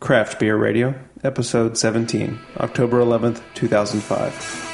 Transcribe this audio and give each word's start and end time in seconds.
Craft 0.00 0.38
Beer 0.38 0.56
Radio, 0.56 0.94
Episode 1.24 1.76
17, 1.76 2.38
October 2.58 3.00
11th, 3.00 3.42
2005. 3.54 4.67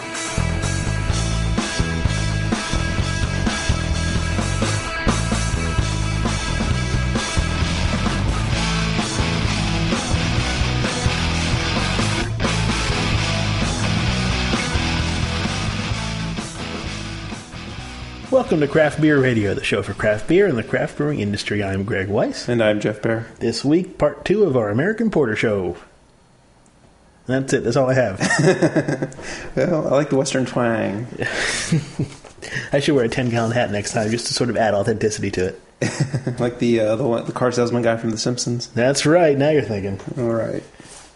Welcome 18.45 18.61
to 18.61 18.69
Craft 18.69 19.01
Beer 19.01 19.19
Radio, 19.19 19.55
the 19.55 19.65
show 19.65 19.83
for 19.83 19.95
craft 19.95 20.29
beer 20.29 20.47
and 20.47 20.59
the 20.59 20.63
craft 20.63 20.99
brewing 20.99 21.21
industry. 21.21 21.65
I'm 21.65 21.83
Greg 21.83 22.09
Weiss. 22.09 22.47
And 22.47 22.63
I'm 22.63 22.79
Jeff 22.79 23.01
Bear. 23.01 23.27
This 23.39 23.65
week, 23.65 23.97
part 23.97 24.27
two 24.27 24.45
of 24.45 24.55
our 24.55 24.69
American 24.69 25.11
Porter 25.11 25.35
show. 25.35 25.79
That's 27.25 27.55
it. 27.55 27.65
That's 27.65 27.75
all 27.75 27.89
I 27.89 27.95
have. 27.95 28.21
Well, 29.57 29.87
I 29.87 29.93
like 29.93 30.11
the 30.11 30.17
Western 30.17 30.45
twang. 30.45 31.07
I 32.71 32.81
should 32.81 32.95
wear 32.95 33.07
a 33.07 33.09
10 33.09 33.31
gallon 33.31 33.53
hat 33.53 33.71
next 33.71 33.95
time 33.95 34.11
just 34.11 34.27
to 34.27 34.35
sort 34.35 34.51
of 34.51 34.59
add 34.59 34.75
authenticity 34.75 35.31
to 35.31 35.47
it. 35.47 36.39
like 36.39 36.59
the 36.59 36.81
uh, 36.81 36.97
the, 36.97 37.23
the 37.23 37.33
car 37.33 37.51
salesman 37.51 37.81
guy 37.81 37.97
from 37.97 38.11
The 38.11 38.19
Simpsons. 38.19 38.67
That's 38.69 39.07
right. 39.07 39.39
Now 39.39 39.49
you're 39.49 39.63
thinking. 39.63 39.99
All 40.23 40.31
right. 40.31 40.63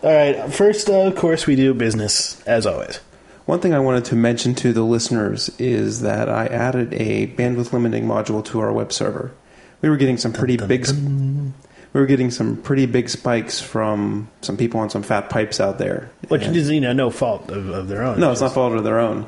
All 0.02 0.14
right. 0.14 0.50
First, 0.50 0.88
uh, 0.88 1.02
of 1.02 1.16
course, 1.16 1.46
we 1.46 1.56
do 1.56 1.74
business 1.74 2.40
as 2.46 2.64
always. 2.64 3.00
One 3.48 3.60
thing 3.60 3.72
I 3.72 3.78
wanted 3.78 4.04
to 4.04 4.14
mention 4.14 4.54
to 4.56 4.74
the 4.74 4.82
listeners 4.82 5.48
is 5.58 6.02
that 6.02 6.28
I 6.28 6.48
added 6.48 6.92
a 6.92 7.28
bandwidth 7.28 7.72
limiting 7.72 8.04
module 8.04 8.44
to 8.44 8.60
our 8.60 8.70
web 8.70 8.92
server. 8.92 9.32
We 9.80 9.88
were 9.88 9.96
getting 9.96 10.18
some 10.18 10.34
pretty 10.34 10.58
dun, 10.58 10.68
big. 10.68 10.84
dun. 10.84 11.54
We 11.94 12.00
were 12.02 12.06
getting 12.06 12.30
some 12.30 12.58
pretty 12.58 12.84
big 12.84 13.08
spikes 13.08 13.58
from 13.58 14.28
some 14.42 14.58
people 14.58 14.80
on 14.80 14.90
some 14.90 15.02
fat 15.02 15.30
pipes 15.30 15.60
out 15.60 15.78
there. 15.78 16.10
Which 16.28 16.42
And- 16.42 16.54
is, 16.54 16.68
you 16.68 16.82
know, 16.82 16.92
no 16.92 17.08
fault 17.08 17.50
of, 17.50 17.70
of 17.70 17.88
their 17.88 18.02
own. 18.02 18.20
No, 18.20 18.32
it's 18.32 18.42
not 18.42 18.52
fault 18.52 18.74
of 18.74 18.84
their 18.84 18.98
own. 18.98 19.24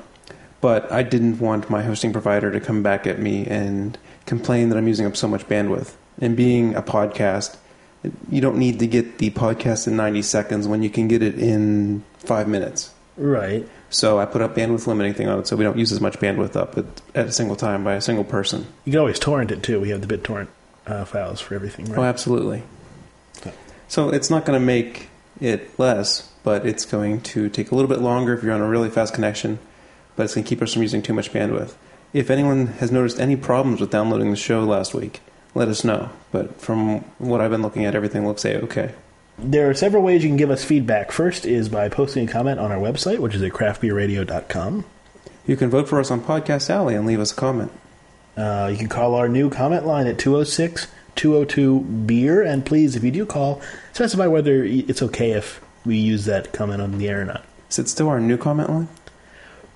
But 0.61 0.92
I 0.92 1.03
didn't 1.03 1.39
want 1.41 1.70
my 1.70 1.81
hosting 1.81 2.12
provider 2.12 2.53
to 2.53 2.61
come 2.61 2.83
back 2.83 3.06
at 3.06 3.19
me 3.20 3.47
and 3.47 3.97
complain 4.27 4.69
that 4.69 4.77
I'm 4.77 4.87
using 4.87 5.06
up 5.06 5.16
so 5.16 5.28
much 5.28 5.48
bandwidth. 5.48 5.92
And 6.20 6.37
being 6.37 6.75
a 6.75 6.83
podcast, 6.83 7.56
you 8.28 8.42
don't 8.42 8.59
need 8.59 8.81
to 8.81 8.87
get 8.87 9.16
the 9.16 9.31
podcast 9.31 9.87
in 9.87 9.97
90 9.97 10.20
seconds 10.20 10.69
when 10.69 10.83
you 10.83 10.91
can 10.91 11.09
get 11.09 11.22
it 11.22 11.39
in 11.39 12.05
five 12.19 12.48
minutes. 12.48 12.92
Right. 13.20 13.68
So 13.90 14.18
I 14.18 14.24
put 14.24 14.40
up 14.40 14.54
bandwidth 14.54 14.86
limiting 14.86 15.12
thing 15.12 15.28
on 15.28 15.40
it 15.40 15.46
so 15.46 15.54
we 15.54 15.62
don't 15.62 15.76
use 15.76 15.92
as 15.92 16.00
much 16.00 16.18
bandwidth 16.18 16.56
up 16.56 16.78
at, 16.78 16.86
at 17.14 17.26
a 17.26 17.32
single 17.32 17.54
time 17.54 17.84
by 17.84 17.94
a 17.94 18.00
single 18.00 18.24
person. 18.24 18.66
You 18.86 18.92
can 18.92 19.00
always 19.00 19.18
torrent 19.18 19.50
it, 19.50 19.62
too. 19.62 19.78
We 19.78 19.90
have 19.90 20.06
the 20.06 20.16
BitTorrent 20.16 20.48
uh, 20.86 21.04
files 21.04 21.38
for 21.41 21.54
everything, 21.54 21.84
right? 21.86 21.98
Oh, 21.98 22.02
absolutely. 22.04 22.62
Okay. 23.38 23.52
So 23.88 24.08
it's 24.08 24.30
not 24.30 24.46
going 24.46 24.58
to 24.58 24.64
make 24.64 25.08
it 25.38 25.78
less, 25.78 26.30
but 26.44 26.64
it's 26.64 26.86
going 26.86 27.20
to 27.20 27.50
take 27.50 27.70
a 27.70 27.74
little 27.74 27.91
bit 27.91 28.00
longer 28.00 28.32
if 28.32 28.42
you're 28.42 28.54
on 28.54 28.62
a 28.62 28.68
really 28.68 28.88
fast 28.88 29.12
connection, 29.12 29.58
but 30.16 30.22
it's 30.22 30.34
going 30.34 30.44
to 30.44 30.48
keep 30.48 30.62
us 30.62 30.72
from 30.72 30.82
using 30.82 31.02
too 31.02 31.12
much 31.12 31.30
bandwidth. 31.30 31.74
If 32.14 32.30
anyone 32.30 32.68
has 32.78 32.91
noticed 32.91 33.20
any 33.20 33.36
problems 33.36 33.80
with 33.80 33.91
downloading 33.91 34.30
the 34.30 34.36
show 34.36 34.64
last 34.64 34.94
week, 34.94 35.20
let 35.54 35.68
us 35.68 35.84
know. 35.84 36.08
But 36.32 36.60
from 36.60 37.00
what 37.18 37.42
I've 37.42 37.50
been 37.50 37.62
looking 37.62 37.84
at, 37.84 37.94
everything 37.94 38.26
looks 38.26 38.46
a 38.46 38.62
okay. 38.62 38.94
There 39.39 39.70
are 39.70 39.75
several 39.75 40.03
ways 40.03 40.23
you 40.23 40.28
can 40.28 40.36
give 40.36 40.50
us 40.50 40.64
feedback. 40.64 41.12
First 41.12 41.47
is 41.47 41.69
by 41.69 41.89
posting 41.89 42.28
a 42.28 42.33
comment 42.33 42.61
on 42.61 42.70
our 42.70 42.78
website, 42.78 43.19
which 43.19 43.34
is 43.34 43.42
at 43.42 43.53
craftbeerradio.com. 43.53 44.84
You 45.47 45.56
can 45.56 45.70
vote 45.70 45.89
for 45.89 45.98
us 45.98 46.11
on 46.11 46.20
Podcast 46.20 46.69
Alley 46.69 46.95
and 46.95 47.06
leave 47.06 47.20
us 47.20 47.33
a 47.33 47.34
comment. 47.34 47.72
Uh, 48.37 48.69
you 48.70 48.77
can 48.77 48.89
call 48.89 49.14
our 49.14 49.28
new 49.28 49.50
comment 49.50 49.87
line 49.87 50.06
at 50.06 50.19
206 50.19 50.87
202 51.17 51.81
beer. 51.81 52.42
And 52.42 52.64
please, 52.64 52.97
if 52.97 53.03
you 53.03 53.11
do 53.11 53.27
call, 53.27 53.61
specify 53.92 54.27
whether 54.27 54.64
it's 54.64 55.03
okay 55.03 55.33
if 55.33 55.61
we 55.84 55.97
use 55.97 56.25
that 56.27 56.53
comment 56.53 56.81
on 56.81 56.98
the 56.98 57.09
air 57.09 57.22
or 57.22 57.25
not. 57.25 57.44
Is 57.69 57.78
it 57.78 57.89
still 57.89 58.09
our 58.09 58.20
new 58.20 58.37
comment 58.37 58.70
line? 58.70 58.89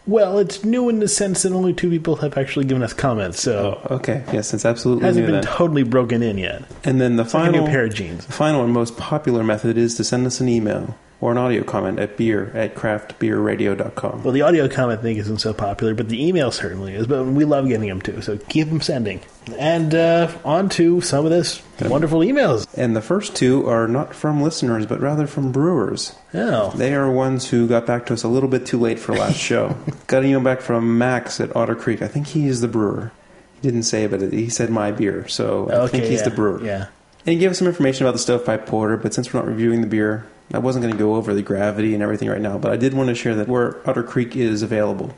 Well, 0.07 0.39
it's 0.39 0.65
new 0.65 0.89
in 0.91 0.99
the 1.01 1.09
sense 1.09 1.45
that 1.45 1.53
only 1.53 1.73
two 1.73 1.89
people 1.89 2.17
have 2.17 2.37
actually 2.37 2.67
given 2.67 2.83
us 2.83 2.93
comments, 2.93 3.41
so 3.41 3.81
oh, 3.89 3.95
Okay, 3.97 4.23
yes, 4.33 4.53
it's 4.53 4.67
absolutely 4.67 5.05
hasn't 5.07 5.27
new 5.27 5.33
been 5.33 5.41
then. 5.41 5.51
totally 5.51 5.83
broken 5.83 6.23
in 6.23 6.37
yet. 6.37 6.63
and 6.85 7.01
then 7.01 7.17
the 7.17 7.23
It's 7.23 7.33
like 7.33 7.45
a 7.45 7.47
final 7.53 7.65
new 7.67 7.71
pair 7.73 7.85
of 7.87 7.95
jeans. 7.95 8.27
The 8.27 8.33
final 8.33 8.63
and 8.63 8.73
most 8.73 8.99
popular 8.99 9.43
method 9.43 9.79
is 9.79 9.95
to 9.97 10.05
send 10.05 10.27
us 10.27 10.41
an 10.41 10.49
email 10.51 10.95
or 11.25 11.33
an 11.33 11.39
audio 11.39 11.65
comment 11.65 11.99
at 11.99 12.19
beer 12.19 12.51
at 12.55 12.75
craftbeerradio.com. 12.75 14.23
Well, 14.23 14.33
the 14.35 14.43
audio 14.43 14.69
comment 14.69 15.01
thing 15.01 15.17
isn't 15.17 15.39
so 15.39 15.55
popular, 15.55 15.95
but 15.95 16.11
the 16.11 16.23
email 16.23 16.51
certainly 16.51 16.95
is. 16.95 17.07
But 17.07 17.25
we 17.25 17.47
love 17.47 17.67
getting 17.67 17.89
them 17.89 18.03
too, 18.03 18.21
so 18.21 18.37
keep 18.37 18.69
them 18.69 18.83
sending. 18.83 19.23
And 19.59 19.95
uh, 19.95 20.31
on 20.45 20.69
to 20.71 21.01
some 21.01 21.25
of 21.25 21.31
this 21.31 21.63
wonderful 21.81 22.19
emails. 22.21 22.67
And 22.77 22.95
the 22.95 23.01
first 23.01 23.35
two 23.35 23.67
are 23.67 23.89
not 23.89 24.15
from 24.15 24.43
listeners, 24.43 24.85
but 24.85 25.01
rather 25.01 25.27
from 25.27 25.51
brewers. 25.51 26.15
Oh, 26.35 26.73
They 26.77 26.93
are 26.95 27.11
ones 27.11 27.49
who 27.49 27.67
got 27.69 27.87
back 27.87 28.05
to 28.07 28.13
us 28.13 28.23
a 28.23 28.29
little 28.29 28.51
bit 28.51 28.67
too 28.67 28.79
late 28.79 28.99
for 28.99 29.15
last 29.15 29.39
show. 29.41 29.79
got 30.09 30.25
an 30.25 30.29
email 30.29 30.41
back 30.41 30.61
from 30.61 30.99
Max 30.99 31.41
at 31.41 31.57
Otter 31.57 31.75
Creek. 31.75 32.03
I 32.03 32.07
think 32.07 32.27
he 32.27 32.49
is 32.49 32.61
the 32.61 32.69
brewer. 32.69 33.13
He 33.55 33.61
didn't 33.63 33.85
say, 33.85 34.07
but 34.07 34.21
he 34.31 34.51
said 34.51 34.69
my 34.69 34.91
beer, 34.93 35.27
so 35.29 35.71
I 35.71 35.77
okay, 35.77 35.93
think 35.93 36.05
he's 36.05 36.19
yeah, 36.19 36.29
the 36.29 36.35
brewer. 36.35 36.63
Yeah. 36.63 36.89
And 37.25 37.33
he 37.33 37.39
gave 37.39 37.51
us 37.51 37.59
some 37.61 37.67
information 37.67 38.05
about 38.05 38.13
the 38.13 38.19
stovepipe 38.19 38.67
porter, 38.67 38.99
but 38.99 39.15
since 39.15 39.33
we're 39.33 39.41
not 39.41 39.49
reviewing 39.49 39.81
the 39.81 39.87
beer, 39.87 40.27
I 40.53 40.59
wasn't 40.59 40.83
going 40.83 40.95
to 40.95 40.99
go 40.99 41.15
over 41.17 41.33
the 41.35 41.43
gravity 41.43 41.95
and 41.95 42.03
everything 42.03 42.29
right 42.29 42.41
now, 42.41 42.59
but 42.59 42.71
I 42.71 42.77
did 42.77 42.95
want 42.95 43.09
to 43.09 43.15
share 43.15 43.35
that 43.35 43.49
where 43.49 43.77
Otter 43.89 44.03
Creek 44.03 44.37
is 44.37 44.63
available. 44.63 45.15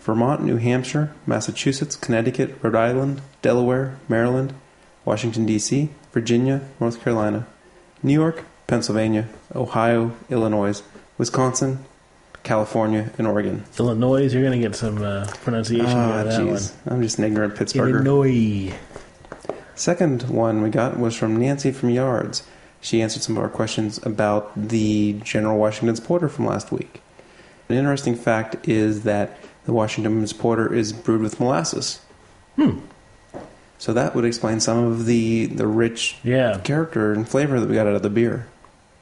Vermont, 0.00 0.42
New 0.42 0.56
Hampshire, 0.56 1.12
Massachusetts, 1.26 1.96
Connecticut, 1.96 2.56
Rhode 2.62 2.74
Island, 2.74 3.20
Delaware, 3.42 3.96
Maryland, 4.08 4.54
Washington, 5.04 5.46
D.C., 5.46 5.90
Virginia, 6.12 6.62
North 6.80 7.00
Carolina, 7.02 7.46
New 8.02 8.12
York, 8.12 8.44
Pennsylvania, 8.66 9.28
Ohio, 9.54 10.12
Illinois, 10.30 10.82
Wisconsin, 11.18 11.84
California, 12.42 13.10
and 13.18 13.26
Oregon. 13.26 13.64
Illinois, 13.78 14.32
you're 14.32 14.42
going 14.42 14.60
to 14.60 14.66
get 14.66 14.74
some 14.76 15.02
uh, 15.02 15.26
pronunciation 15.42 15.86
Ah, 15.86 16.12
out 16.20 16.26
of 16.26 16.32
that 16.32 16.40
jeez. 16.40 16.72
I'm 16.86 17.02
just 17.02 17.18
an 17.18 17.24
ignorant. 17.24 17.54
Pittsburgher. 17.56 18.04
Illinois. 18.04 18.74
Second 19.74 20.22
one 20.28 20.62
we 20.62 20.70
got 20.70 20.98
was 20.98 21.14
from 21.14 21.36
Nancy 21.36 21.70
from 21.70 21.90
Yards. 21.90 22.42
She 22.80 23.02
answered 23.02 23.22
some 23.22 23.36
of 23.36 23.42
our 23.42 23.48
questions 23.48 23.98
about 24.06 24.52
the 24.56 25.14
General 25.24 25.58
Washington's 25.58 26.00
Porter 26.00 26.28
from 26.28 26.46
last 26.46 26.70
week. 26.70 27.00
An 27.68 27.76
interesting 27.76 28.14
fact 28.14 28.68
is 28.68 29.02
that 29.02 29.36
the 29.64 29.72
Washington's 29.72 30.32
Porter 30.32 30.72
is 30.72 30.92
brewed 30.92 31.20
with 31.20 31.40
molasses. 31.40 32.00
Hmm. 32.56 32.78
So 33.78 33.92
that 33.92 34.14
would 34.14 34.24
explain 34.24 34.60
some 34.60 34.78
of 34.84 35.06
the, 35.06 35.46
the 35.46 35.66
rich 35.66 36.16
Yeah. 36.24 36.58
character 36.64 37.12
and 37.12 37.28
flavor 37.28 37.60
that 37.60 37.68
we 37.68 37.74
got 37.74 37.86
out 37.86 37.94
of 37.94 38.02
the 38.02 38.10
beer. 38.10 38.46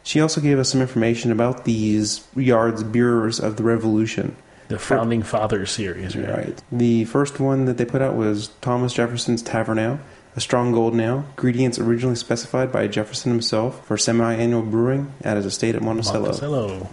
She 0.03 0.21
also 0.21 0.41
gave 0.41 0.59
us 0.59 0.71
some 0.71 0.81
information 0.81 1.33
about 1.33 1.65
these 1.65 2.27
Yards 2.37 2.83
Brewers 2.83 3.41
of 3.41 3.57
the 3.57 3.63
Revolution. 3.63 4.37
The 4.69 4.79
Founding 4.79 5.23
Fathers 5.23 5.71
series, 5.71 6.17
right? 6.17 6.29
Right. 6.29 6.63
The 6.73 7.05
first 7.07 7.39
one 7.41 7.65
that 7.67 7.77
they 7.79 7.85
put 7.85 8.03
out 8.03 8.17
was 8.17 8.49
Thomas 8.61 8.93
Jefferson's 8.93 9.43
Tavern 9.43 9.79
Ale, 9.79 10.01
a 10.37 10.41
strong 10.41 10.71
golden 10.73 11.01
ale. 11.01 11.25
Ingredients 11.31 11.79
originally 11.79 12.15
specified 12.17 12.71
by 12.71 12.87
Jefferson 12.87 13.33
himself 13.33 13.85
for 13.87 13.97
semi-annual 13.97 14.63
brewing 14.63 15.13
at 15.23 15.37
his 15.37 15.47
estate 15.47 15.75
at 15.75 15.83
Monticello. 15.83 16.27
Monticello. 16.27 16.89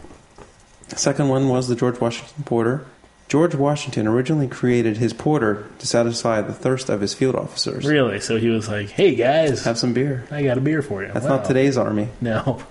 Second 0.96 1.28
one 1.30 1.50
was 1.50 1.68
the 1.68 1.76
George 1.76 2.00
Washington 2.00 2.44
Porter. 2.44 2.86
George 3.28 3.56
Washington 3.56 4.06
originally 4.08 4.48
created 4.48 4.98
his 4.98 5.12
porter 5.14 5.68
to 5.80 5.88
satisfy 5.88 6.42
the 6.42 6.54
thirst 6.54 6.90
of 6.90 7.02
his 7.02 7.14
field 7.14 7.36
officers. 7.36 7.86
Really? 7.86 8.20
So 8.20 8.38
he 8.38 8.50
was 8.50 8.68
like, 8.70 8.90
hey 8.90 9.16
guys, 9.16 9.64
Have 9.66 9.78
some 9.80 9.94
beer. 9.94 10.26
I 10.30 10.44
got 10.44 10.58
a 10.58 10.62
beer 10.62 10.82
for 10.82 11.02
you. 11.04 11.12
That's 11.12 11.26
Wow. 11.26 11.38
not 11.38 11.46
today's 11.46 11.78
army. 11.78 12.10
No. 12.22 12.62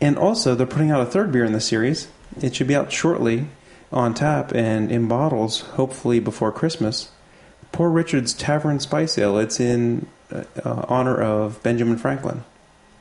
And 0.00 0.16
also, 0.16 0.54
they're 0.54 0.66
putting 0.66 0.90
out 0.90 1.00
a 1.02 1.06
third 1.06 1.32
beer 1.32 1.44
in 1.44 1.52
the 1.52 1.60
series. 1.60 2.08
It 2.40 2.54
should 2.54 2.66
be 2.66 2.74
out 2.74 2.90
shortly 2.92 3.46
on 3.92 4.14
tap 4.14 4.52
and 4.54 4.90
in 4.90 5.06
bottles, 5.06 5.60
hopefully 5.60 6.18
before 6.18 6.50
Christmas. 6.50 7.10
Poor 7.74 7.90
Richard's 7.90 8.32
Tavern 8.32 8.78
Spice 8.78 9.18
Ale. 9.18 9.36
It's 9.38 9.58
in 9.58 10.06
uh, 10.32 10.44
uh, 10.64 10.84
honor 10.88 11.20
of 11.20 11.60
Benjamin 11.62 11.96
Franklin. 11.98 12.44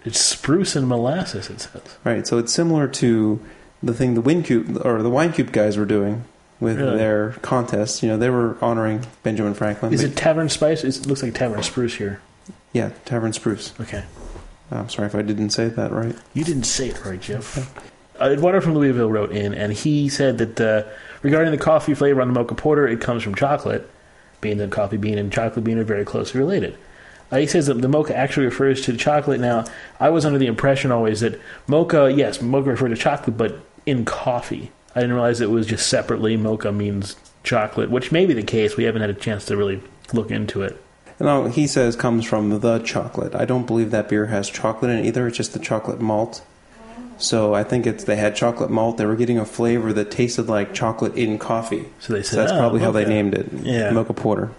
It's 0.03 0.19
spruce 0.19 0.75
and 0.75 0.87
molasses, 0.87 1.49
it 1.49 1.61
says. 1.61 1.81
Right, 2.03 2.25
so 2.25 2.39
it's 2.39 2.51
similar 2.51 2.87
to 2.87 3.39
the 3.83 3.93
thing 3.93 4.15
the 4.15 4.21
Wine 4.21 4.41
cube 4.43 4.81
or 4.83 5.01
the 5.03 5.09
Wine 5.09 5.31
cube 5.31 5.51
guys 5.51 5.77
were 5.77 5.85
doing 5.85 6.25
with 6.59 6.79
Really? 6.79 6.97
their 6.97 7.31
contest. 7.41 8.01
You 8.01 8.09
know, 8.09 8.17
they 8.17 8.29
were 8.29 8.57
honoring 8.61 9.05
Benjamin 9.21 9.53
Franklin. 9.53 9.93
Is 9.93 10.03
it 10.03 10.15
Tavern 10.15 10.49
Spice? 10.49 10.83
It 10.83 11.05
looks 11.05 11.21
like 11.21 11.33
Tavern 11.35 11.61
Spruce 11.63 11.95
here. 11.95 12.19
Yeah, 12.73 12.89
Tavern 13.05 13.31
Spruce. 13.31 13.73
Okay. 13.79 14.03
I'm 14.71 14.89
sorry 14.89 15.05
if 15.05 15.13
I 15.13 15.21
didn't 15.21 15.51
say 15.51 15.67
that 15.67 15.91
right. 15.91 16.15
You 16.33 16.43
didn't 16.43 16.63
say 16.63 16.89
it 16.89 17.05
right, 17.05 17.21
Jeff. 17.21 17.57
Uh, 18.19 18.25
Eduardo 18.31 18.59
from 18.59 18.73
Louisville 18.73 19.11
wrote 19.11 19.31
in, 19.31 19.53
and 19.53 19.71
he 19.71 20.09
said 20.09 20.39
that 20.39 20.59
uh, 20.59 20.83
regarding 21.21 21.51
the 21.51 21.57
coffee 21.63 21.93
flavor 21.93 22.21
on 22.21 22.27
the 22.27 22.33
mocha 22.33 22.55
porter, 22.55 22.87
it 22.87 22.99
comes 22.99 23.21
from 23.21 23.35
chocolate, 23.35 23.87
being 24.43 24.57
that 24.57 24.69
coffee 24.69 24.97
bean 24.97 25.17
and 25.17 25.33
chocolate 25.33 25.65
bean 25.65 25.79
are 25.79 25.83
very 25.83 26.05
closely 26.05 26.39
related. 26.39 26.77
Uh, 27.31 27.37
he 27.37 27.47
says 27.47 27.65
that 27.65 27.81
the 27.81 27.87
mocha 27.87 28.15
actually 28.15 28.45
refers 28.45 28.81
to 28.81 28.95
chocolate. 28.95 29.39
Now, 29.39 29.65
I 29.99 30.09
was 30.09 30.23
under 30.23 30.37
the 30.37 30.45
impression 30.45 30.91
always 30.91 31.21
that 31.21 31.41
mocha, 31.65 32.13
yes, 32.15 32.41
mocha 32.41 32.69
referred 32.69 32.89
to 32.89 32.95
chocolate, 32.95 33.35
but 33.35 33.57
in 33.87 34.05
coffee. 34.05 34.71
I 34.95 34.99
didn't 34.99 35.15
realize 35.15 35.41
it 35.41 35.49
was 35.49 35.65
just 35.65 35.87
separately 35.87 36.37
mocha 36.37 36.71
means 36.71 37.15
chocolate, 37.43 37.89
which 37.89 38.11
may 38.11 38.27
be 38.27 38.35
the 38.35 38.43
case. 38.43 38.77
We 38.77 38.83
haven't 38.83 39.01
had 39.01 39.09
a 39.09 39.15
chance 39.15 39.45
to 39.45 39.57
really 39.57 39.81
look 40.13 40.29
into 40.29 40.61
it. 40.61 40.79
No, 41.19 41.47
he 41.47 41.65
says 41.65 41.95
comes 41.95 42.25
from 42.25 42.59
the 42.59 42.79
chocolate. 42.79 43.33
I 43.33 43.45
don't 43.45 43.65
believe 43.65 43.91
that 43.91 44.09
beer 44.09 44.27
has 44.27 44.49
chocolate 44.49 44.91
in 44.91 44.99
it 44.99 45.05
either. 45.05 45.27
It's 45.27 45.37
just 45.37 45.53
the 45.53 45.59
chocolate 45.59 45.99
malt. 45.99 46.43
So 47.23 47.53
I 47.55 47.63
think 47.63 47.87
it's 47.87 48.03
they 48.03 48.17
had 48.17 48.35
chocolate 48.35 48.69
malt. 48.69 48.97
They 48.97 49.05
were 49.05 49.15
getting 49.15 49.37
a 49.39 49.45
flavor 49.45 49.93
that 49.93 50.11
tasted 50.11 50.49
like 50.49 50.73
chocolate 50.73 51.15
in 51.15 51.39
coffee. 51.39 51.85
So 51.99 52.11
they 52.11 52.21
So 52.21 52.35
said 52.35 52.39
that's 52.39 52.51
"Oh, 52.51 52.57
probably 52.59 52.81
how 52.81 52.91
they 52.91 53.05
named 53.05 53.33
it. 53.33 53.47
Yeah. 53.53 53.91
Mocha 53.91 54.13
Porter. 54.13 54.51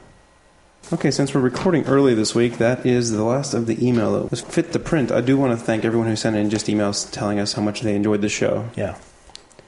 Okay, 0.93 1.11
since 1.11 1.35
we're 1.35 1.43
recording 1.43 1.85
early 1.85 2.15
this 2.15 2.35
week, 2.35 2.57
that 2.59 2.87
is 2.87 3.11
the 3.11 3.23
last 3.23 3.53
of 3.53 3.67
the 3.67 3.87
email 3.87 4.13
that 4.19 4.31
was 4.31 4.41
fit 4.41 4.73
to 4.73 4.79
print. 4.79 5.13
I 5.13 5.21
do 5.21 5.37
want 5.37 5.59
to 5.59 5.63
thank 5.63 5.85
everyone 5.85 6.09
who 6.09 6.17
sent 6.17 6.37
in 6.37 6.49
just 6.49 6.67
emails 6.67 7.11
telling 7.11 7.39
us 7.39 7.53
how 7.53 7.61
much 7.63 7.83
they 7.83 7.95
enjoyed 7.95 8.23
the 8.23 8.29
show. 8.31 8.69
Yeah, 8.77 8.97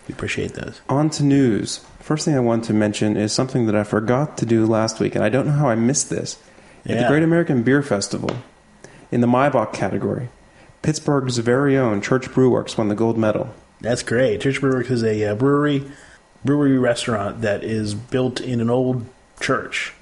we 0.09 0.15
appreciate 0.15 0.55
those. 0.55 0.81
On 0.89 1.11
to 1.11 1.23
news. 1.23 1.85
First 2.01 2.25
thing 2.25 2.35
I 2.35 2.41
want 2.41 2.65
to 2.65 2.73
mention 2.73 3.17
is 3.17 3.33
something 3.33 3.67
that 3.67 3.75
I 3.75 3.85
forgot 3.85 4.39
to 4.39 4.47
do 4.47 4.65
last 4.65 5.01
week, 5.01 5.15
and 5.15 5.23
I 5.25 5.29
don't 5.29 5.47
know 5.47 5.53
how 5.53 5.69
I 5.69 5.75
missed 5.75 6.09
this. 6.09 6.39
At 6.87 6.99
the 6.99 7.09
Great 7.09 7.23
American 7.25 7.63
Beer 7.63 7.83
Festival, 7.83 8.31
in 9.11 9.21
the 9.21 9.27
Maibock 9.27 9.73
category, 9.73 10.29
Pittsburgh's 10.87 11.39
very 11.39 11.77
own 11.77 12.01
Church 12.01 12.33
Brew 12.33 12.49
Works 12.49 12.79
won 12.79 12.87
the 12.87 12.95
gold 12.95 13.19
medal. 13.19 13.53
That's 13.81 14.05
great. 14.05 14.41
Church 14.41 14.61
Brewworks 14.61 14.89
is 14.89 15.03
a 15.03 15.33
uh, 15.33 15.35
brewery, 15.35 15.83
brewery 16.45 16.79
restaurant 16.79 17.41
that 17.41 17.65
is 17.65 17.93
built 17.93 18.41
in 18.41 18.61
an 18.61 18.71
old 18.71 19.05
church, 19.41 19.95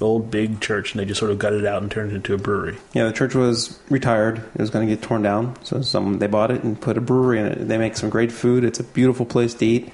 old 0.00 0.30
big 0.30 0.62
church, 0.62 0.92
and 0.92 1.00
they 1.00 1.04
just 1.04 1.20
sort 1.20 1.30
of 1.30 1.38
gutted 1.38 1.60
it 1.60 1.66
out 1.66 1.82
and 1.82 1.90
turned 1.90 2.12
it 2.12 2.14
into 2.14 2.32
a 2.32 2.38
brewery. 2.38 2.78
Yeah, 2.94 3.04
the 3.04 3.12
church 3.12 3.34
was 3.34 3.78
retired. 3.90 4.38
It 4.38 4.58
was 4.58 4.70
going 4.70 4.88
to 4.88 4.94
get 4.94 5.02
torn 5.02 5.20
down, 5.20 5.62
so 5.62 5.82
some 5.82 6.18
they 6.18 6.28
bought 6.28 6.50
it 6.50 6.64
and 6.64 6.80
put 6.80 6.96
a 6.96 7.02
brewery 7.02 7.38
in 7.38 7.44
it. 7.44 7.68
They 7.68 7.76
make 7.76 7.98
some 7.98 8.08
great 8.08 8.32
food. 8.32 8.64
It's 8.64 8.80
a 8.80 8.84
beautiful 8.84 9.26
place 9.26 9.52
to 9.52 9.66
eat, 9.66 9.92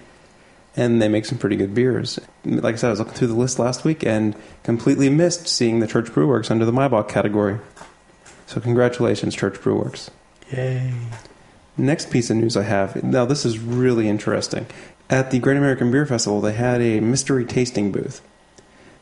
and 0.76 1.02
they 1.02 1.08
make 1.08 1.26
some 1.26 1.38
pretty 1.38 1.56
good 1.56 1.74
beers. 1.74 2.20
Like 2.44 2.74
I 2.74 2.76
said, 2.76 2.86
I 2.86 2.90
was 2.90 3.00
looking 3.00 3.14
through 3.14 3.26
the 3.26 3.34
list 3.34 3.58
last 3.58 3.84
week 3.84 4.06
and 4.06 4.36
completely 4.62 5.10
missed 5.10 5.48
seeing 5.48 5.80
the 5.80 5.88
Church 5.88 6.10
Brewworks 6.10 6.48
under 6.48 6.64
the 6.64 6.70
Maibock 6.70 7.08
category. 7.08 7.58
So 8.50 8.60
congratulations, 8.60 9.36
Church 9.36 9.60
Brewworks. 9.60 10.10
Yay! 10.50 10.92
Next 11.76 12.10
piece 12.10 12.30
of 12.30 12.36
news 12.36 12.56
I 12.56 12.64
have. 12.64 13.00
Now, 13.04 13.24
this 13.24 13.46
is 13.46 13.60
really 13.60 14.08
interesting. 14.08 14.66
At 15.08 15.30
the 15.30 15.38
Great 15.38 15.56
American 15.56 15.92
Beer 15.92 16.04
Festival, 16.04 16.40
they 16.40 16.54
had 16.54 16.80
a 16.80 16.98
mystery 16.98 17.44
tasting 17.44 17.92
booth. 17.92 18.20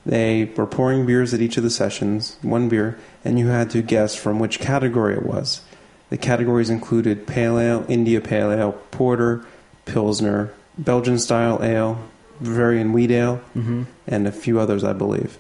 They 0.05 0.53
were 0.55 0.67
pouring 0.67 1.07
beers 1.07 1.33
at 1.33 1.41
each 1.41 1.57
of 1.57 1.63
the 1.63 1.71
sessions, 1.71 2.37
one 2.43 2.69
beer, 2.69 2.99
and 3.25 3.39
you 3.39 3.47
had 3.47 3.71
to 3.71 3.81
guess 3.81 4.15
from 4.15 4.39
which 4.39 4.61
category 4.61 5.15
it 5.15 5.25
was. 5.25 5.63
The 6.11 6.19
categories 6.19 6.69
included 6.69 7.27
Pale 7.27 7.59
Ale, 7.59 7.87
India 7.89 8.21
Pale 8.21 8.53
Ale, 8.53 8.73
Porter, 8.91 9.47
Pilsner, 9.87 10.53
Belgian 10.77 11.19
Style 11.19 11.59
Ale, 11.63 11.99
Bavarian 12.39 12.93
Wheat 12.93 13.13
Ale, 13.13 13.37
hmm 13.55 13.85
and 14.07 14.29
a 14.29 14.33
few 14.33 14.61
others, 14.61 14.85
I 14.85 14.93
believe. 14.93 15.39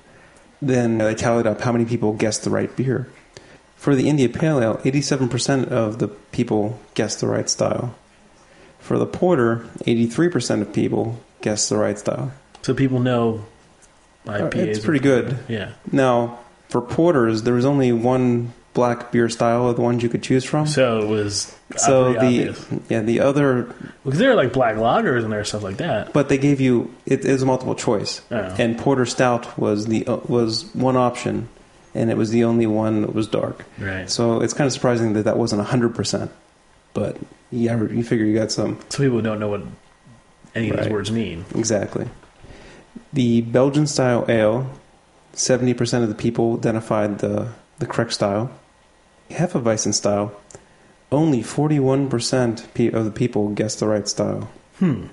Then 0.63 0.97
they 0.97 1.15
tallied 1.15 1.47
up 1.47 1.61
how 1.61 1.73
many 1.73 1.85
people 1.85 2.15
guessed 2.15 2.45
the 2.45 2.51
right 2.51 2.75
beer. 2.75 3.07
For 3.79 3.95
the 3.95 4.09
India 4.09 4.29
Pale 4.29 4.61
Ale, 4.63 4.77
87% 4.79 5.69
of 5.69 5.99
the 5.99 6.09
people 6.09 6.79
guessed 6.95 7.21
the 7.21 7.29
right 7.29 7.49
style. 7.49 7.95
For 8.81 8.99
the 8.99 9.07
Porter, 9.07 9.67
83% 9.87 10.63
of 10.63 10.73
people 10.73 11.21
guessed 11.43 11.69
the 11.71 11.77
right 11.77 11.99
style. 11.99 12.33
So 12.63 12.75
people 12.75 12.99
know 13.01 13.45
IPAs. 14.27 14.55
It's 14.57 14.85
pretty 14.85 15.01
good. 15.01 15.39
Yeah. 15.49 15.73
Now, 15.93 16.41
for 16.69 16.81
Porters, 16.81 17.45
there 17.45 17.55
was 17.55 17.65
only 17.65 17.93
one 17.93 18.53
black 18.75 19.11
beer 19.11 19.29
style 19.29 19.69
of 19.69 19.77
the 19.77 19.83
ones 19.83 20.03
you 20.03 20.09
could 20.09 20.23
choose 20.23 20.45
from. 20.45 20.67
So 20.67 20.99
it 21.01 21.07
was 21.09 21.55
So 21.77 22.13
the 22.13 22.19
obvious. 22.19 22.67
yeah 22.89 23.01
the 23.01 23.21
other, 23.21 23.63
because 24.05 24.19
there 24.21 24.31
are 24.31 24.37
like 24.37 24.53
black 24.53 24.77
lagers 24.77 25.25
and 25.25 25.33
there 25.33 25.43
stuff 25.45 25.63
like 25.65 25.79
that. 25.79 26.13
but 26.13 26.29
they 26.29 26.39
gave 26.39 26.61
you 26.61 26.93
it 27.07 27.25
is 27.25 27.43
a 27.43 27.47
multiple 27.47 27.75
choice. 27.75 28.23
Oh. 28.31 28.37
and 28.59 28.79
porter 28.79 29.05
stout 29.07 29.59
was 29.59 29.87
the 29.87 30.07
uh, 30.07 30.17
was 30.29 30.73
one 30.75 30.97
option, 30.97 31.49
and 31.99 32.11
it 32.11 32.17
was 32.17 32.31
the 32.31 32.45
only 32.45 32.67
one 32.67 33.03
that 33.03 33.15
was 33.15 33.27
dark. 33.27 33.65
right. 33.79 34.09
So 34.09 34.41
it's 34.41 34.55
kind 34.55 34.67
of 34.67 34.73
surprising 34.73 35.13
that 35.15 35.25
that 35.25 35.37
wasn't 35.37 35.63
hundred 35.67 35.95
percent. 35.95 36.31
But 36.95 37.17
yeah, 37.51 37.77
you 37.83 38.03
figure 38.05 38.25
you 38.27 38.35
got 38.35 38.51
some 38.53 38.79
So 38.89 39.03
people 39.05 39.21
don't 39.21 39.39
know 39.41 39.49
what 39.49 39.63
any 40.55 40.71
of 40.71 40.77
these 40.79 40.89
words 40.89 41.11
mean. 41.11 41.45
exactly. 41.55 42.09
The 43.13 43.43
Belgian 43.43 43.87
style 43.87 44.25
ale, 44.29 44.71
seventy 45.33 45.75
percent 45.75 46.03
of 46.03 46.09
the 46.09 46.15
people 46.15 46.57
identified 46.57 47.19
the 47.19 47.49
the 47.79 47.87
correct 47.87 48.13
style. 48.13 48.51
Hefeweizen 49.31 49.93
style, 49.95 50.33
only 51.13 51.43
forty-one 51.43 52.09
percent 52.09 52.67
of 52.95 53.05
the 53.05 53.11
people 53.11 53.51
guessed 53.51 53.81
the 53.81 53.87
right 53.87 54.09
style. 54.09 54.49
Hmm. 54.79 55.07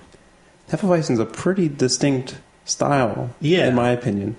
Hefeweizen's 0.70 1.20
a 1.20 1.26
pretty 1.26 1.68
distinct 1.68 2.38
style, 2.64 3.30
Yeah. 3.40 3.68
in 3.68 3.74
my 3.74 3.90
opinion. 3.90 4.36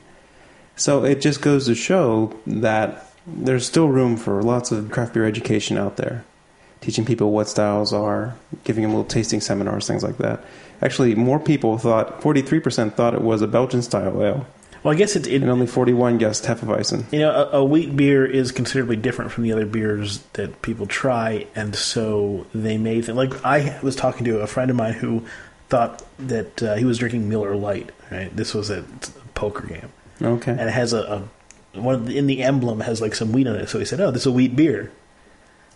So 0.77 1.03
it 1.03 1.21
just 1.21 1.41
goes 1.41 1.65
to 1.65 1.75
show 1.75 2.33
that 2.45 3.11
there's 3.25 3.65
still 3.65 3.89
room 3.89 4.15
for 4.15 4.41
lots 4.41 4.71
of 4.71 4.89
craft 4.91 5.13
beer 5.13 5.25
education 5.25 5.77
out 5.77 5.97
there, 5.97 6.23
teaching 6.81 7.03
people 7.03 7.31
what 7.31 7.49
styles 7.49 7.91
are, 7.91 8.35
giving 8.63 8.83
them 8.83 8.91
little 8.91 9.03
tasting 9.05 9.41
seminars, 9.41 9.87
things 9.87 10.03
like 10.03 10.17
that. 10.19 10.43
Actually, 10.81 11.15
more 11.15 11.39
people 11.39 11.77
thought 11.77 12.21
43% 12.21 12.93
thought 12.93 13.13
it 13.13 13.21
was 13.21 13.41
a 13.41 13.47
Belgian 13.47 13.81
style 13.81 14.21
ale, 14.23 14.45
Well, 14.83 14.93
I 14.93 14.97
guess 14.97 15.15
it, 15.15 15.25
it 15.25 15.41
and 15.41 15.49
only 15.49 15.65
41 15.65 16.19
guessed 16.19 16.43
Hefeweizen. 16.45 17.11
you 17.11 17.19
know 17.19 17.31
a, 17.31 17.57
a 17.57 17.65
wheat 17.65 17.95
beer 17.97 18.23
is 18.25 18.51
considerably 18.51 18.95
different 18.95 19.31
from 19.31 19.43
the 19.43 19.51
other 19.51 19.65
beers 19.65 20.19
that 20.33 20.61
people 20.61 20.85
try, 20.85 21.47
and 21.55 21.75
so 21.75 22.45
they 22.53 22.77
may 22.77 23.01
think 23.01 23.17
like 23.17 23.43
I 23.43 23.79
was 23.81 23.95
talking 23.95 24.23
to 24.25 24.39
a 24.41 24.47
friend 24.47 24.69
of 24.69 24.77
mine 24.77 24.93
who 24.93 25.25
thought 25.69 26.03
that 26.19 26.61
uh, 26.63 26.75
he 26.75 26.85
was 26.85 26.99
drinking 26.99 27.27
Miller 27.27 27.55
Lite. 27.55 27.91
Right, 28.11 28.33
this 28.33 28.53
was 28.53 28.69
at 28.69 28.83
a 28.85 29.27
poker 29.33 29.65
game, 29.67 29.89
Okay. 30.21 30.51
and 30.51 30.61
it 30.61 30.71
has 30.73 30.93
a, 30.93 31.27
a 31.75 31.79
one 31.79 32.05
the, 32.05 32.17
in 32.17 32.27
the 32.27 32.41
emblem 32.43 32.79
has 32.81 33.01
like 33.01 33.13
some 33.15 33.31
wheat 33.31 33.47
on 33.47 33.55
it. 33.55 33.69
So 33.69 33.79
he 33.79 33.85
said, 33.85 33.99
"Oh, 34.01 34.11
this 34.11 34.23
is 34.23 34.27
a 34.27 34.31
wheat 34.31 34.55
beer." 34.55 34.91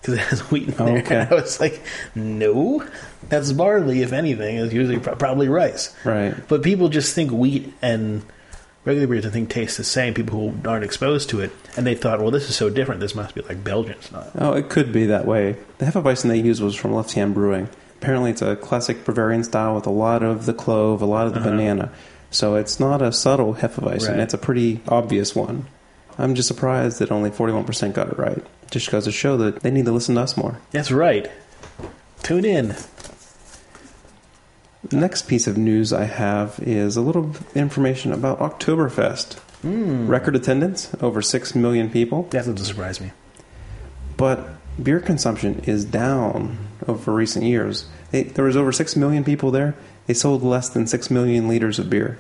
Because 0.02 0.16
it 0.16 0.20
has 0.22 0.40
wheat 0.52 0.70
in 0.70 0.74
there, 0.76 0.98
Okay. 1.00 1.16
and 1.20 1.30
I 1.32 1.36
was 1.36 1.60
like, 1.60 1.80
"No, 2.16 2.84
that's 3.30 3.52
barley. 3.52 4.02
If 4.02 4.14
anything, 4.14 4.58
it's 4.58 4.74
usually 4.74 5.00
pro- 5.00 5.16
probably 5.16 5.48
rice." 5.48 5.96
Right. 6.04 6.34
But 6.48 6.64
people 6.64 6.90
just 6.90 7.14
think 7.14 7.32
wheat 7.32 7.72
and 7.84 8.24
regular 8.84 9.06
beers, 9.08 9.28
I 9.28 9.30
think, 9.30 9.50
taste 9.52 9.78
the 9.78 9.84
same. 9.84 10.16
People 10.16 10.50
who 10.52 10.68
aren't 10.70 10.84
exposed 10.84 11.30
to 11.30 11.40
it, 11.42 11.52
and 11.78 11.86
they 11.86 11.94
thought, 11.94 12.20
well, 12.20 12.32
this 12.32 12.50
is 12.50 12.56
so 12.56 12.68
different. 12.72 13.00
This 13.00 13.14
must 13.14 13.36
be 13.36 13.42
like 13.42 13.64
Belgian 13.64 14.02
style. 14.02 14.32
Oh, 14.36 14.54
it 14.54 14.70
could 14.70 14.92
be 14.92 15.06
that 15.06 15.26
way. 15.28 15.56
The 15.78 15.86
Hefeweizen 15.86 16.30
they 16.30 16.40
used 16.42 16.64
was 16.64 16.74
from 16.76 16.94
Left 16.94 17.14
Hand 17.14 17.36
Brewing. 17.36 17.70
Apparently, 18.02 18.32
it's 18.32 18.42
a 18.42 18.56
classic 18.56 19.06
Bavarian 19.06 19.44
style 19.44 19.76
with 19.76 19.86
a 19.86 19.92
lot 19.92 20.24
of 20.24 20.48
the 20.48 20.54
clove, 20.56 21.04
a 21.04 21.06
lot 21.06 21.28
of 21.28 21.34
the 21.36 21.40
Uh-huh. 21.42 21.52
banana. 21.52 21.92
So 22.32 22.56
it's 22.56 22.80
not 22.80 23.02
a 23.02 23.12
subtle 23.12 23.56
Hefeweizen. 23.56 24.10
Right. 24.10 24.20
It's 24.20 24.34
a 24.34 24.38
pretty 24.38 24.80
obvious 24.88 25.36
one. 25.36 25.68
I'm 26.18 26.34
just 26.34 26.48
surprised 26.48 27.00
that 27.00 27.12
only 27.12 27.30
41% 27.30 27.94
got 27.94 28.10
it 28.10 28.18
right. 28.18 28.44
Just 28.72 28.90
goes 28.90 29.04
to 29.04 29.12
show 29.12 29.38
that 29.38 29.62
they 29.62 29.72
need 29.72 29.86
to 29.86 29.92
listen 29.92 30.16
to 30.16 30.22
us 30.22 30.38
more. 30.38 30.60
That's 30.72 30.92
right. 30.92 31.30
Tune 32.24 32.46
in. 32.46 32.76
The 34.84 34.98
next 34.98 35.28
piece 35.28 35.46
of 35.46 35.58
news 35.58 35.94
I 35.94 36.06
have 36.06 36.60
is 36.60 36.96
a 36.96 37.02
little 37.02 37.36
information 37.54 38.14
about 38.14 38.40
Oktoberfest. 38.40 39.40
Mm. 39.64 40.08
Record 40.08 40.36
attendance, 40.36 40.94
over 41.02 41.22
6 41.22 41.54
million 41.56 41.90
people. 41.90 42.24
That 42.24 42.46
doesn't 42.46 42.58
surprise 42.58 43.00
me. 43.00 43.12
But 44.18 44.48
beer 44.82 45.00
consumption 45.00 45.60
is 45.66 45.86
down 45.86 46.58
over 46.88 47.14
recent 47.14 47.46
years. 47.46 47.88
They, 48.12 48.24
there 48.24 48.46
was 48.46 48.58
over 48.58 48.72
6 48.72 48.96
million 48.96 49.24
people 49.24 49.52
there. 49.52 49.76
They 50.12 50.16
sold 50.16 50.44
less 50.44 50.68
than 50.68 50.88
6 50.88 51.10
million 51.10 51.48
liters 51.48 51.80
of 51.80 51.90
beer. 51.90 52.20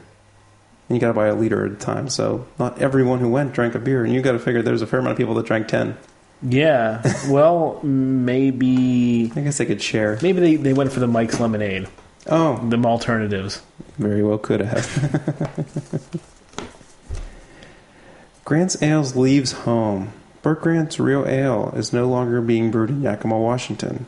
And 0.87 0.95
you 0.95 1.01
got 1.01 1.07
to 1.09 1.13
buy 1.13 1.27
a 1.27 1.35
liter 1.35 1.65
at 1.65 1.73
a 1.73 1.75
time. 1.75 2.07
So 2.07 2.47
not 2.57 2.81
everyone 2.81 3.19
who 3.19 3.29
went 3.29 3.51
drank 3.51 3.75
a 3.75 3.79
beer. 3.79 4.05
And 4.05 4.13
you 4.13 4.21
got 4.21 4.31
to 4.31 4.39
figure 4.39 4.61
there's 4.61 4.81
a 4.81 4.87
fair 4.87 5.01
amount 5.01 5.11
of 5.11 5.17
people 5.17 5.33
that 5.33 5.45
drank 5.45 5.67
10. 5.67 5.97
Yeah. 6.41 7.01
Well, 7.29 7.81
maybe 7.83 9.29
I 9.35 9.41
guess 9.41 9.57
they 9.57 9.65
could 9.65 9.81
share. 9.81 10.17
maybe 10.21 10.39
they, 10.39 10.55
they 10.55 10.71
went 10.71 10.93
for 10.93 11.01
the 11.01 11.07
Mike's 11.07 11.41
Lemonade, 11.41 11.89
Oh, 12.27 12.65
The 12.69 12.77
alternatives. 12.77 13.61
very 13.97 14.23
well 14.23 14.37
could 14.37 14.61
have. 14.61 15.99
Grant's 18.45 18.81
Ales 18.81 19.17
leaves 19.17 19.51
home. 19.51 20.13
Bert 20.43 20.61
Grant's 20.61 20.97
Real 20.97 21.27
Ale 21.27 21.73
is 21.75 21.91
no 21.91 22.07
longer 22.07 22.39
being 22.39 22.71
brewed 22.71 22.89
in 22.89 23.01
Yakima, 23.01 23.37
Washington, 23.37 24.05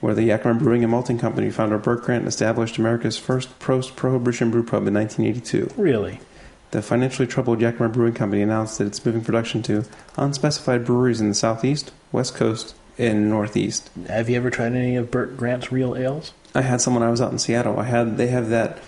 where 0.00 0.14
the 0.14 0.22
Yakima 0.24 0.54
Brewing 0.54 0.82
and 0.84 0.90
Malting 0.90 1.18
Company 1.18 1.50
founder 1.50 1.78
Bert 1.78 2.02
Grant 2.02 2.26
established 2.26 2.78
America's 2.78 3.18
first 3.18 3.58
post-prohibition 3.58 4.50
brew 4.50 4.62
pub 4.62 4.86
in 4.86 4.94
1982. 4.94 5.70
Really? 5.80 6.20
The 6.72 6.82
financially 6.82 7.26
troubled 7.26 7.60
Yakima 7.60 7.88
Brewing 7.88 8.14
Company 8.14 8.42
announced 8.42 8.78
that 8.78 8.86
it's 8.86 9.04
moving 9.04 9.24
production 9.24 9.62
to 9.64 9.84
unspecified 10.16 10.84
breweries 10.84 11.20
in 11.20 11.28
the 11.28 11.34
southeast, 11.34 11.92
west 12.12 12.34
coast, 12.34 12.74
and 12.98 13.30
northeast. 13.30 13.90
Have 14.08 14.28
you 14.28 14.36
ever 14.36 14.50
tried 14.50 14.72
any 14.74 14.96
of 14.96 15.10
Bert 15.10 15.36
Grant's 15.36 15.70
real 15.70 15.96
ales? 15.96 16.32
I 16.54 16.62
had 16.62 16.80
some 16.80 16.94
when 16.94 17.02
I 17.02 17.10
was 17.10 17.20
out 17.20 17.32
in 17.32 17.38
Seattle. 17.38 17.78
I 17.78 17.84
had 17.84 18.16
they 18.16 18.28
have 18.28 18.48
that. 18.48 18.78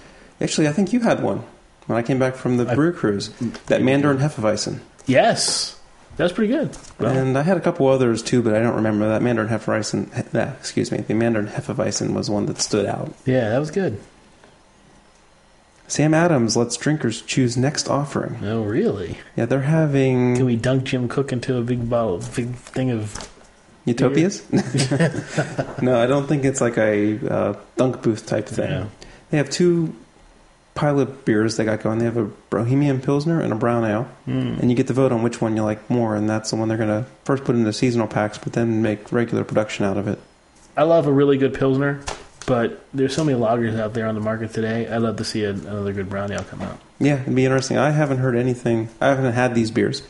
Actually, 0.40 0.68
I 0.68 0.72
think 0.72 0.92
you 0.92 1.00
had 1.00 1.22
one 1.22 1.42
when 1.86 1.98
I 1.98 2.02
came 2.02 2.18
back 2.18 2.34
from 2.34 2.56
the 2.56 2.70
I- 2.70 2.74
brew 2.74 2.92
cruise. 2.92 3.28
That 3.66 3.80
mm. 3.80 3.84
Mandarin 3.84 4.18
Hefeweizen, 4.18 4.80
Yes. 5.06 5.77
That's 6.18 6.32
pretty 6.32 6.52
good. 6.52 6.76
Well, 6.98 7.16
and 7.16 7.38
I 7.38 7.42
had 7.42 7.56
a 7.56 7.60
couple 7.60 7.86
others 7.88 8.22
too, 8.22 8.42
but 8.42 8.54
I 8.54 8.58
don't 8.60 8.74
remember 8.74 9.08
that 9.08 9.22
Mandarin 9.22 9.48
Hefeweizen. 9.48 10.12
he- 10.14 10.38
ah, 10.38 10.52
excuse 10.58 10.92
me, 10.92 10.98
the 10.98 11.14
Mandarin 11.14 11.46
Hefeweizen 11.46 12.12
was 12.12 12.28
one 12.28 12.44
that 12.46 12.60
stood 12.60 12.84
out. 12.86 13.14
yeah, 13.24 13.48
that 13.48 13.58
was 13.58 13.70
good. 13.70 13.98
Sam 15.86 16.12
Adams 16.12 16.54
lets 16.56 16.76
drinkers 16.76 17.22
choose 17.22 17.56
next 17.56 17.88
offering. 17.88 18.36
Oh, 18.44 18.62
really? 18.62 19.16
Yeah, 19.36 19.46
they're 19.46 19.62
having. 19.62 20.36
Can 20.36 20.44
we 20.44 20.56
dunk 20.56 20.84
Jim 20.84 21.08
Koch 21.08 21.32
into 21.32 21.56
a 21.56 21.62
big 21.62 21.88
bottle, 21.88 22.18
big 22.36 22.54
thing 22.56 22.90
of 22.90 23.26
Utopias? 23.86 24.42
no, 25.82 25.98
I 26.02 26.06
don't 26.06 26.26
think 26.26 26.44
it's 26.44 26.60
like 26.60 26.76
a 26.76 27.18
uh, 27.26 27.54
dunk 27.76 28.02
booth 28.02 28.26
type 28.26 28.46
thing. 28.48 28.70
Yeah. 28.70 28.86
They 29.30 29.38
have 29.38 29.48
two 29.48 29.94
pilot 30.78 31.24
beers 31.24 31.56
they 31.56 31.64
got 31.64 31.82
going. 31.82 31.98
They 31.98 32.04
have 32.04 32.16
a 32.16 32.30
Bohemian 32.50 33.00
Pilsner 33.00 33.40
and 33.40 33.52
a 33.52 33.56
Brown 33.56 33.84
Ale, 33.84 34.06
Mm. 34.28 34.60
and 34.60 34.70
you 34.70 34.76
get 34.76 34.86
to 34.86 34.92
vote 34.92 35.10
on 35.10 35.22
which 35.24 35.40
one 35.40 35.56
you 35.56 35.62
like 35.64 35.90
more, 35.90 36.14
and 36.14 36.30
that's 36.30 36.50
the 36.50 36.56
one 36.56 36.68
they're 36.68 36.78
going 36.78 36.88
to 37.02 37.04
first 37.24 37.42
put 37.44 37.56
into 37.56 37.72
seasonal 37.72 38.06
packs, 38.06 38.38
but 38.38 38.52
then 38.52 38.80
make 38.80 39.10
regular 39.10 39.42
production 39.42 39.84
out 39.84 39.96
of 39.96 40.06
it. 40.06 40.18
I 40.76 40.84
love 40.84 41.08
a 41.08 41.12
really 41.12 41.36
good 41.36 41.52
pilsner, 41.54 41.98
but 42.46 42.84
there's 42.94 43.12
so 43.14 43.24
many 43.24 43.36
lagers 43.36 43.78
out 43.78 43.92
there 43.94 44.06
on 44.06 44.14
the 44.14 44.20
market 44.20 44.52
today. 44.52 44.86
I'd 44.88 45.02
love 45.02 45.16
to 45.16 45.24
see 45.24 45.42
a, 45.42 45.50
another 45.50 45.92
good 45.92 46.08
brown 46.08 46.30
ale 46.30 46.44
come 46.44 46.62
out. 46.62 46.78
Yeah, 47.00 47.22
it'd 47.22 47.34
be 47.34 47.44
interesting. 47.44 47.76
I 47.76 47.90
haven't 47.90 48.18
heard 48.18 48.36
anything. 48.36 48.88
I 49.00 49.08
haven't 49.08 49.32
had 49.32 49.54
these 49.56 49.72
beers. 49.72 50.02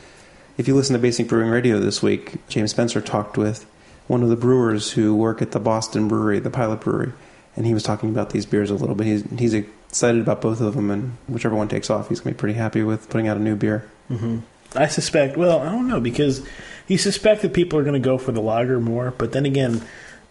If 0.57 0.67
you 0.67 0.75
listen 0.75 0.93
to 0.93 0.99
Basic 0.99 1.27
Brewing 1.27 1.49
Radio 1.49 1.79
this 1.79 2.03
week, 2.03 2.47
James 2.47 2.69
Spencer 2.71 3.01
talked 3.01 3.37
with 3.37 3.65
one 4.07 4.21
of 4.21 4.29
the 4.29 4.35
brewers 4.35 4.91
who 4.91 5.15
work 5.15 5.41
at 5.41 5.51
the 5.51 5.59
Boston 5.59 6.07
Brewery, 6.07 6.37
the 6.39 6.49
Pilot 6.51 6.81
Brewery, 6.81 7.13
and 7.55 7.65
he 7.65 7.73
was 7.73 7.81
talking 7.83 8.09
about 8.09 8.29
these 8.31 8.45
beers 8.45 8.69
a 8.69 8.75
little 8.75 8.93
bit. 8.95 9.07
He's, 9.07 9.23
he's 9.39 9.53
excited 9.89 10.21
about 10.21 10.41
both 10.41 10.61
of 10.61 10.75
them, 10.75 10.89
and 10.91 11.17
whichever 11.27 11.55
one 11.55 11.67
takes 11.67 11.89
off, 11.89 12.09
he's 12.09 12.19
going 12.19 12.33
to 12.33 12.37
be 12.37 12.39
pretty 12.39 12.57
happy 12.57 12.83
with 12.83 13.09
putting 13.09 13.27
out 13.27 13.37
a 13.37 13.39
new 13.41 13.55
beer. 13.55 13.87
hmm 14.07 14.39
I 14.75 14.85
suspect. 14.85 15.35
Well, 15.35 15.59
I 15.61 15.65
don't 15.71 15.87
know 15.87 15.99
because 15.99 16.45
you 16.87 16.99
suspect 16.99 17.41
that 17.41 17.53
people 17.53 17.79
are 17.79 17.83
going 17.83 17.99
to 17.99 18.05
go 18.05 18.19
for 18.19 18.31
the 18.31 18.41
lager 18.41 18.79
more, 18.79 19.09
but 19.17 19.31
then 19.31 19.45
again, 19.47 19.81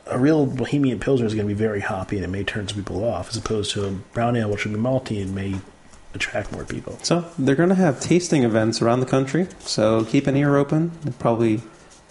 a 0.07 0.17
real 0.17 0.47
Bohemian 0.47 1.01
Pilsner 1.01 1.27
is 1.27 1.35
going 1.35 1.49
to 1.49 1.53
be 1.53 1.59
very 1.59 1.81
hoppy 1.81 2.17
and 2.17 2.25
it 2.25 2.29
may 2.29 2.45
turn 2.45 2.69
some 2.69 2.79
people 2.79 3.03
off, 3.05 3.31
as 3.31 3.37
opposed 3.37 3.73
to 3.73 3.85
a 3.87 3.91
brown 3.91 4.37
ale, 4.37 4.49
which 4.51 4.65
would 4.65 4.73
be 4.73 4.79
malty 4.81 5.21
and 5.21 5.35
may 5.35 5.57
attract 6.15 6.53
more 6.53 6.65
people. 6.65 6.99
So 7.03 7.25
they're 7.37 7.57
going 7.57 7.69
to 7.71 7.75
have 7.75 7.99
tasting 8.01 8.45
events 8.45 8.81
around 8.81 9.01
the 9.01 9.07
country. 9.07 9.49
So 9.59 10.05
keep 10.05 10.29
an 10.29 10.37
ear 10.37 10.57
open. 10.57 10.93
They'll 11.03 11.15
probably 11.15 11.61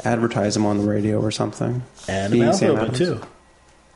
advertise 0.03 0.53
them 0.53 0.65
on 0.65 0.77
the 0.79 0.83
radio 0.83 1.21
or 1.21 1.31
something. 1.31 1.81
And 2.09 2.33
a 2.33 2.37
mouth 2.37 2.61
open 2.61 2.77
Adams. 2.81 2.97
too. 2.97 3.21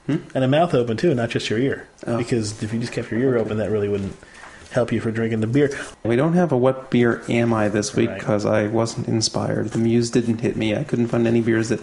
Hmm? 0.08 0.18
And 0.34 0.44
a 0.44 0.48
mouth 0.48 0.74
open 0.74 0.98
too, 0.98 1.14
not 1.14 1.30
just 1.30 1.50
your 1.50 1.60
ear. 1.60 1.88
Oh. 2.08 2.18
Because 2.18 2.62
if 2.64 2.74
you 2.74 2.80
just 2.80 2.94
kept 2.94 3.12
your 3.12 3.20
ear 3.20 3.38
open, 3.38 3.58
that 3.58 3.70
really 3.70 3.88
wouldn't 3.90 4.16
help 4.72 4.92
you 4.92 5.02
for 5.02 5.12
drinking 5.12 5.42
the 5.42 5.48
beer. 5.48 5.70
We 6.04 6.16
don't 6.16 6.34
have 6.34 6.52
a 6.52 6.58
what 6.58 6.90
beer 6.90 7.22
am 7.30 7.54
I 7.54 7.68
this 7.68 7.96
week 7.96 8.10
Right. 8.10 8.20
because 8.20 8.46
I 8.46 8.68
wasn't 8.68 9.08
inspired. 9.10 9.70
The 9.70 9.80
muse 9.80 10.10
didn't 10.10 10.40
hit 10.40 10.56
me. 10.56 10.76
I 10.76 10.84
couldn't 10.84 11.08
find 11.08 11.28
any 11.28 11.42
beers 11.42 11.70
that 11.70 11.82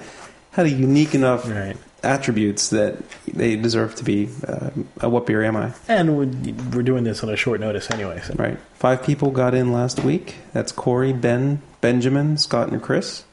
had 0.52 0.66
a 0.66 0.70
unique 0.70 1.14
enough 1.14 1.48
Right. 1.48 1.76
attributes 2.02 2.70
that 2.70 2.96
they 3.32 3.56
deserve 3.56 3.94
to 3.96 4.04
be 4.04 4.30
uh, 4.46 4.70
a 5.00 5.08
what 5.08 5.26
beer 5.26 5.44
am 5.44 5.56
I? 5.56 5.72
And 5.86 6.16
we- 6.16 6.52
we're 6.74 6.82
doing 6.82 7.04
this 7.04 7.22
on 7.22 7.28
a 7.28 7.36
short 7.36 7.60
notice 7.60 7.90
anyway. 7.90 8.20
So. 8.26 8.34
Right. 8.38 8.56
Five 8.74 9.02
people 9.04 9.30
got 9.32 9.54
in 9.54 9.70
last 9.72 10.02
week. 10.02 10.36
That's 10.54 10.72
Corey, 10.72 11.12
Ben, 11.12 11.60
Benjamin, 11.82 12.38
Scott, 12.38 12.70
and 12.72 12.80
Chris. 12.82 13.24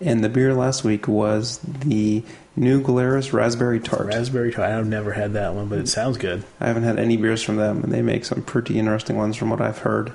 And 0.00 0.24
the 0.24 0.28
beer 0.28 0.54
last 0.54 0.82
week 0.84 1.06
was 1.08 1.58
the 1.84 2.22
New 2.58 2.82
Glarus 2.82 3.32
Raspberry 3.32 3.80
Tart. 3.80 4.06
Raspberry 4.06 4.52
tart. 4.52 4.70
I've 4.70 4.86
never 4.86 5.12
had 5.12 5.32
that 5.34 5.54
one, 5.54 5.68
but 5.68 5.78
it 5.78 5.88
sounds 5.88 6.18
good. 6.18 6.44
I 6.60 6.66
haven't 6.66 6.82
had 6.82 6.98
any 6.98 7.16
beers 7.16 7.42
from 7.42 7.56
them, 7.56 7.84
and 7.84 7.92
they 7.92 8.02
make 8.02 8.24
some 8.24 8.42
pretty 8.42 8.78
interesting 8.78 9.16
ones 9.16 9.36
from 9.36 9.50
what 9.50 9.60
I've 9.60 9.78
heard. 9.78 10.12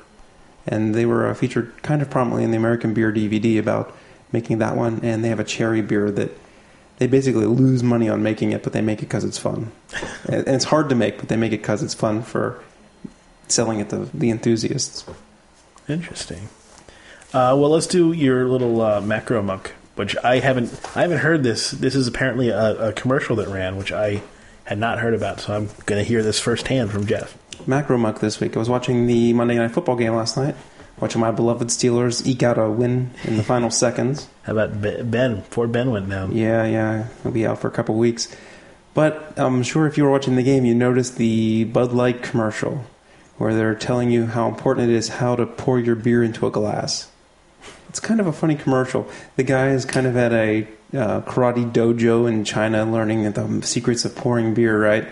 And 0.68 0.94
they 0.94 1.06
were 1.06 1.28
uh, 1.28 1.34
featured 1.34 1.82
kind 1.84 2.02
of 2.02 2.10
prominently 2.10 2.44
in 2.44 2.52
the 2.52 2.58
American 2.58 2.94
Beer 2.94 3.12
DVD 3.12 3.60
about 3.60 3.96
making 4.32 4.58
that 4.58 4.76
one, 4.76 5.00
and 5.04 5.24
they 5.24 5.30
have 5.30 5.40
a 5.40 5.46
cherry 5.46 5.82
beer 5.82 6.12
that 6.12 6.32
they 6.98 7.08
basically 7.08 7.46
lose 7.46 7.82
money 7.82 8.10
on 8.10 8.22
making 8.22 8.52
it, 8.52 8.64
but 8.64 8.74
they 8.74 8.82
make 8.82 9.00
it 9.00 9.06
because 9.06 9.24
it's 9.24 9.38
fun. 9.38 9.72
and 10.28 10.48
it's 10.48 10.66
hard 10.66 10.90
to 10.90 10.96
make, 10.96 11.20
but 11.20 11.30
they 11.30 11.38
make 11.38 11.54
it 11.54 11.62
because 11.62 11.82
it's 11.82 11.94
fun 11.94 12.22
for 12.24 12.62
selling 13.48 13.80
it 13.80 13.90
to 13.90 14.10
the 14.14 14.30
enthusiasts. 14.30 15.06
Interesting. 15.88 16.50
Uh, 17.34 17.56
well, 17.58 17.70
let's 17.70 17.88
do 17.88 18.12
your 18.12 18.48
little 18.48 18.82
uh, 18.82 19.02
macro 19.02 19.42
muck, 19.42 19.72
which 19.96 20.16
I 20.24 20.40
haven't. 20.40 20.80
I 20.96 21.02
haven't 21.02 21.20
heard 21.20 21.44
this. 21.44 21.72
This 21.72 21.96
is 21.96 22.08
apparently 22.08 22.50
a, 22.50 22.90
a 22.90 22.94
commercial 22.94 23.36
that 23.38 23.48
ran, 23.48 23.78
which 23.78 23.92
I 23.92 24.22
had 24.66 24.78
not 24.78 25.00
heard 25.00 25.14
about. 25.14 25.40
So 25.40 25.54
I'm 25.54 25.70
going 25.86 26.02
to 26.02 26.08
hear 26.08 26.24
this 26.24 26.40
firsthand 26.40 26.92
from 26.92 27.06
Jeff. 27.06 27.38
Macro 27.68 27.98
muck 27.98 28.20
this 28.20 28.40
week. 28.40 28.56
I 28.56 28.60
was 28.60 28.70
watching 28.70 29.08
the 29.08 29.34
Monday 29.34 29.56
Night 29.56 29.72
Football 29.72 29.96
game 29.96 30.14
last 30.14 30.36
night, 30.38 30.56
watching 31.00 31.22
my 31.22 31.32
beloved 31.32 31.68
Steelers 31.68 32.26
eke 32.26 32.44
out 32.44 32.58
a 32.58 32.70
win 32.70 33.12
in 33.24 33.38
the 33.38 33.44
final 33.44 33.70
seconds. 33.70 34.28
How 34.44 34.54
about 34.54 34.82
Ben? 34.82 35.38
Before 35.38 35.68
Ben 35.68 35.92
went 35.92 36.10
down. 36.10 36.36
Yeah, 36.36 36.66
yeah, 36.66 37.08
he'll 37.22 37.32
be 37.32 37.46
out 37.46 37.60
for 37.60 37.68
a 37.68 37.72
couple 37.72 37.96
weeks. 37.96 38.36
But 38.94 39.34
I'm 39.38 39.64
sure 39.64 39.88
if 39.88 39.98
you 39.98 40.04
were 40.04 40.12
watching 40.12 40.36
the 40.36 40.44
game, 40.44 40.66
you 40.66 40.76
noticed 40.76 41.18
the 41.18 41.64
Bud 41.66 41.94
Light 41.94 42.22
commercial 42.22 42.86
where 43.38 43.56
they're 43.56 43.76
telling 43.76 44.12
you 44.12 44.28
how 44.28 44.48
important 44.48 44.90
it 44.90 44.96
is 44.96 45.10
how 45.10 45.36
to 45.36 45.46
pour 45.46 45.80
your 45.80 45.96
beer 45.96 46.24
into 46.24 46.46
a 46.46 46.52
glass. 46.52 47.10
It's 47.94 48.00
kind 48.00 48.20
of 48.20 48.26
a 48.26 48.34
funny 48.34 48.56
commercial. 48.56 49.08
The 49.36 49.44
guy 49.44 49.70
is 49.70 49.86
kind 49.86 50.08
of 50.08 50.18
at 50.18 50.34
a 50.34 50.68
uh, 50.96 51.22
karate 51.22 51.72
dojo 51.72 52.28
in 52.28 52.44
China 52.44 52.92
learning 52.92 53.32
the 53.32 53.62
secrets 53.62 54.04
of 54.04 54.16
pouring 54.16 54.56
beer, 54.56 54.82
right? 54.82 55.08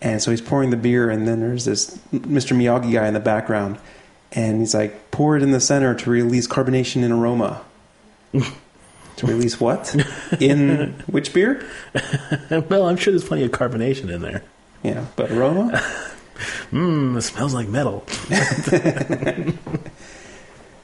And 0.00 0.20
so 0.20 0.32
he's 0.32 0.40
pouring 0.40 0.70
the 0.70 0.76
beer, 0.76 1.10
and 1.10 1.28
then 1.28 1.38
there's 1.38 1.64
this 1.64 1.96
Mr. 2.12 2.56
Miyagi 2.56 2.92
guy 2.92 3.06
in 3.06 3.14
the 3.14 3.20
background, 3.20 3.78
and 4.32 4.58
he's 4.58 4.74
like, 4.74 5.12
pour 5.12 5.36
it 5.36 5.44
in 5.44 5.52
the 5.52 5.60
center 5.60 5.94
to 5.94 6.10
release 6.10 6.48
carbonation 6.48 7.04
and 7.04 7.12
aroma. 7.12 7.62
to 8.32 9.26
release 9.28 9.60
what? 9.60 9.94
In 10.40 11.04
which 11.06 11.32
beer? 11.32 11.64
well, 12.50 12.86
I'm 12.86 12.96
sure 12.96 13.12
there's 13.12 13.22
plenty 13.22 13.44
of 13.44 13.52
carbonation 13.52 14.12
in 14.12 14.22
there. 14.22 14.42
Yeah, 14.82 15.06
but 15.14 15.30
aroma? 15.30 15.80
Mmm, 16.72 17.16
it 17.16 17.22
smells 17.22 17.54
like 17.54 17.68
metal. 17.68 18.04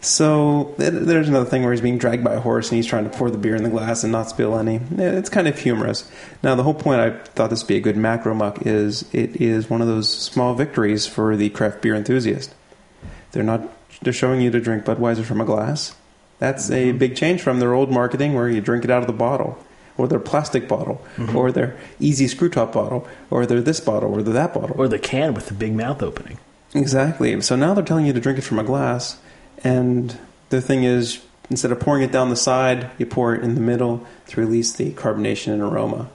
So 0.00 0.75
there's 0.76 1.28
another 1.28 1.49
thing 1.49 1.62
where 1.64 1.73
he's 1.73 1.81
being 1.81 1.99
dragged 1.99 2.23
by 2.23 2.35
a 2.35 2.40
horse 2.40 2.69
and 2.69 2.76
he's 2.76 2.87
trying 2.87 3.11
to 3.11 3.17
pour 3.17 3.31
the 3.31 3.38
beer 3.38 3.57
in 3.57 3.64
the 3.64 3.69
glass 3.69 4.05
and 4.05 4.12
not 4.12 4.28
spill 4.28 4.57
any. 4.57 4.81
It's 4.97 5.28
kind 5.28 5.49
of 5.49 5.59
humorous. 5.59 6.09
Now, 6.43 6.55
the 6.55 6.62
whole 6.62 6.75
point 6.75 7.00
I 7.00 7.11
thought 7.11 7.50
this 7.50 7.62
would 7.62 7.69
be 7.69 7.76
a 7.76 7.81
good 7.81 7.97
macro 7.97 8.33
muck 8.33 8.64
is 8.64 9.12
it 9.12 9.40
is 9.40 9.69
one 9.69 9.83
of 9.83 9.88
those 9.88 10.09
small 10.09 10.55
victories 10.55 11.07
for 11.07 11.37
the 11.37 11.50
craft 11.50 11.83
beer 11.83 11.97
enthusiast. 11.97 12.55
They're 13.33 13.43
not 13.43 13.69
they're 14.02 14.12
showing 14.12 14.40
you 14.40 14.50
to 14.50 14.61
drink 14.61 14.85
Budweiser 14.85 15.25
from 15.25 15.40
a 15.40 15.45
glass. 15.45 15.97
That's 16.38 16.71
a 16.71 16.90
mm-hmm. 16.90 16.99
big 16.99 17.17
change 17.17 17.43
from 17.43 17.59
their 17.59 17.75
old 17.75 17.90
marketing 17.90 18.35
where 18.35 18.49
you 18.49 18.61
drink 18.61 18.85
it 18.85 18.90
out 18.90 19.02
of 19.02 19.09
the 19.09 19.12
bottle. 19.12 19.59
Or 19.97 20.07
their 20.07 20.21
plastic 20.21 20.69
bottle, 20.69 21.05
mm-hmm. 21.17 21.35
or 21.35 21.50
their 21.50 21.76
easy 21.99 22.28
screw 22.28 22.49
top 22.49 22.73
bottle, 22.73 23.09
or 23.31 23.45
their 23.47 23.61
this 23.61 23.81
bottle, 23.81 24.14
or 24.14 24.23
their 24.23 24.35
that 24.35 24.55
bottle. 24.55 24.76
Or 24.78 24.87
the 24.87 24.97
can 24.97 25.35
with 25.35 25.49
the 25.49 25.55
big 25.55 25.75
mouth 25.75 26.05
opening. 26.05 26.38
Exactly. 26.73 27.40
So 27.40 27.57
now 27.57 27.75
they're 27.75 27.85
telling 27.85 28.07
you 28.07 28.12
to 28.12 28.21
drink 28.21 28.38
it 28.38 28.43
from 28.43 28.61
a 28.61 28.62
glass, 28.62 29.19
and 29.65 30.19
the 30.50 30.61
thing 30.61 30.85
is, 30.85 31.21
instead 31.50 31.73
of 31.73 31.81
pouring 31.81 32.03
it 32.03 32.12
down 32.12 32.31
the 32.31 32.37
side, 32.37 32.91
you 32.99 33.07
pour 33.07 33.35
it 33.35 33.43
in 33.43 33.55
the 33.55 33.61
middle 33.61 34.07
to 34.29 34.41
release 34.41 34.73
the 34.73 34.93
carbonation 34.93 35.53
and 35.53 35.62
aroma. 35.62 36.11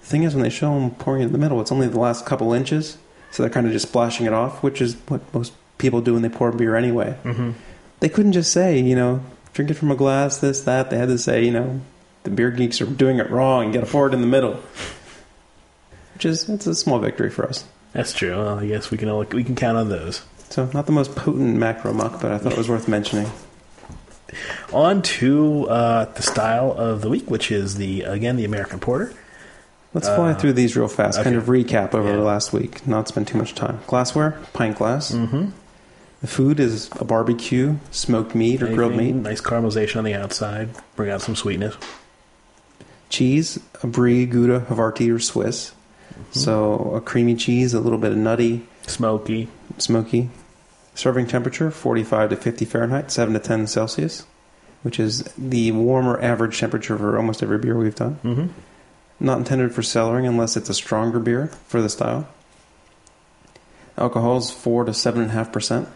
The 0.00 0.06
thing 0.06 0.22
is, 0.22 0.34
when 0.34 0.42
they 0.42 0.50
show 0.50 0.72
them 0.74 0.92
pouring 0.92 1.22
it 1.22 1.26
in 1.26 1.32
the 1.32 1.38
middle, 1.38 1.60
it's 1.60 1.72
only 1.72 1.88
the 1.88 1.98
last 1.98 2.26
couple 2.26 2.52
inches, 2.52 2.98
so 3.30 3.42
they're 3.42 3.50
kind 3.50 3.66
of 3.66 3.72
just 3.72 3.88
splashing 3.88 4.26
it 4.26 4.32
off, 4.32 4.62
which 4.62 4.80
is 4.80 4.94
what 5.08 5.20
most 5.34 5.52
people 5.78 6.00
do 6.00 6.14
when 6.14 6.22
they 6.22 6.28
pour 6.28 6.52
beer 6.52 6.76
anyway. 6.76 7.18
Mm-hmm. 7.24 7.52
They 8.00 8.08
couldn't 8.08 8.32
just 8.32 8.52
say, 8.52 8.78
you 8.78 8.94
know, 8.94 9.22
drink 9.52 9.70
it 9.70 9.74
from 9.74 9.90
a 9.90 9.96
glass, 9.96 10.38
this, 10.38 10.60
that. 10.62 10.90
They 10.90 10.98
had 10.98 11.08
to 11.08 11.18
say, 11.18 11.44
you 11.44 11.50
know, 11.50 11.80
the 12.22 12.30
beer 12.30 12.50
geeks 12.50 12.80
are 12.80 12.86
doing 12.86 13.18
it 13.18 13.30
wrong. 13.30 13.66
You 13.66 13.72
got 13.72 13.86
to 13.86 13.90
pour 13.90 14.06
it 14.06 14.14
in 14.14 14.20
the 14.20 14.26
middle, 14.26 14.54
which 16.14 16.24
is 16.24 16.48
it's 16.48 16.66
a 16.66 16.74
small 16.74 16.98
victory 16.98 17.30
for 17.30 17.46
us. 17.46 17.64
That's 17.92 18.12
true. 18.12 18.36
Well, 18.36 18.58
I 18.58 18.66
guess 18.66 18.90
we 18.90 18.98
can 18.98 19.08
all, 19.08 19.24
we 19.24 19.44
can 19.44 19.56
count 19.56 19.78
on 19.78 19.88
those. 19.88 20.22
So 20.50 20.70
not 20.72 20.86
the 20.86 20.92
most 20.92 21.14
potent 21.14 21.56
macro 21.56 21.92
muck, 21.92 22.20
but 22.20 22.30
I 22.32 22.38
thought 22.38 22.52
it 22.52 22.58
was 22.58 22.68
worth 22.68 22.88
mentioning. 22.88 23.30
On 24.72 25.02
to 25.02 25.68
uh, 25.68 26.04
the 26.06 26.22
style 26.22 26.72
of 26.72 27.00
the 27.02 27.08
week, 27.08 27.30
which 27.30 27.50
is 27.52 27.76
the 27.76 28.02
again 28.02 28.36
the 28.36 28.44
American 28.44 28.78
Porter. 28.80 29.12
Let's 29.94 30.08
fly 30.08 30.32
Uh, 30.32 30.34
through 30.34 30.54
these 30.54 30.76
real 30.76 30.88
fast. 30.88 31.22
Kind 31.22 31.36
of 31.36 31.44
recap 31.44 31.94
over 31.94 32.10
Yeah. 32.10 32.16
the 32.16 32.22
last 32.22 32.52
week. 32.52 32.86
Not 32.86 33.08
spend 33.08 33.28
too 33.28 33.38
much 33.38 33.54
time. 33.54 33.80
Glassware, 33.86 34.36
pint 34.52 34.76
glass. 34.76 35.12
Mm-hmm. 35.12 35.46
The 36.22 36.26
food 36.26 36.58
is 36.60 36.90
a 36.98 37.04
barbecue, 37.04 37.76
smoked 37.90 38.34
meat 38.34 38.62
or 38.62 38.66
grilled 38.74 38.96
meat. 38.96 39.14
Nice 39.14 39.40
caramelization 39.40 39.96
on 39.96 40.04
the 40.04 40.14
outside. 40.14 40.70
Bring 40.96 41.10
out 41.10 41.22
some 41.22 41.36
sweetness. 41.36 41.76
Cheese, 43.08 43.60
a 43.82 43.86
brie, 43.86 44.26
Gouda, 44.26 44.60
Havarti, 44.68 45.14
or 45.14 45.18
Swiss. 45.18 45.72
Mm-hmm. 46.10 46.22
So 46.38 46.92
a 46.94 47.00
creamy 47.00 47.36
cheese, 47.36 47.72
a 47.74 47.80
little 47.80 47.98
bit 47.98 48.12
of 48.12 48.18
nutty, 48.18 48.66
Smoky. 48.86 49.48
Smoky. 49.78 50.30
Serving 50.94 51.26
temperature 51.26 51.70
45 51.70 52.30
to 52.30 52.36
50 52.36 52.64
Fahrenheit, 52.64 53.10
7 53.10 53.34
to 53.34 53.40
10 53.40 53.66
Celsius, 53.66 54.24
which 54.82 54.98
is 54.98 55.22
the 55.36 55.70
warmer 55.72 56.20
average 56.22 56.58
temperature 56.58 56.96
for 56.96 57.16
almost 57.18 57.42
every 57.42 57.58
beer 57.58 57.76
we've 57.76 57.94
done. 57.94 58.18
Mm-hmm. 58.24 58.46
Not 59.20 59.38
intended 59.38 59.74
for 59.74 59.82
cellaring 59.82 60.26
unless 60.26 60.56
it's 60.56 60.70
a 60.70 60.74
stronger 60.74 61.18
beer 61.18 61.48
for 61.68 61.82
the 61.82 61.88
style. 61.90 62.26
Alcohol 63.98 64.38
is 64.38 64.50
4 64.50 64.84
to 64.84 64.92
7.5%. 64.92 65.86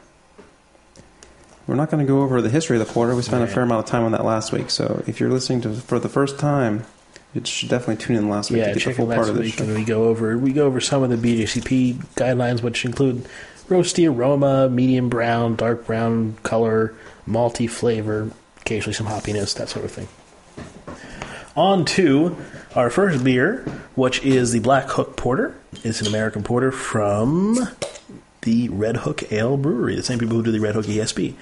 We're 1.67 1.75
not 1.77 1.91
going 1.91 2.05
to 2.05 2.09
go 2.11 2.23
over 2.23 2.43
the 2.43 2.51
history 2.51 2.79
of 2.81 2.87
the 2.87 2.93
porter. 2.93 3.15
We 3.15 3.23
spent 3.23 3.45
a 3.45 3.47
fair 3.47 3.63
amount 3.63 3.85
of 3.85 3.91
time 3.91 4.05
on 4.05 4.13
that 4.13 4.25
last 4.25 4.53
week. 4.53 4.71
So 4.71 5.03
if 5.07 5.21
you're 5.21 5.31
listening 5.31 5.61
to 5.63 5.73
for 5.75 5.99
the 5.99 6.09
first 6.09 6.39
time, 6.39 6.85
you 7.33 7.45
should 7.45 7.69
definitely 7.69 8.05
tune 8.05 8.17
in 8.17 8.29
last 8.29 8.51
week 8.51 8.59
Yeah, 8.59 8.73
to 8.73 8.79
get 8.79 8.85
the 8.87 8.95
full 8.95 9.07
part 9.07 9.19
last 9.19 9.29
of 9.29 9.35
this 9.37 9.45
week, 9.45 9.55
show. 9.55 9.65
and 9.65 9.75
we 9.77 9.85
go 9.85 10.05
over 10.05 10.37
we 10.37 10.53
go 10.53 10.67
over 10.67 10.81
some 10.81 11.05
of 11.05 11.11
the 11.11 11.17
BJCP 11.17 11.95
guidelines, 12.17 12.61
which 12.61 12.85
include 12.85 13.29
roasty 13.71 14.13
aroma, 14.13 14.69
medium 14.69 15.09
brown, 15.09 15.57
dark 15.57 15.87
brown 15.87 16.37
color, 16.43 16.95
malty 17.27 17.71
flavor, 17.71 18.31
occasionally 18.61 18.93
some 18.93 19.07
hoppiness, 19.07 19.55
that 19.57 19.69
sort 19.69 19.85
of 19.85 19.93
thing. 19.93 20.09
On 21.57 21.85
to 21.85 22.37
our 22.75 22.91
first 22.91 23.25
beer, 23.25 23.61
which 23.95 24.23
is 24.25 24.53
the 24.53 24.61
Black 24.61 24.89
Hook 24.91 25.17
Porter. 25.17 25.55
It's 25.85 26.01
an 26.01 26.07
American 26.07 26.43
porter 26.43 26.71
from 26.73 27.57
the 28.43 28.69
Red 28.69 28.99
Hook 28.99 29.33
Ale 29.33 29.57
Brewery, 29.57 29.97
the 29.97 30.03
same 30.03 30.19
people 30.19 30.37
who 30.37 30.43
do 30.43 30.53
the 30.53 30.61
Red 30.61 30.75
Hook 30.75 30.87
ESB. 30.87 31.35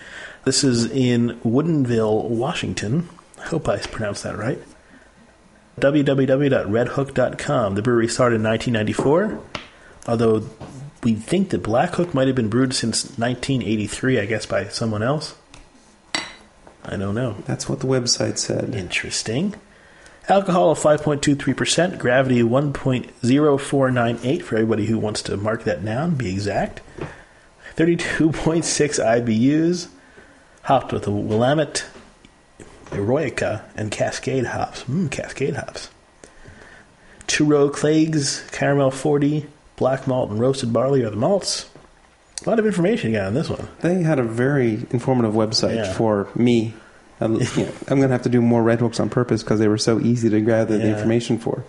This 0.44 0.62
is 0.64 0.84
in 0.90 1.38
Woodinville, 1.40 2.28
Washington. 2.28 3.08
I 3.38 3.46
hope 3.46 3.68
I 3.68 3.78
pronounced 3.78 4.22
that 4.24 4.36
right. 4.36 4.58
www.redhook.com. 5.80 7.74
The 7.74 7.82
brewery 7.82 8.08
started 8.08 8.36
in 8.36 8.42
1994, 8.42 9.40
although 10.08 10.48
we 11.02 11.14
think 11.14 11.50
that 11.50 11.62
Black 11.62 11.94
Hook 11.94 12.14
might 12.14 12.26
have 12.26 12.36
been 12.36 12.48
brewed 12.48 12.74
since 12.74 13.04
1983, 13.18 14.20
I 14.20 14.26
guess, 14.26 14.46
by 14.46 14.68
someone 14.68 15.02
else. 15.02 15.36
I 16.84 16.96
don't 16.96 17.14
know. 17.14 17.36
That's 17.46 17.68
what 17.68 17.80
the 17.80 17.86
website 17.86 18.38
said. 18.38 18.74
Interesting. 18.74 19.54
Alcohol 20.28 20.70
of 20.70 20.78
5.23%, 20.78 21.98
gravity 21.98 22.42
1.0498 22.42 24.42
for 24.42 24.56
everybody 24.56 24.86
who 24.86 24.98
wants 24.98 25.22
to 25.22 25.36
mark 25.36 25.64
that 25.64 25.84
down, 25.84 26.16
be 26.16 26.30
exact. 26.30 26.80
32.6 27.76 29.24
IBUs, 29.24 29.88
hopped 30.62 30.92
with 30.92 31.06
a 31.06 31.10
Willamette, 31.10 31.86
Eroica, 32.90 33.62
and 33.74 33.90
Cascade 33.90 34.46
hops. 34.46 34.84
Mmm, 34.84 35.10
Cascade 35.10 35.56
hops. 35.56 35.90
Two 37.26 37.44
row 37.44 37.70
Klages, 37.70 38.50
Caramel 38.52 38.90
40, 38.90 39.46
black 39.78 40.06
malt, 40.06 40.30
and 40.30 40.38
roasted 40.40 40.72
barley 40.72 41.02
are 41.02 41.10
the 41.10 41.16
malts. 41.16 41.70
A 42.46 42.50
lot 42.50 42.58
of 42.58 42.66
information 42.66 43.10
you 43.12 43.16
got 43.18 43.26
on 43.28 43.34
this 43.34 43.48
one. 43.48 43.68
They 43.80 44.02
had 44.02 44.18
a 44.18 44.22
very 44.22 44.86
informative 44.90 45.32
website 45.34 45.76
Yeah. 45.76 45.92
for 45.92 46.28
me. 46.34 46.74
You 47.20 47.28
know, 47.28 47.38
I'm 47.38 47.38
going 47.98 48.02
to 48.02 48.08
have 48.08 48.22
to 48.22 48.28
do 48.28 48.40
more 48.40 48.62
Red 48.62 48.78
Hooks 48.80 49.00
on 49.00 49.08
purpose 49.10 49.42
because 49.42 49.58
they 49.58 49.66
were 49.66 49.78
so 49.78 49.98
easy 49.98 50.30
to 50.30 50.40
gather 50.40 50.78
the 50.78 50.88
information 50.88 51.38
for. 51.38 51.64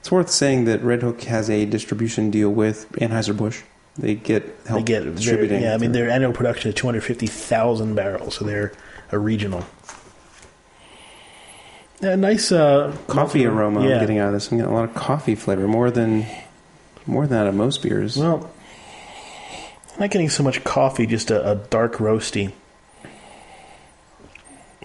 It's 0.00 0.12
worth 0.12 0.30
saying 0.30 0.66
that 0.66 0.82
Red 0.84 1.02
Hook 1.02 1.22
has 1.22 1.50
a 1.50 1.64
distribution 1.64 2.30
deal 2.30 2.50
with 2.50 2.88
Anheuser-Busch. 2.92 3.62
They 3.98 4.14
get 4.14 4.44
help 4.66 4.78
They 4.80 4.84
get 4.84 5.02
very, 5.02 5.14
distributing. 5.16 5.62
yeah. 5.62 5.74
I 5.74 5.78
mean, 5.78 5.90
their 5.90 6.08
annual 6.08 6.32
production 6.32 6.68
is 6.68 6.76
250,000 6.76 7.96
barrels, 7.96 8.36
so 8.36 8.44
they're 8.44 8.72
a 9.10 9.18
regional. 9.18 9.64
A 12.00 12.16
nice 12.16 12.52
uh, 12.52 12.96
coffee 13.08 13.44
aroma 13.44 13.84
Yeah. 13.84 13.94
I'm 13.94 14.00
getting 14.00 14.18
out 14.18 14.28
of 14.28 14.34
this. 14.34 14.52
I'm 14.52 14.58
getting 14.58 14.72
a 14.72 14.74
lot 14.76 14.84
of 14.88 14.94
coffee 14.94 15.34
flavor, 15.34 15.66
more 15.66 15.90
than 15.90 16.24
more 17.08 17.26
than 17.26 17.38
out 17.38 17.46
of 17.46 17.54
most 17.54 17.82
beers. 17.82 18.16
Well, 18.16 18.50
I'm 19.94 20.00
not 20.00 20.10
getting 20.10 20.28
so 20.28 20.42
much 20.42 20.62
coffee, 20.62 21.06
just 21.06 21.30
a, 21.30 21.52
a 21.52 21.54
dark 21.56 21.94
roasty. 21.96 22.52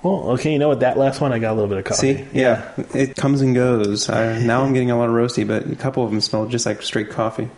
Well, 0.02 0.32
okay, 0.32 0.52
you 0.52 0.60
know 0.60 0.68
what? 0.68 0.82
That 0.82 0.98
last 0.98 1.22
one, 1.22 1.32
I 1.32 1.40
got 1.40 1.52
a 1.52 1.56
little 1.56 1.70
bit 1.70 1.78
of 1.78 1.86
coffee. 1.86 2.18
See, 2.18 2.26
yeah, 2.34 2.72
it 2.94 3.16
comes 3.16 3.42
and 3.42 3.56
goes. 3.56 4.10
I, 4.10 4.40
now 4.40 4.64
I'm 4.64 4.74
getting 4.74 4.92
a 4.92 4.98
lot 4.98 5.08
of 5.08 5.16
roasty, 5.16 5.48
but 5.48 5.66
a 5.72 5.76
couple 5.76 6.04
of 6.04 6.12
them 6.12 6.20
smell 6.20 6.46
just 6.46 6.66
like 6.66 6.82
straight 6.82 7.10
coffee. 7.10 7.50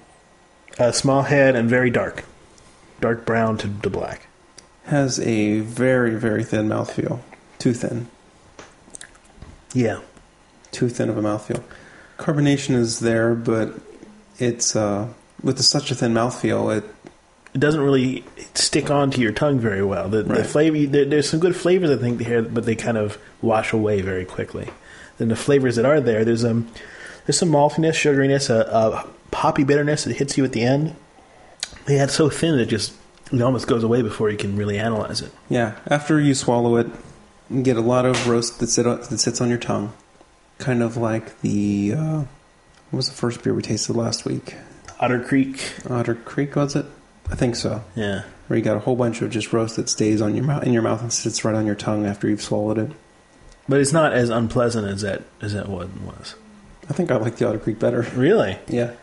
A 0.78 0.94
small 0.94 1.24
head 1.24 1.56
and 1.56 1.70
very 1.70 1.90
dark, 1.90 2.26
dark 3.02 3.26
brown 3.26 3.58
to, 3.60 3.70
to 3.82 3.90
black. 3.90 4.28
Has 4.86 5.20
a 5.20 5.62
very 5.62 6.14
very 6.16 6.44
thin 6.44 6.70
mouthfeel, 6.70 7.22
too 7.58 7.74
thin, 7.74 8.08
Yeah, 9.74 10.02
too 10.72 10.90
thin 10.90 11.10
of 11.10 11.18
a 11.18 11.22
mouthfeel. 11.24 11.64
Carbonation 12.20 12.76
is 12.76 13.00
there, 13.00 13.34
but 13.34 13.74
it's 14.38 14.76
uh, 14.76 15.08
with 15.44 15.62
such 15.62 15.92
a 15.92 15.96
thin 15.96 16.14
mouthfeel, 16.14 16.78
it 16.78 16.84
it 17.54 17.60
doesn't 17.60 17.82
really 17.82 18.26
stick 18.54 18.92
onto 18.92 19.22
your 19.22 19.32
tongue 19.32 19.60
very 19.60 19.84
well. 19.84 20.10
The, 20.10 20.24
the 20.24 20.44
flavor, 20.44 20.86
there, 20.88 21.06
there's 21.06 21.30
some 21.30 21.40
good 21.40 21.56
flavors 21.56 21.90
I 21.90 21.96
think 21.96 22.20
here, 22.20 22.42
but 22.42 22.66
they 22.66 22.76
kind 22.76 22.98
of 22.98 23.18
wash 23.42 23.72
away 23.72 24.02
very 24.02 24.26
quickly. 24.26 24.70
Then 25.18 25.30
the 25.30 25.38
flavors 25.38 25.78
that 25.78 25.86
are 25.86 26.02
there, 26.02 26.26
there's 26.26 26.44
um, 26.44 26.70
there's 27.26 27.40
some 27.40 27.50
maltiness, 27.50 27.94
sugariness, 27.94 28.50
a, 28.50 28.70
a 28.70 29.08
poppy 29.32 29.64
bitterness 29.64 30.04
that 30.04 30.18
hits 30.18 30.38
you 30.38 30.44
at 30.44 30.52
the 30.52 30.64
end. 30.64 30.96
They 31.86 31.96
had 31.96 32.12
so 32.12 32.30
thin 32.30 32.58
that 32.58 32.64
it 32.64 32.70
just 32.70 32.94
it 33.32 33.42
almost 33.42 33.68
goes 33.68 33.84
away 33.84 34.02
before 34.02 34.30
you 34.30 34.38
can 34.38 34.58
really 34.58 34.78
analyze 34.78 35.22
it. 35.22 35.32
yeah. 35.50 35.76
After 35.88 36.20
you 36.20 36.36
swallow 36.36 36.76
it, 36.76 36.88
you 37.50 37.64
get 37.64 37.78
a 37.78 37.82
lot 37.82 38.06
of 38.06 38.28
roast 38.28 38.60
that, 38.60 38.68
sit 38.68 38.84
that 38.84 39.18
sits 39.18 39.40
on 39.40 39.50
your 39.50 39.58
tongue, 39.58 39.94
kind 40.58 40.84
of 40.84 40.98
like 40.98 41.40
the 41.42 41.94
uh, 41.98 42.24
what 42.96 43.00
was 43.00 43.10
the 43.10 43.16
first 43.16 43.44
beer 43.44 43.54
we 43.54 43.62
tasted 43.62 43.94
last 43.94 44.24
week? 44.24 44.56
Otter 45.02 45.20
Creek, 45.22 45.74
Otter 45.90 46.16
Creek 46.16 46.56
was 46.56 46.78
it? 46.78 46.86
I 47.30 47.36
think 47.36 47.58
so. 47.58 47.84
yeah. 47.94 48.24
Where 48.48 48.58
you 48.58 48.64
got 48.64 48.78
a 48.78 48.80
whole 48.80 48.96
bunch 48.96 49.22
of 49.22 49.30
just 49.32 49.52
roast 49.52 49.76
that 49.76 49.90
stays 49.90 50.22
on 50.22 50.34
your 50.34 50.46
mouth 50.46 50.64
in 50.64 50.72
your 50.72 50.82
mouth 50.82 51.02
and 51.02 51.12
sits 51.12 51.44
right 51.44 51.54
on 51.56 51.66
your 51.66 51.76
tongue 51.76 52.06
after 52.06 52.30
you've 52.30 52.42
swallowed 52.42 52.78
it. 52.78 52.92
But 53.68 53.82
it's 53.82 53.92
not 53.92 54.14
as 54.14 54.30
unpleasant 54.30 54.88
as 54.88 55.02
that 55.02 55.24
as 55.42 55.52
that 55.56 55.68
one 55.68 56.06
was. 56.06 56.36
I 56.90 56.94
think 56.94 57.12
I 57.12 57.18
like 57.18 57.36
the 57.36 57.50
Otter 57.50 57.60
Creek 57.60 57.80
better. 57.80 58.04
Really, 58.16 58.58
Yeah. 58.70 58.94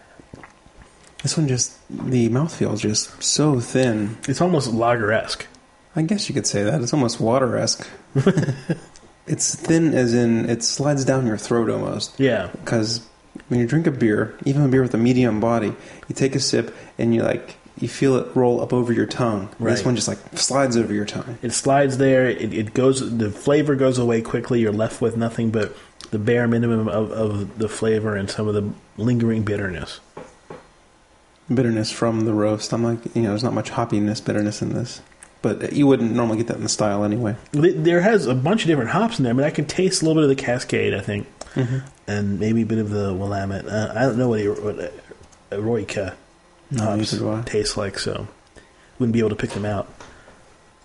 This 1.22 1.36
one 1.36 1.46
just 1.46 1.76
the 1.90 2.30
mouthfeel 2.30 2.72
is 2.72 2.80
just 2.80 3.22
so 3.22 3.60
thin. 3.60 4.16
it's 4.26 4.40
almost 4.40 4.72
lager 4.72 5.12
esque. 5.12 5.46
I 5.94 6.00
guess 6.00 6.30
you 6.30 6.34
could 6.34 6.46
say 6.46 6.62
that. 6.62 6.80
It's 6.80 6.94
almost 6.94 7.20
water 7.20 7.58
esque. 7.58 7.86
it's 9.26 9.54
thin 9.54 9.92
as 9.92 10.14
in 10.14 10.48
it 10.48 10.62
slides 10.64 11.04
down 11.04 11.26
your 11.26 11.36
throat 11.36 11.68
almost. 11.68 12.18
Yeah, 12.18 12.48
Because 12.52 13.06
when 13.48 13.60
you 13.60 13.66
drink 13.66 13.86
a 13.86 13.90
beer, 13.90 14.36
even 14.44 14.62
a 14.62 14.68
beer 14.68 14.82
with 14.82 14.94
a 14.94 14.98
medium 14.98 15.40
body, 15.40 15.74
you 16.08 16.14
take 16.14 16.34
a 16.34 16.40
sip 16.40 16.74
and 16.98 17.14
you 17.14 17.22
like 17.22 17.56
you 17.78 17.88
feel 17.88 18.16
it 18.16 18.34
roll 18.36 18.60
up 18.60 18.72
over 18.72 18.92
your 18.92 19.06
tongue. 19.06 19.48
This 19.58 19.84
one 19.84 19.96
just 19.96 20.08
like 20.08 20.18
slides 20.34 20.76
over 20.76 20.92
your 20.92 21.04
tongue. 21.04 21.38
it 21.42 21.52
slides 21.52 21.98
there. 21.98 22.28
It, 22.28 22.52
it 22.52 22.74
goes. 22.74 23.16
The 23.18 23.30
flavor 23.30 23.74
goes 23.74 23.98
away 23.98 24.20
quickly. 24.22 24.60
You're 24.60 24.72
left 24.72 25.00
with 25.00 25.16
nothing 25.16 25.50
but 25.50 25.74
the 26.10 26.18
bare 26.18 26.46
minimum 26.46 26.88
of, 26.88 27.10
of 27.10 27.58
the 27.58 27.68
flavor 27.68 28.14
and 28.14 28.30
some 28.30 28.46
of 28.46 28.54
the 28.54 28.70
lingering 28.96 29.42
bitterness. 29.42 30.00
bitterness 31.52 31.90
from 31.90 32.24
the 32.24 32.34
roast. 32.34 32.72
I'm 32.72 32.84
like, 32.84 33.16
you 33.16 33.22
know, 33.22 33.30
there's 33.30 33.44
not 33.44 33.54
much 33.54 33.70
hoppiness, 33.70 34.24
bitterness 34.24 34.62
in 34.62 34.74
this. 34.74 35.00
But 35.40 35.72
you 35.72 35.88
wouldn't 35.88 36.12
normally 36.14 36.36
get 36.36 36.46
that 36.48 36.58
in 36.58 36.62
the 36.62 36.68
style 36.68 37.02
anyway. 37.02 37.34
There 37.50 38.00
has 38.02 38.26
a 38.26 38.34
bunch 38.34 38.62
of 38.62 38.68
different 38.68 38.90
hops 38.90 39.18
in 39.18 39.24
there. 39.24 39.34
but 39.34 39.42
I 39.42 39.50
can 39.50 39.64
taste 39.64 40.00
a 40.00 40.04
little 40.04 40.22
bit 40.22 40.30
of 40.30 40.36
the 40.36 40.40
Cascade, 40.40 40.94
I 40.94 41.00
think, 41.00 41.26
Mm-hmm. 41.54 41.78
and 42.06 42.40
maybe 42.40 42.62
a 42.62 42.66
bit 42.66 42.78
of 42.78 42.90
the 42.90 43.12
Willamette. 43.12 43.66
Uh, 43.66 43.92
I 43.94 44.02
don't 44.02 44.18
know 44.18 44.28
what, 44.28 44.40
a, 44.40 44.52
what 44.52 44.78
a, 44.78 44.92
Eroica 45.50 46.14
No, 46.70 46.84
hops 46.84 47.10
do 47.12 47.80
like, 47.80 47.98
so 47.98 48.26
wouldn't 48.98 49.12
be 49.12 49.18
able 49.18 49.30
to 49.30 49.36
pick 49.36 49.50
them 49.50 49.64
out. 49.64 49.88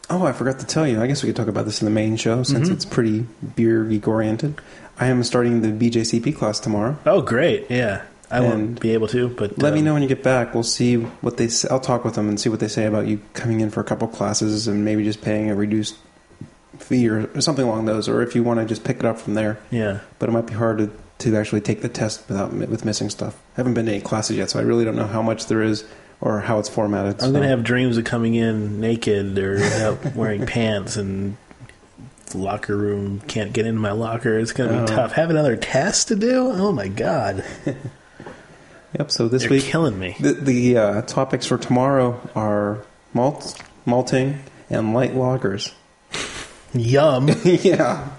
Oh, 0.10 0.26
I 0.26 0.32
forgot 0.32 0.60
to 0.60 0.66
tell 0.66 0.88
you. 0.88 1.02
I 1.02 1.08
guess 1.08 1.22
we 1.24 1.28
could 1.28 1.36
talk 1.36 1.48
about 1.48 1.66
this 1.66 1.82
in 1.82 1.86
the 1.86 1.92
main 1.92 2.16
show 2.16 2.44
since 2.44 2.70
Mhm. 2.70 2.74
it's 2.74 2.86
pretty 2.86 3.26
beer 3.56 3.84
geek 3.84 4.08
oriented. 4.08 4.60
I 5.00 5.08
am 5.08 5.24
starting 5.24 5.62
the 5.62 5.68
BJCP 5.70 6.32
class 6.36 6.60
tomorrow. 6.60 6.98
Oh, 7.06 7.22
great! 7.22 7.68
Yeah, 7.70 8.02
I 8.32 8.40
won't 8.40 8.80
be 8.80 8.94
able 8.94 9.08
to, 9.10 9.28
but 9.30 9.58
Let 9.62 9.74
me 9.74 9.80
um, 9.80 9.86
know 9.86 9.94
when 9.94 10.02
you 10.02 10.08
get 10.08 10.24
back. 10.24 10.54
We'll 10.54 10.64
see 10.64 10.96
what 10.96 11.38
they. 11.38 11.50
Say. 11.50 11.68
I'll 11.70 11.80
talk 11.80 12.04
with 12.04 12.16
them 12.16 12.30
and 12.30 12.40
see 12.40 12.50
what 12.50 12.60
they 12.60 12.68
say 12.68 12.86
about 12.86 13.06
you 13.06 13.20
coming 13.34 13.60
in 13.60 13.70
for 13.70 13.80
a 13.82 13.84
couple 13.84 14.08
classes 14.08 14.68
and 14.68 14.84
maybe 14.84 15.04
just 15.04 15.22
paying 15.22 15.52
a 15.52 15.56
reduced 15.56 15.96
fee 16.80 17.10
or, 17.10 17.30
or 17.36 17.42
something 17.42 17.66
along 17.66 17.86
those, 17.86 18.08
or 18.10 18.22
if 18.22 18.36
you 18.36 18.44
want 18.44 18.60
to 18.60 18.66
just 18.66 18.84
pick 18.84 18.98
it 19.00 19.06
up 19.06 19.20
from 19.20 19.34
there. 19.34 19.60
Yeah, 19.72 20.00
But 20.20 20.30
it 20.30 20.32
might 20.32 20.48
be 20.48 20.54
hard 20.54 20.78
to, 20.80 20.92
to 21.20 21.36
actually 21.38 21.62
take 21.62 21.82
the 21.82 21.90
test 21.90 22.28
without 22.30 22.54
with 22.54 22.86
missing 22.86 23.10
stuff. 23.10 23.36
I 23.56 23.62
haven't 23.62 23.74
been 23.74 23.86
to 23.88 23.92
any 23.94 24.02
classes 24.02 24.38
yet, 24.38 24.50
so 24.50 24.60
I 24.60 24.64
really 24.64 24.86
don't 24.86 24.96
know 24.96 25.08
how 25.08 25.22
much 25.22 25.48
there 25.48 25.62
is 25.62 25.84
or 26.22 26.40
how 26.42 26.60
it's 26.60 26.70
formatted. 26.70 27.14
I'm 27.16 27.20
so- 27.28 27.32
gonna 27.34 27.48
have 27.48 27.64
dreams 27.64 27.98
of 27.98 28.06
coming 28.06 28.36
in 28.36 28.80
naked 28.80 29.38
or 29.38 29.98
wearing 30.16 30.46
pants 30.46 30.96
and 30.98 31.38
locker 32.36 32.76
room 32.76 33.22
can't 33.28 33.54
get 33.54 33.66
into 33.66 33.80
my 33.80 33.92
locker. 33.92 34.38
It's 34.38 34.52
gonna 34.52 34.74
be 34.74 34.80
Oh. 34.80 34.86
tough. 34.96 35.14
Have 35.14 35.30
another 35.30 35.56
test 35.56 36.10
to 36.10 36.16
do? 36.16 36.52
Oh 36.52 36.72
my 36.72 36.88
god, 36.90 37.44
Yep. 38.98 39.12
So 39.12 39.28
this 39.28 39.44
they're 39.44 39.52
week 39.52 39.64
killing 39.64 39.98
me. 40.00 40.16
The, 40.20 40.34
the 40.34 40.78
uh, 40.78 41.02
topics 41.04 41.46
for 41.46 41.58
tomorrow 41.58 42.20
are 42.36 42.84
malt, 43.14 43.62
malting, 43.86 44.40
and 44.70 44.94
light 44.94 45.14
lagers. 45.14 45.74
Yum. 46.74 47.30
yeah, 47.44 48.10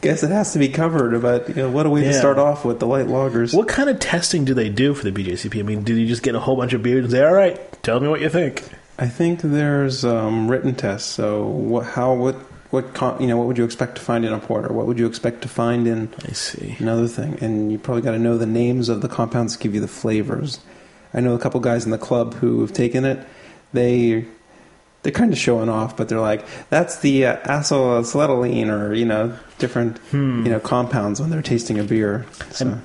guess 0.00 0.22
it 0.22 0.30
has 0.30 0.52
to 0.52 0.58
be 0.58 0.68
covered. 0.68 1.20
But 1.20 1.48
you 1.48 1.54
know, 1.56 1.70
what 1.70 1.86
a 1.86 1.90
way 1.90 2.02
to 2.02 2.12
start 2.12 2.38
off 2.38 2.64
with 2.64 2.80
the 2.80 2.86
light 2.86 3.08
loggers. 3.08 3.54
what 3.54 3.68
kind 3.68 3.88
of 3.88 3.98
testing 4.00 4.44
do 4.44 4.54
they 4.54 4.68
do 4.68 4.94
for 4.94 5.08
the 5.08 5.12
BJCP? 5.12 5.60
I 5.60 5.62
mean, 5.62 5.82
do 5.82 5.94
you 5.94 6.06
just 6.06 6.22
get 6.22 6.34
a 6.34 6.40
whole 6.40 6.56
bunch 6.56 6.72
of 6.72 6.82
beers 6.82 7.04
and 7.04 7.12
say, 7.12 7.24
"All 7.24 7.34
right, 7.34 7.60
tell 7.82 8.00
me 8.00 8.08
what 8.08 8.20
you 8.20 8.28
think"? 8.28 8.64
I 8.98 9.08
think 9.08 9.40
there's 9.42 10.04
um, 10.04 10.48
written 10.50 10.74
tests. 10.74 11.08
So 11.10 11.44
what, 11.46 11.84
how, 11.84 12.14
what, 12.14 12.36
what, 12.70 13.20
you 13.20 13.26
know, 13.26 13.36
what 13.36 13.48
would 13.48 13.58
you 13.58 13.64
expect 13.64 13.96
to 13.96 14.00
find 14.00 14.24
in 14.24 14.32
a 14.32 14.38
porter? 14.38 14.72
What 14.72 14.86
would 14.86 14.98
you 14.98 15.06
expect 15.06 15.42
to 15.42 15.48
find 15.48 15.86
in 15.86 16.14
I 16.24 16.32
see. 16.32 16.76
another 16.78 17.08
thing? 17.08 17.38
And 17.40 17.72
you 17.72 17.78
probably 17.78 18.02
got 18.02 18.12
to 18.12 18.18
know 18.18 18.38
the 18.38 18.46
names 18.46 18.88
of 18.88 19.00
the 19.00 19.08
compounds 19.08 19.56
to 19.56 19.62
give 19.62 19.74
you 19.74 19.80
the 19.80 19.88
flavors. 19.88 20.60
I 21.12 21.20
know 21.20 21.34
a 21.34 21.38
couple 21.38 21.60
guys 21.60 21.84
in 21.84 21.90
the 21.90 21.98
club 21.98 22.34
who 22.34 22.60
have 22.60 22.72
taken 22.72 23.04
it. 23.04 23.26
They 23.72 24.26
they're 25.04 25.12
kind 25.12 25.32
of 25.32 25.38
showing 25.38 25.68
off, 25.68 25.96
but 25.96 26.08
they're 26.08 26.20
like, 26.20 26.44
"That's 26.70 26.98
the 26.98 27.26
uh, 27.26 27.36
acetylacetylene," 27.44 28.68
or 28.68 28.92
you 28.92 29.04
know, 29.04 29.36
different 29.58 29.98
Hmm. 30.10 30.44
you 30.44 30.50
know 30.50 30.58
compounds 30.60 31.20
when 31.20 31.30
they're 31.30 31.42
tasting 31.42 31.78
a 31.78 31.84
beer. 31.84 32.26
So. 32.50 32.66
I'm- 32.66 32.82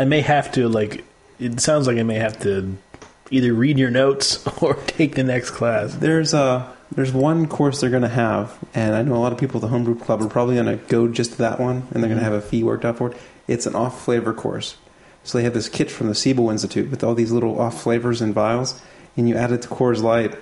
I 0.00 0.04
may 0.04 0.20
have 0.20 0.52
to 0.52 0.68
like. 0.68 1.04
It 1.40 1.60
sounds 1.60 1.88
like 1.88 1.98
I 1.98 2.04
may 2.04 2.14
have 2.20 2.38
to 2.40 2.76
either 3.32 3.52
read 3.52 3.78
your 3.78 3.90
notes 3.90 4.46
or 4.62 4.74
take 4.74 5.16
the 5.16 5.24
next 5.24 5.50
class. 5.50 5.92
There's 5.94 6.32
a 6.34 6.72
there's 6.94 7.12
one 7.12 7.48
course 7.48 7.80
they're 7.80 7.90
going 7.90 8.02
to 8.02 8.08
have, 8.08 8.56
and 8.74 8.94
I 8.94 9.02
know 9.02 9.14
a 9.16 9.18
lot 9.18 9.32
of 9.32 9.38
people 9.38 9.58
at 9.58 9.62
the 9.62 9.68
homebrew 9.68 9.96
club 9.96 10.22
are 10.22 10.28
probably 10.28 10.54
going 10.54 10.78
to 10.78 10.82
go 10.86 11.08
just 11.08 11.32
to 11.32 11.38
that 11.38 11.58
one, 11.60 11.82
and 11.90 12.00
they're 12.02 12.08
going 12.08 12.18
to 12.20 12.24
have 12.24 12.32
a 12.32 12.40
fee 12.40 12.62
worked 12.62 12.84
out 12.84 12.96
for 12.98 13.10
it. 13.10 13.16
It's 13.48 13.66
an 13.66 13.74
off 13.74 14.04
flavor 14.04 14.32
course. 14.32 14.76
So 15.24 15.36
they 15.36 15.44
have 15.44 15.52
this 15.52 15.68
kit 15.68 15.90
from 15.90 16.06
the 16.06 16.14
Siebel 16.14 16.48
Institute 16.48 16.90
with 16.90 17.02
all 17.04 17.14
these 17.16 17.32
little 17.32 17.60
off 17.60 17.82
flavors 17.82 18.22
in 18.22 18.32
vials, 18.32 18.80
and 19.16 19.28
you 19.28 19.34
add 19.34 19.50
it 19.52 19.62
to 19.62 19.68
Coors 19.68 20.00
Light, 20.00 20.34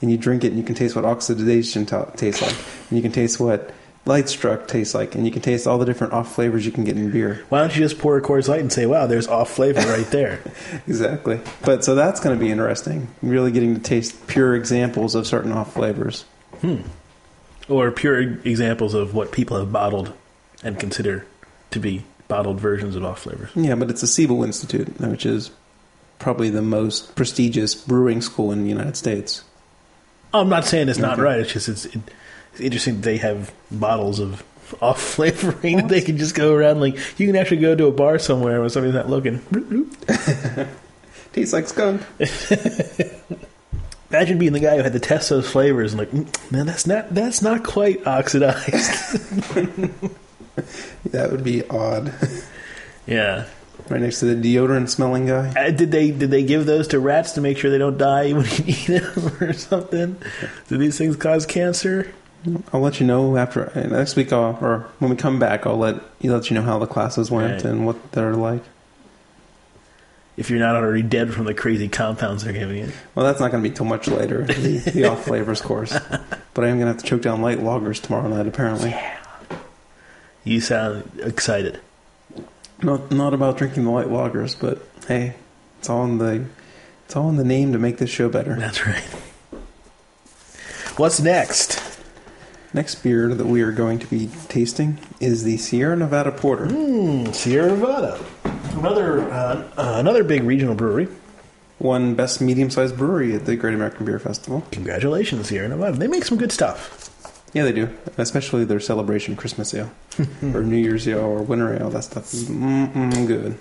and 0.00 0.10
you 0.10 0.16
drink 0.18 0.44
it, 0.44 0.48
and 0.48 0.58
you 0.58 0.64
can 0.64 0.74
taste 0.74 0.94
what 0.96 1.04
oxidation 1.04 1.86
ta 1.86 2.04
tastes 2.16 2.42
like, 2.42 2.54
and 2.88 2.98
you 2.98 3.02
can 3.02 3.12
taste 3.12 3.40
what 3.40 3.72
light 4.04 4.28
struck 4.28 4.66
tastes 4.66 4.94
like, 4.94 5.14
and 5.14 5.26
you 5.26 5.30
can 5.30 5.42
taste 5.42 5.66
all 5.66 5.78
the 5.78 5.84
different 5.84 6.12
off 6.14 6.34
flavors 6.34 6.64
you 6.64 6.72
can 6.72 6.84
get 6.84 6.96
in 6.96 7.10
beer. 7.10 7.44
Why 7.50 7.60
don't 7.60 7.74
you 7.74 7.82
just 7.82 7.98
pour 7.98 8.16
a 8.16 8.22
Coors 8.22 8.48
Light 8.48 8.60
and 8.60 8.72
say, 8.72 8.86
"Wow, 8.86 9.06
there's 9.06 9.28
off 9.28 9.50
flavor 9.50 9.80
right 9.80 10.10
there"? 10.10 10.40
Exactly. 10.86 11.40
But 11.62 11.84
so 11.84 11.94
that's 11.94 12.20
going 12.20 12.38
to 12.38 12.42
be 12.42 12.50
interesting. 12.50 13.08
Really 13.22 13.50
getting 13.50 13.74
to 13.74 13.80
taste 13.80 14.26
pure 14.26 14.54
examples 14.54 15.14
of 15.14 15.26
certain 15.26 15.52
off 15.52 15.74
flavors. 15.74 16.24
Hmm. 16.60 16.80
or 17.68 17.90
pure 17.92 18.18
examples 18.20 18.94
of 18.94 19.14
what 19.14 19.30
people 19.30 19.58
have 19.58 19.70
bottled 19.70 20.12
and 20.64 20.80
consider 20.80 21.24
to 21.70 21.78
be 21.78 22.02
bottled 22.26 22.58
versions 22.58 22.96
of 22.96 23.04
off 23.04 23.20
flavors. 23.20 23.50
Yeah, 23.54 23.74
but 23.76 23.90
it's 23.90 24.00
the 24.00 24.06
Siebel 24.06 24.42
Institute, 24.42 25.00
which 25.00 25.24
is 25.26 25.50
probably 26.18 26.50
the 26.50 26.62
most 26.62 27.14
prestigious 27.14 27.74
brewing 27.74 28.22
school 28.22 28.50
in 28.50 28.62
the 28.64 28.68
United 28.68 28.96
States. 28.96 29.44
I'm 30.34 30.48
not 30.48 30.64
saying 30.64 30.88
it's 30.88 30.98
not 30.98 31.14
Okay. 31.14 31.22
right. 31.22 31.38
It's 31.40 31.52
just 31.52 31.68
it's, 31.68 31.86
it's 31.86 32.60
interesting 32.60 32.96
that 32.96 33.02
they 33.02 33.16
have 33.18 33.52
bottles 33.70 34.18
of 34.20 34.42
off 34.82 35.00
flavoring 35.00 35.76
that 35.78 35.88
they 35.88 36.00
can 36.00 36.18
just 36.18 36.34
go 36.34 36.52
around. 36.54 36.80
Like 36.80 36.96
you 37.18 37.26
can 37.26 37.36
actually 37.36 37.58
go 37.58 37.74
to 37.74 37.86
a 37.86 37.92
bar 37.92 38.18
somewhere 38.18 38.60
when 38.60 38.70
somebody's 38.70 38.94
not 38.94 39.08
looking. 39.08 39.40
Tastes 41.32 41.52
like 41.52 41.68
skunk. 41.68 42.02
Imagine 44.10 44.38
being 44.38 44.54
the 44.54 44.60
guy 44.60 44.76
who 44.76 44.82
had 44.82 44.94
to 44.94 44.98
test 45.00 45.28
those 45.28 45.48
flavors 45.50 45.92
and 45.92 46.00
like, 46.00 46.10
"Mm, 46.10 46.50
man, 46.50 46.64
that's 46.66 46.86
not 46.86 47.14
that's 47.14 47.42
not 47.42 47.62
quite 47.64 48.06
oxidized. 48.06 48.64
That 51.12 51.30
would 51.30 51.44
be 51.44 51.62
odd. 51.68 52.12
yeah. 53.06 53.44
Right 53.90 54.00
next 54.00 54.20
to 54.20 54.34
the 54.34 54.54
deodorant 54.56 54.88
smelling 54.88 55.26
guy. 55.26 55.48
Uh, 55.56 55.70
did 55.70 55.90
they 55.90 56.10
did 56.10 56.30
they 56.30 56.42
give 56.42 56.66
those 56.66 56.88
to 56.88 56.98
rats 57.00 57.32
to 57.32 57.40
make 57.40 57.58
sure 57.58 57.70
they 57.70 57.78
don't 57.78 57.98
die 57.98 58.32
when 58.32 58.44
you 58.44 58.50
eat 58.66 58.86
them 58.86 59.36
or 59.40 59.52
something? 59.52 60.16
Do 60.68 60.78
these 60.78 60.96
things 60.98 61.16
cause 61.16 61.46
cancer? 61.46 62.12
I'll 62.72 62.80
let 62.80 63.00
you 63.00 63.06
know 63.06 63.36
after 63.36 63.70
uh, 63.76 63.86
next 63.88 64.14
week, 64.14 64.32
I'll, 64.32 64.56
or 64.60 64.86
when 65.00 65.10
we 65.10 65.16
come 65.16 65.38
back. 65.38 65.66
I'll 65.66 65.76
let 65.76 65.96
you 66.20 66.32
let 66.32 66.50
you 66.50 66.54
know 66.54 66.62
how 66.62 66.78
the 66.78 66.86
classes 66.86 67.30
went 67.30 67.52
Right. 67.52 67.64
and 67.64 67.84
what 67.86 68.12
they're 68.12 68.34
like. 68.34 68.62
If 70.36 70.50
you're 70.50 70.60
not 70.60 70.76
already 70.76 71.02
dead 71.02 71.34
from 71.34 71.46
the 71.46 71.54
crazy 71.54 71.88
compounds 71.88 72.44
they're 72.44 72.52
giving 72.52 72.76
you. 72.76 72.92
Well, 73.16 73.26
that's 73.26 73.40
not 73.40 73.50
going 73.50 73.60
to 73.64 73.68
be 73.68 73.74
till 73.74 73.86
much 73.86 74.06
later, 74.06 74.44
the, 74.44 74.78
the 74.94 75.04
off 75.06 75.24
flavors 75.24 75.60
course. 75.60 75.90
But 76.54 76.64
I 76.64 76.68
am 76.68 76.76
going 76.78 76.82
to 76.86 76.92
have 76.92 76.98
to 76.98 77.04
choke 77.04 77.22
down 77.22 77.42
light 77.42 77.60
loggers 77.60 77.98
tomorrow 77.98 78.28
night. 78.28 78.46
Apparently, 78.46 78.94
You 80.44 80.60
sound 80.60 81.10
excited. 81.24 81.80
Not 82.82 83.10
not 83.10 83.34
about 83.34 83.58
drinking 83.58 83.84
the 83.84 83.90
light 83.90 84.10
loggers, 84.10 84.54
but 84.54 84.82
hey, 85.06 85.34
it's 85.78 85.88
all 85.90 86.04
in 86.04 86.18
the 86.18 86.46
it's 87.06 87.16
all 87.16 87.28
in 87.28 87.36
the 87.36 87.44
name 87.44 87.72
to 87.72 87.78
make 87.78 87.98
this 87.98 88.10
show 88.10 88.28
better. 88.28 88.54
That's 88.54 88.86
right. 88.86 89.04
What's 90.96 91.20
next? 91.20 91.82
Next 92.74 92.96
beer 92.96 93.34
that 93.34 93.46
we 93.46 93.62
are 93.62 93.72
going 93.72 93.98
to 94.00 94.06
be 94.06 94.28
tasting 94.48 94.98
is 95.20 95.42
the 95.42 95.56
Sierra 95.56 95.96
Nevada 95.96 96.30
Porter. 96.32 96.66
Hmm, 96.66 97.32
Sierra 97.32 97.68
Nevada. 97.68 98.22
Another 98.72 99.22
uh, 99.30 99.70
uh, 99.76 99.94
another 99.96 100.22
big 100.22 100.42
regional 100.42 100.74
brewery. 100.74 101.08
One 101.78 102.14
Best 102.16 102.40
Medium 102.40 102.70
Sized 102.70 102.96
Brewery 102.96 103.34
at 103.34 103.46
the 103.46 103.54
Great 103.54 103.74
American 103.74 104.04
Beer 104.04 104.18
Festival. 104.18 104.64
Congratulations, 104.72 105.48
Sierra 105.48 105.68
Nevada. 105.68 105.96
They 105.96 106.08
make 106.08 106.24
some 106.24 106.36
good 106.36 106.50
stuff. 106.50 107.14
Yeah, 107.54 107.64
they 107.64 107.72
do. 107.72 107.88
Especially 108.18 108.64
their 108.64 108.80
celebration 108.80 109.34
Christmas 109.36 109.72
ale, 109.74 109.90
or 110.54 110.62
New 110.62 110.76
Year's 110.76 111.06
ale, 111.08 111.20
or 111.20 111.42
winter 111.42 111.74
ale. 111.80 111.90
That 111.90 112.04
stuff 112.04 112.32
is 112.34 112.48
mm-mm 112.48 113.26
good. 113.26 113.56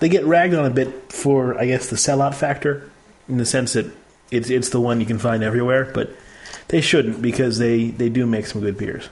They 0.00 0.08
get 0.08 0.24
ragged 0.26 0.58
on 0.58 0.66
a 0.66 0.70
bit 0.70 1.12
for, 1.12 1.58
I 1.58 1.66
guess, 1.66 1.88
the 1.88 1.96
sellout 1.96 2.34
factor, 2.34 2.90
in 3.28 3.38
the 3.38 3.46
sense 3.46 3.72
that 3.74 3.86
it's 4.30 4.50
it's 4.50 4.70
the 4.70 4.80
one 4.80 5.00
you 5.00 5.06
can 5.06 5.18
find 5.18 5.42
everywhere, 5.42 5.90
but 5.94 6.10
they 6.68 6.80
shouldn't 6.80 7.22
because 7.22 7.58
they, 7.58 7.86
they 7.90 8.08
do 8.08 8.26
make 8.26 8.46
some 8.46 8.60
good 8.60 8.76
beers. 8.76 9.08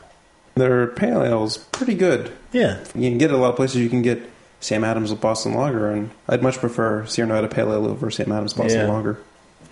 Their 0.55 0.89
pale 0.89 1.23
ale's 1.23 1.57
pretty 1.59 1.95
good. 1.95 2.31
Yeah, 2.53 2.81
You 2.95 3.09
can 3.09 3.17
get 3.19 3.31
it 3.31 3.35
a 3.35 3.39
lot 3.39 3.51
of 3.51 3.57
places. 3.57 3.77
You 3.81 3.89
can 3.89 4.03
get 4.03 4.21
Sam 4.61 4.85
Adams 4.85 5.15
Boston 5.15 5.55
Lager, 5.55 5.91
and 5.91 6.11
I'd 6.29 6.43
much 6.43 6.59
prefer 6.59 7.07
Sierra 7.07 7.29
Nevada 7.29 7.49
Pale 7.49 7.73
Ale 7.73 7.87
over 7.87 8.11
Sam 8.11 8.31
Adams 8.33 8.53
Boston 8.53 8.81
Yeah. 8.87 8.93
Lager. 8.93 9.19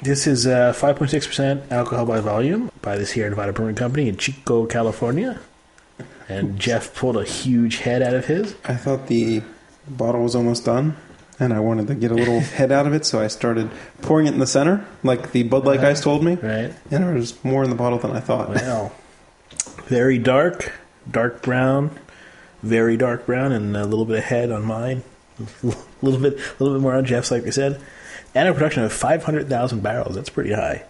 This 0.03 0.27
is 0.27 0.47
uh, 0.47 0.73
5.6% 0.73 1.71
alcohol 1.71 2.07
by 2.07 2.21
volume 2.21 2.71
by 2.81 2.97
the 2.97 3.05
Sierra 3.05 3.29
Nevada 3.29 3.53
Brewing 3.53 3.75
Company 3.75 4.09
in 4.09 4.17
Chico, 4.17 4.65
California. 4.65 5.39
And 6.29 6.59
Jeff 6.59 6.95
pulled 6.95 7.19
a 7.19 7.25
huge 7.25 7.79
head 7.79 8.01
out 8.01 8.15
of 8.15 8.25
his. 8.25 8.55
I 8.65 8.77
thought 8.77 9.09
the 9.09 9.43
bottle 9.87 10.23
was 10.23 10.35
almost 10.35 10.65
done, 10.65 10.97
and 11.39 11.53
I 11.53 11.61
wanted 11.61 11.87
to 11.89 11.95
get 11.95 12.11
a 12.11 12.15
little 12.15 12.41
head 12.59 12.73
out 12.73 12.87
of 12.87 12.95
it, 12.95 13.05
so 13.05 13.21
I 13.21 13.27
started 13.27 13.71
pouring 14.01 14.27
it 14.27 14.33
in 14.33 14.39
the 14.39 14.47
center, 14.47 14.87
like 15.03 15.33
the 15.33 15.43
Bud 15.43 15.67
Light 15.67 15.83
guys 15.83 16.01
told 16.01 16.25
me. 16.25 16.37
Right? 16.37 16.75
And 16.91 17.05
there 17.05 17.13
was 17.13 17.43
more 17.45 17.63
in 17.63 17.69
the 17.69 17.77
bottle 17.77 17.99
than 17.99 18.13
I 18.13 18.21
thought. 18.21 18.49
Wow. 18.49 18.93
Very 19.85 20.17
dark, 20.17 20.73
dark 21.11 21.43
brown, 21.43 21.91
very 22.63 22.97
dark 22.97 23.27
brown, 23.27 23.53
and 23.53 23.77
a 23.77 23.85
little 23.85 24.07
bit 24.07 24.17
of 24.19 24.25
head 24.25 24.51
on 24.51 24.65
mine. 24.65 25.03
A 26.03 26.07
little 26.07 26.21
bit, 26.21 26.39
a 26.39 26.63
little 26.65 26.79
bit 26.79 26.83
more 26.83 26.95
on 26.95 27.05
Jeff's, 27.05 27.31
like 27.31 27.45
we 27.45 27.51
said. 27.51 27.79
And 28.35 28.49
a 28.49 28.55
production 28.55 28.83
of 28.85 28.93
500,000 28.93 29.83
barrels. 29.83 30.15
That's 30.15 30.31
pretty 30.31 30.53
high. 30.53 30.85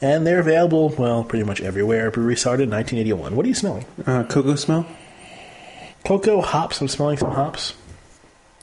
And 0.00 0.26
they're 0.26 0.40
available, 0.40 0.88
well, 0.88 1.22
pretty 1.22 1.44
much 1.44 1.60
everywhere. 1.60 2.10
Brewery 2.10 2.36
started 2.36 2.64
in 2.64 2.70
1981. 2.70 3.36
What 3.36 3.46
are 3.46 3.48
you 3.48 3.54
smelling? 3.54 3.84
Uh, 4.04 4.24
cocoa 4.24 4.56
smell? 4.56 4.86
Cocoa, 6.04 6.40
hops. 6.40 6.80
I'm 6.80 6.88
smelling 6.88 7.18
some 7.18 7.30
hops. 7.30 7.74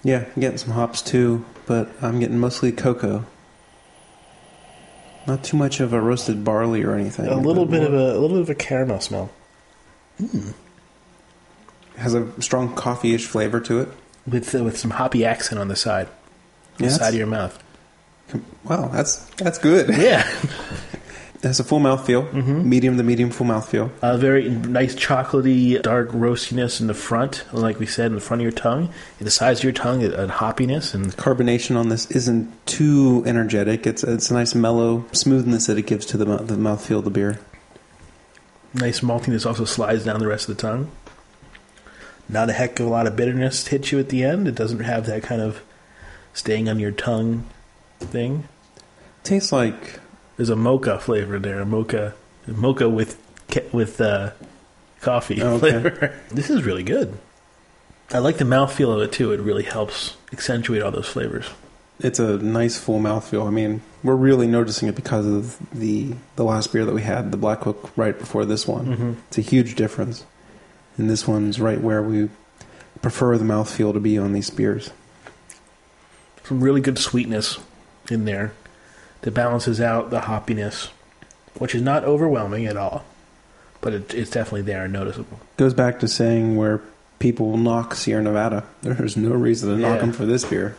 Yeah, 0.04 0.26
I'm 0.36 0.42
getting 0.42 0.58
some 0.58 0.72
hops 0.74 1.02
too, 1.02 1.46
but 1.66 1.90
I'm 2.02 2.20
getting 2.20 2.40
mostly 2.40 2.74
cocoa. 2.74 3.26
Not 5.28 5.44
too 5.44 5.56
much 5.56 5.80
of 5.80 5.94
a 5.94 6.02
roasted 6.02 6.44
barley 6.44 6.84
or 6.84 6.96
anything. 6.96 7.28
A 7.28 7.38
little 7.40 7.66
bit 7.66 7.84
of 7.84 7.94
a, 7.94 8.18
a 8.18 8.20
little 8.20 8.38
bit 8.38 8.42
of 8.42 8.50
a 8.50 8.56
caramel 8.56 9.00
smell 9.00 9.30
has 11.98 12.14
a 12.14 12.30
strong 12.42 12.74
coffee-ish 12.76 13.26
flavor 13.26 13.60
to 13.62 13.80
it. 13.82 13.90
with 14.28 14.54
uh, 14.56 14.64
with 14.64 14.78
some 14.78 14.92
hoppy 14.92 15.26
accent 15.26 15.60
on 15.60 15.68
the 15.68 15.76
side, 15.76 16.08
the 16.78 16.86
Yeah, 16.86 16.90
side 16.92 17.10
of 17.10 17.16
your 17.16 17.28
mouth. 17.28 17.62
Wow, 18.64 18.88
that's 18.90 19.18
that's 19.36 19.58
good. 19.58 19.90
Yeah, 19.90 20.28
It 21.42 21.48
has 21.48 21.60
a 21.62 21.64
full 21.64 21.80
mouthfeel, 21.80 22.30
Mm-hmm. 22.32 22.68
medium 22.70 22.98
to 22.98 23.04
medium 23.04 23.30
full 23.32 23.48
mouthfeel. 23.48 23.90
a 24.02 24.18
very 24.18 24.50
nice 24.50 24.94
chocolatey, 24.94 25.82
dark 25.82 26.10
roastiness 26.10 26.82
in 26.82 26.88
the 26.88 26.94
front, 26.94 27.46
like 27.54 27.80
we 27.80 27.86
said, 27.86 28.08
in 28.08 28.16
the 28.16 28.20
front 28.22 28.42
of 28.42 28.44
your 28.44 28.52
tongue, 28.52 28.90
the 29.20 29.32
sides 29.32 29.62
of 29.62 29.64
your 29.64 29.72
tongue, 29.72 30.04
a, 30.04 30.28
hoppiness, 30.28 30.94
and 30.94 31.16
Carbonation 31.16 31.78
on 31.78 31.88
this 31.88 32.12
isn't 32.12 32.52
too 32.66 33.24
energetic. 33.26 33.88
It's 33.88 34.04
it's 34.04 34.30
a 34.30 34.34
nice 34.34 34.54
mellow 34.54 35.06
smoothness 35.14 35.68
that 35.68 35.78
it 35.78 35.86
gives 35.88 36.06
to 36.08 36.18
the 36.18 36.26
the 36.26 36.56
mouthfeel 36.56 36.98
of 37.00 37.06
the 37.06 37.10
beer. 37.10 37.40
nice 38.74 39.00
maltiness 39.00 39.46
also 39.46 39.64
slides 39.66 40.04
down 40.04 40.20
the 40.20 40.28
rest 40.28 40.50
of 40.50 40.58
the 40.58 40.62
tongue. 40.62 40.92
Not 42.28 42.50
a 42.50 42.54
heck 42.54 42.80
of 42.82 42.86
a 42.86 42.90
lot 42.90 43.08
of 43.08 43.16
bitterness 43.16 43.66
hits 43.68 43.92
you 43.94 44.00
at 44.00 44.10
the 44.10 44.24
end. 44.26 44.48
It 44.48 44.56
doesn't 44.56 44.82
have 44.82 45.06
that 45.08 45.24
kind 45.24 45.42
of 45.42 45.62
staying 46.34 46.68
on 46.70 46.80
your 46.80 46.92
tongue 46.92 47.46
thing. 48.00 48.48
Tastes 49.24 49.52
like 49.52 50.00
There's 50.38 50.50
a 50.50 50.56
mocha 50.56 51.00
flavor 51.00 51.40
there, 51.40 51.60
a 51.60 51.66
mocha, 51.66 52.14
mocha 52.48 52.90
with 52.90 53.20
with 53.72 54.00
uh, 54.02 54.32
coffee 55.02 55.42
okay. 55.42 55.60
flavor. 55.60 56.16
This 56.32 56.50
is 56.50 56.64
really 56.64 56.84
good. 56.84 57.18
I 58.12 58.20
like 58.20 58.38
the 58.38 58.46
mouthfeel 58.46 58.96
of 58.96 59.02
it 59.02 59.12
too. 59.12 59.32
It 59.32 59.40
really 59.40 59.64
helps 59.64 60.18
accentuate 60.34 60.82
all 60.82 60.92
those 60.92 61.08
flavors. 61.08 61.46
it's 62.00 62.20
a 62.20 62.38
nice 62.38 62.78
full 62.80 63.00
mouthfeel. 63.00 63.46
I 63.46 63.50
mean, 63.52 63.82
we're 64.04 64.16
really 64.16 64.48
noticing 64.48 64.88
it 64.88 64.96
because 64.96 65.26
of 65.28 65.58
the 65.72 66.16
the 66.36 66.44
last 66.44 66.72
beer 66.74 66.86
that 66.86 66.94
we 66.94 67.02
had, 67.02 67.32
the 67.32 67.38
Black 67.38 67.64
Hook, 67.64 67.92
right 67.96 68.18
before 68.18 68.46
this 68.46 68.68
one. 68.68 68.86
Mm-hmm. 68.88 69.14
It's 69.28 69.38
a 69.38 69.42
huge 69.42 69.76
difference. 69.76 70.26
And 70.98 71.10
this 71.10 71.28
one's 71.28 71.60
right 71.62 71.80
where 71.80 72.02
we 72.04 72.30
prefer 73.02 73.38
the 73.38 73.46
mouthfeel 73.46 73.94
to 73.94 74.00
be 74.00 74.18
on 74.18 74.34
these 74.34 74.50
beers. 74.50 74.92
Some 76.44 76.62
really 76.62 76.82
good 76.82 76.98
sweetness 76.98 77.58
in 78.12 78.26
there 78.26 78.54
that 79.22 79.32
balances 79.32 79.80
out 79.82 80.10
the 80.10 80.22
hoppiness, 80.22 80.90
which 81.58 81.76
is 81.76 81.82
not 81.82 82.04
overwhelming 82.04 82.66
at 82.66 82.78
all, 82.78 83.04
but 83.82 83.94
it, 83.94 84.14
it's 84.14 84.32
definitely 84.32 84.62
there 84.64 84.84
and 84.86 84.94
noticeable. 84.94 85.40
Goes 85.58 85.74
back 85.74 86.00
to 86.00 86.08
saying 86.08 86.56
where 86.56 86.82
people 87.20 87.50
will 87.50 87.58
knock 87.58 87.96
Sierra 87.96 88.24
Nevada. 88.24 88.64
There's 88.82 89.18
no 89.18 89.32
reason 89.32 89.70
to 89.70 89.78
knock 89.78 89.96
Yeah. 89.96 90.02
them 90.02 90.12
for 90.14 90.26
this 90.26 90.46
beer. 90.46 90.76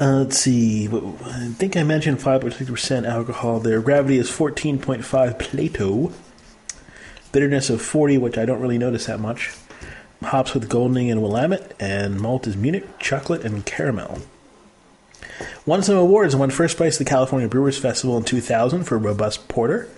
Uh, 0.00 0.18
let's 0.18 0.38
see. 0.38 0.86
I 0.88 1.48
think 1.56 1.76
I 1.76 1.82
mentioned 1.82 2.18
5.6% 2.18 3.06
alcohol 3.06 3.60
there. 3.60 3.80
Gravity 3.80 4.18
is 4.18 4.30
14.5 4.30 5.38
Plato. 5.38 6.12
Bitterness 7.32 7.68
of 7.70 7.82
40, 7.82 8.18
which 8.18 8.38
I 8.38 8.44
don't 8.44 8.60
really 8.60 8.78
notice 8.78 9.06
that 9.06 9.20
much. 9.20 9.52
Hops 10.22 10.54
with 10.54 10.68
Golding 10.68 11.10
and 11.10 11.22
Willamette. 11.22 11.74
And 11.78 12.20
malt 12.20 12.46
is 12.46 12.56
Munich, 12.56 12.98
chocolate, 12.98 13.44
and 13.44 13.64
caramel. 13.66 14.20
Won 15.66 15.82
some 15.82 15.96
awards 15.96 16.34
and 16.34 16.40
won 16.40 16.50
first 16.50 16.76
place 16.76 16.96
at 16.96 16.98
the 16.98 17.10
California 17.10 17.48
Brewers 17.48 17.78
Festival 17.78 18.16
in 18.16 18.24
2000 18.24 18.84
for 18.84 18.98
Robust 18.98 19.48
Porter. 19.48 19.88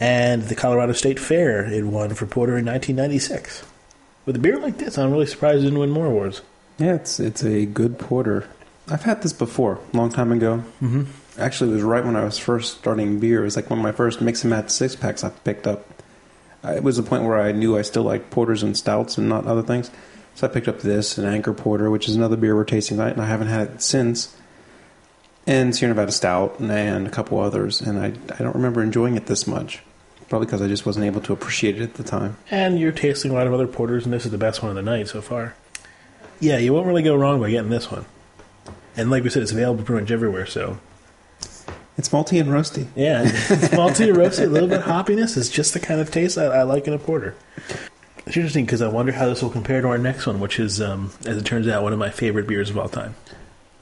And 0.00 0.44
the 0.44 0.54
Colorado 0.54 0.92
State 0.92 1.18
Fair, 1.18 1.64
it 1.64 1.84
won 1.84 2.14
for 2.14 2.26
Porter 2.26 2.56
in 2.56 2.66
1996. 2.66 3.64
With 4.26 4.36
a 4.36 4.38
beer 4.38 4.58
like 4.58 4.78
this, 4.78 4.98
I'm 4.98 5.10
really 5.10 5.26
surprised 5.26 5.60
it 5.60 5.64
didn't 5.64 5.78
win 5.78 5.90
more 5.90 6.06
awards. 6.06 6.42
Yeah, 6.78 6.94
it's 6.94 7.18
it's 7.18 7.42
a 7.42 7.66
good 7.66 7.98
porter. 7.98 8.48
I've 8.88 9.02
had 9.02 9.22
this 9.22 9.32
before, 9.32 9.80
a 9.92 9.96
long 9.96 10.10
time 10.10 10.32
ago. 10.32 10.62
Mm-hmm. 10.80 11.04
Actually, 11.38 11.70
it 11.70 11.74
was 11.74 11.82
right 11.82 12.04
when 12.04 12.16
I 12.16 12.24
was 12.24 12.38
first 12.38 12.78
starting 12.78 13.18
beer. 13.20 13.40
It 13.40 13.44
was 13.44 13.56
like 13.56 13.70
one 13.70 13.78
of 13.78 13.82
my 13.82 13.92
first 13.92 14.20
mix 14.20 14.42
and 14.42 14.50
match 14.50 14.70
six 14.70 14.96
packs 14.96 15.24
I 15.24 15.30
picked 15.30 15.66
up. 15.66 15.86
It 16.64 16.82
was 16.82 16.96
the 16.96 17.02
point 17.02 17.24
where 17.24 17.40
I 17.40 17.52
knew 17.52 17.76
I 17.76 17.82
still 17.82 18.02
liked 18.02 18.30
porters 18.30 18.62
and 18.62 18.76
stouts 18.76 19.18
and 19.18 19.28
not 19.28 19.46
other 19.46 19.62
things. 19.62 19.90
So 20.34 20.46
I 20.46 20.50
picked 20.50 20.68
up 20.68 20.80
this 20.80 21.18
an 21.18 21.24
Anchor 21.24 21.52
Porter, 21.52 21.90
which 21.90 22.08
is 22.08 22.16
another 22.16 22.36
beer 22.36 22.54
we're 22.54 22.64
tasting 22.64 22.96
tonight, 22.96 23.12
and 23.12 23.22
I 23.22 23.26
haven't 23.26 23.48
had 23.48 23.68
it 23.68 23.82
since. 23.82 24.36
And 25.48 25.74
Sierra 25.74 25.94
Nevada 25.94 26.12
Stout 26.12 26.60
and 26.60 27.06
a 27.06 27.10
couple 27.10 27.40
others, 27.40 27.80
and 27.80 27.98
I, 27.98 28.08
I 28.08 28.42
don't 28.42 28.54
remember 28.54 28.82
enjoying 28.82 29.16
it 29.16 29.26
this 29.26 29.46
much. 29.46 29.82
Probably 30.28 30.44
because 30.44 30.60
I 30.60 30.68
just 30.68 30.84
wasn't 30.84 31.06
able 31.06 31.22
to 31.22 31.32
appreciate 31.32 31.80
it 31.80 31.82
at 31.82 31.94
the 31.94 32.02
time. 32.02 32.36
And 32.50 32.78
you're 32.78 32.92
tasting 32.92 33.30
a 33.30 33.34
lot 33.34 33.46
of 33.46 33.54
other 33.54 33.66
porters, 33.66 34.04
and 34.04 34.12
this 34.12 34.26
is 34.26 34.30
the 34.30 34.36
best 34.36 34.62
one 34.62 34.68
of 34.68 34.76
the 34.76 34.82
night 34.82 35.08
so 35.08 35.22
far. 35.22 35.54
Yeah, 36.38 36.58
you 36.58 36.74
won't 36.74 36.86
really 36.86 37.02
go 37.02 37.16
wrong 37.16 37.40
by 37.40 37.50
getting 37.50 37.70
this 37.70 37.90
one. 37.90 38.04
And 38.94 39.10
like 39.10 39.24
we 39.24 39.30
said, 39.30 39.42
it's 39.42 39.52
available 39.52 39.84
pretty 39.84 40.02
much 40.02 40.10
everywhere, 40.10 40.44
so. 40.44 40.78
It's 41.96 42.10
malty 42.10 42.38
and 42.38 42.50
roasty. 42.50 42.86
Yeah, 42.94 43.22
it's 43.24 43.68
malty, 43.68 44.08
and 44.08 44.18
roasty, 44.18 44.44
a 44.44 44.48
little 44.48 44.68
bit 44.68 44.80
of 44.80 44.84
hoppiness. 45.06 45.38
is 45.38 45.48
just 45.48 45.72
the 45.72 45.80
kind 45.80 45.98
of 45.98 46.10
taste 46.10 46.36
I, 46.36 46.44
I 46.44 46.62
like 46.64 46.86
in 46.86 46.92
a 46.92 46.98
porter. 46.98 47.34
It's 48.26 48.36
interesting 48.36 48.66
because 48.66 48.82
I 48.82 48.88
wonder 48.88 49.12
how 49.12 49.26
this 49.26 49.42
will 49.42 49.48
compare 49.48 49.80
to 49.80 49.88
our 49.88 49.96
next 49.96 50.26
one, 50.26 50.40
which 50.40 50.60
is, 50.60 50.82
um, 50.82 51.10
as 51.24 51.38
it 51.38 51.46
turns 51.46 51.66
out, 51.66 51.82
one 51.82 51.94
of 51.94 51.98
my 51.98 52.10
favorite 52.10 52.46
beers 52.46 52.68
of 52.68 52.76
all 52.76 52.90
time. 52.90 53.14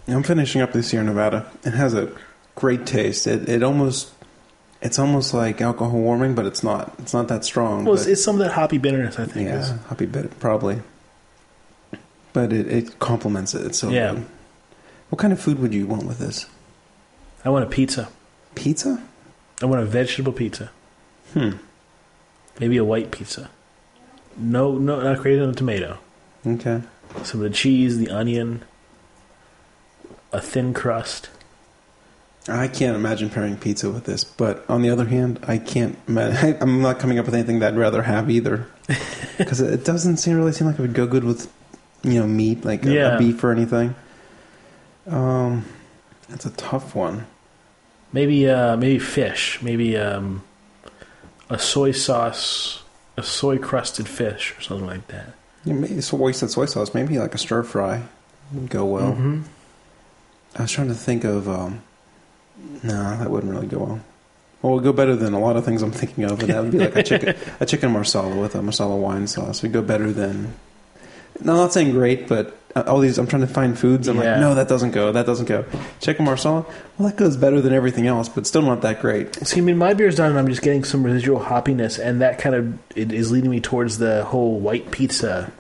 I'm 0.09 0.23
finishing 0.23 0.61
up 0.63 0.73
this 0.73 0.89
Sierra 0.89 1.05
Nevada. 1.05 1.51
It 1.65 1.73
has 1.75 1.95
a 1.95 2.13
great 2.55 2.87
taste. 2.87 3.27
It 3.27 3.49
it 3.49 3.63
almost 3.63 4.13
it's 4.81 4.99
almost 4.99 5.35
like 5.35 5.61
alcohol 5.61 5.99
warming, 5.99 6.35
but 6.35 6.47
it's 6.47 6.63
not. 6.63 6.95
It's 6.99 7.13
not 7.15 7.29
that 7.29 7.45
strong. 7.45 7.85
Well, 7.85 7.95
it's, 7.95 8.07
it's 8.07 8.23
some 8.23 8.37
of 8.37 8.41
that 8.41 8.53
hoppy 8.53 8.79
bitterness, 8.79 9.19
I 9.19 9.25
think. 9.27 9.49
is- 9.49 9.71
yeah, 9.71 9.79
hoppy 9.89 10.07
bit 10.07 10.39
probably. 10.39 10.81
But 12.33 12.53
it, 12.53 12.69
it 12.69 12.99
complements 12.99 13.55
it. 13.55 13.65
It's 13.67 13.79
so 13.79 13.89
Yeah. 13.89 14.13
good. 14.13 14.27
What 15.09 15.19
kind 15.19 15.33
of 15.33 15.41
food 15.41 15.59
would 15.61 15.73
you 15.73 15.87
want 15.87 16.05
with 16.05 16.19
this? 16.19 16.47
I 17.45 17.49
want 17.49 17.65
a 17.65 17.69
pizza. 17.69 18.09
Pizza? 18.55 19.03
I 19.63 19.67
want 19.67 19.81
a 19.83 19.87
vegetable 19.87 20.33
pizza. 20.33 20.71
Hmm. 21.33 21.53
Maybe 22.61 22.77
a 22.77 22.85
white 22.85 23.11
pizza. 23.11 23.51
No, 24.37 24.77
no, 24.77 25.01
not 25.01 25.19
created 25.21 25.43
on 25.45 25.51
the 25.53 25.57
tomato. 25.57 25.99
Okay. 26.47 26.83
Some 27.23 27.41
of 27.43 27.51
the 27.51 27.57
cheese, 27.57 27.97
the 27.99 28.11
onion, 28.11 28.63
a 30.37 30.41
thin 30.41 30.75
crust. 30.75 31.29
I 32.49 32.69
can't 32.69 32.95
imagine 32.95 33.29
pairing 33.31 33.57
pizza 33.57 33.91
with 33.91 34.05
this, 34.05 34.23
but 34.23 34.65
on 34.69 34.83
the 34.83 34.91
other 34.91 35.07
hand, 35.07 35.41
I 35.49 35.59
can't. 35.59 35.99
I'm 36.09 36.81
not 36.81 37.01
coming 37.01 37.19
up 37.19 37.27
with 37.27 37.35
anything 37.35 37.59
that 37.59 37.73
I'd 37.75 37.79
rather 37.79 38.03
have 38.03 38.31
either, 38.31 38.67
because 39.39 39.61
it 39.61 39.85
doesn't 39.85 40.19
seem 40.19 40.37
really 40.37 40.53
seem 40.53 40.69
like 40.69 40.79
it 40.79 40.83
would 40.83 40.95
go 40.95 41.07
good 41.09 41.25
with, 41.25 41.53
you 42.05 42.21
know, 42.21 42.27
meat 42.27 42.65
like 42.65 42.85
a, 42.87 42.93
Yeah. 42.93 43.17
a 43.17 43.19
beef 43.19 43.43
or 43.43 43.51
anything. 43.51 43.97
Um, 45.09 45.65
that's 46.29 46.47
a 46.47 46.51
tough 46.51 46.95
one. 46.95 47.27
Maybe, 48.13 48.49
uh, 48.49 48.77
maybe 48.77 48.99
fish. 49.01 49.61
Maybe 49.63 49.97
um, 49.97 50.43
a 51.51 51.59
soy 51.59 51.91
sauce, 51.93 52.83
a 53.17 53.23
soy 53.25 53.59
crusted 53.59 54.07
fish, 54.09 54.55
or 54.57 54.61
something 54.63 54.87
like 54.87 55.09
that. 55.09 55.33
Yeah, 55.65 55.75
maybe 55.75 56.01
soy, 56.01 56.31
soy 56.31 56.67
sauce. 56.67 56.95
Maybe 56.95 57.19
like 57.19 57.35
a 57.35 57.39
stir 57.39 57.65
fry 57.65 58.03
would 58.53 58.71
go 58.71 58.85
well. 58.85 59.13
Mhm. 59.15 59.43
I 60.57 60.63
was 60.63 60.73
trying 60.73 60.89
to 60.89 60.95
think 60.95 61.25
of. 61.25 61.49
Um, 61.49 61.83
no, 62.83 63.17
that 63.19 63.31
wouldn't 63.31 63.53
really 63.53 63.67
go 63.67 63.79
well. 63.79 64.01
Well, 64.63 64.73
it 64.73 64.77
would 64.77 64.85
go 64.85 64.93
better 64.93 65.15
than 65.15 65.35
a 65.35 65.39
lot 65.39 65.57
of 65.57 65.65
things 65.65 65.83
I'm 65.83 65.93
thinking 65.93 66.25
of, 66.25 66.41
and 66.41 66.49
that 66.51 66.63
would 66.63 66.73
be 66.73 66.79
like 66.79 66.97
a 66.97 67.03
chicken, 67.03 67.37
a 67.61 67.67
chicken 67.67 67.91
marsala 67.93 68.35
with 68.41 68.55
a 68.55 68.63
marsala 68.63 68.97
wine 68.97 69.27
sauce. 69.27 69.63
Would 69.63 69.73
go 69.73 69.83
better 69.83 70.11
than. 70.13 70.55
No, 71.43 71.53
I'm 71.53 71.59
not 71.59 71.73
saying 71.75 71.91
great, 71.93 72.27
but 72.29 72.57
uh, 72.75 72.85
all 72.87 72.99
these 73.01 73.19
I'm 73.19 73.27
trying 73.27 73.43
to 73.43 73.47
find 73.49 73.79
foods. 73.79 74.09
I'm 74.09 74.17
Yeah. 74.17 74.33
like, 74.33 74.41
no, 74.41 74.55
that 74.55 74.69
doesn't 74.69 74.93
go. 74.93 75.13
That 75.13 75.27
doesn't 75.27 75.45
go. 75.45 75.67
Chicken 76.01 76.25
marsala. 76.25 76.65
Well, 76.97 77.09
that 77.11 77.17
goes 77.17 77.37
better 77.37 77.61
than 77.61 77.75
everything 77.75 78.07
else, 78.07 78.31
but 78.31 78.47
still 78.47 78.63
not 78.63 78.81
that 78.81 79.03
great. 79.03 79.35
See, 79.47 79.59
I 79.61 79.63
mean, 79.63 79.77
my 79.77 79.93
beer's 79.93 80.17
done, 80.17 80.31
and 80.31 80.39
I'm 80.39 80.49
just 80.49 80.63
getting 80.63 80.83
some 80.85 81.05
residual 81.05 81.41
hoppiness, 81.41 81.99
and 82.03 82.23
that 82.23 82.39
kind 82.39 82.55
of 82.55 82.79
it 82.97 83.13
is 83.13 83.31
leading 83.31 83.51
me 83.51 83.61
towards 83.61 83.99
the 83.99 84.25
whole 84.25 84.59
white 84.59 84.91
pizza 84.91 85.53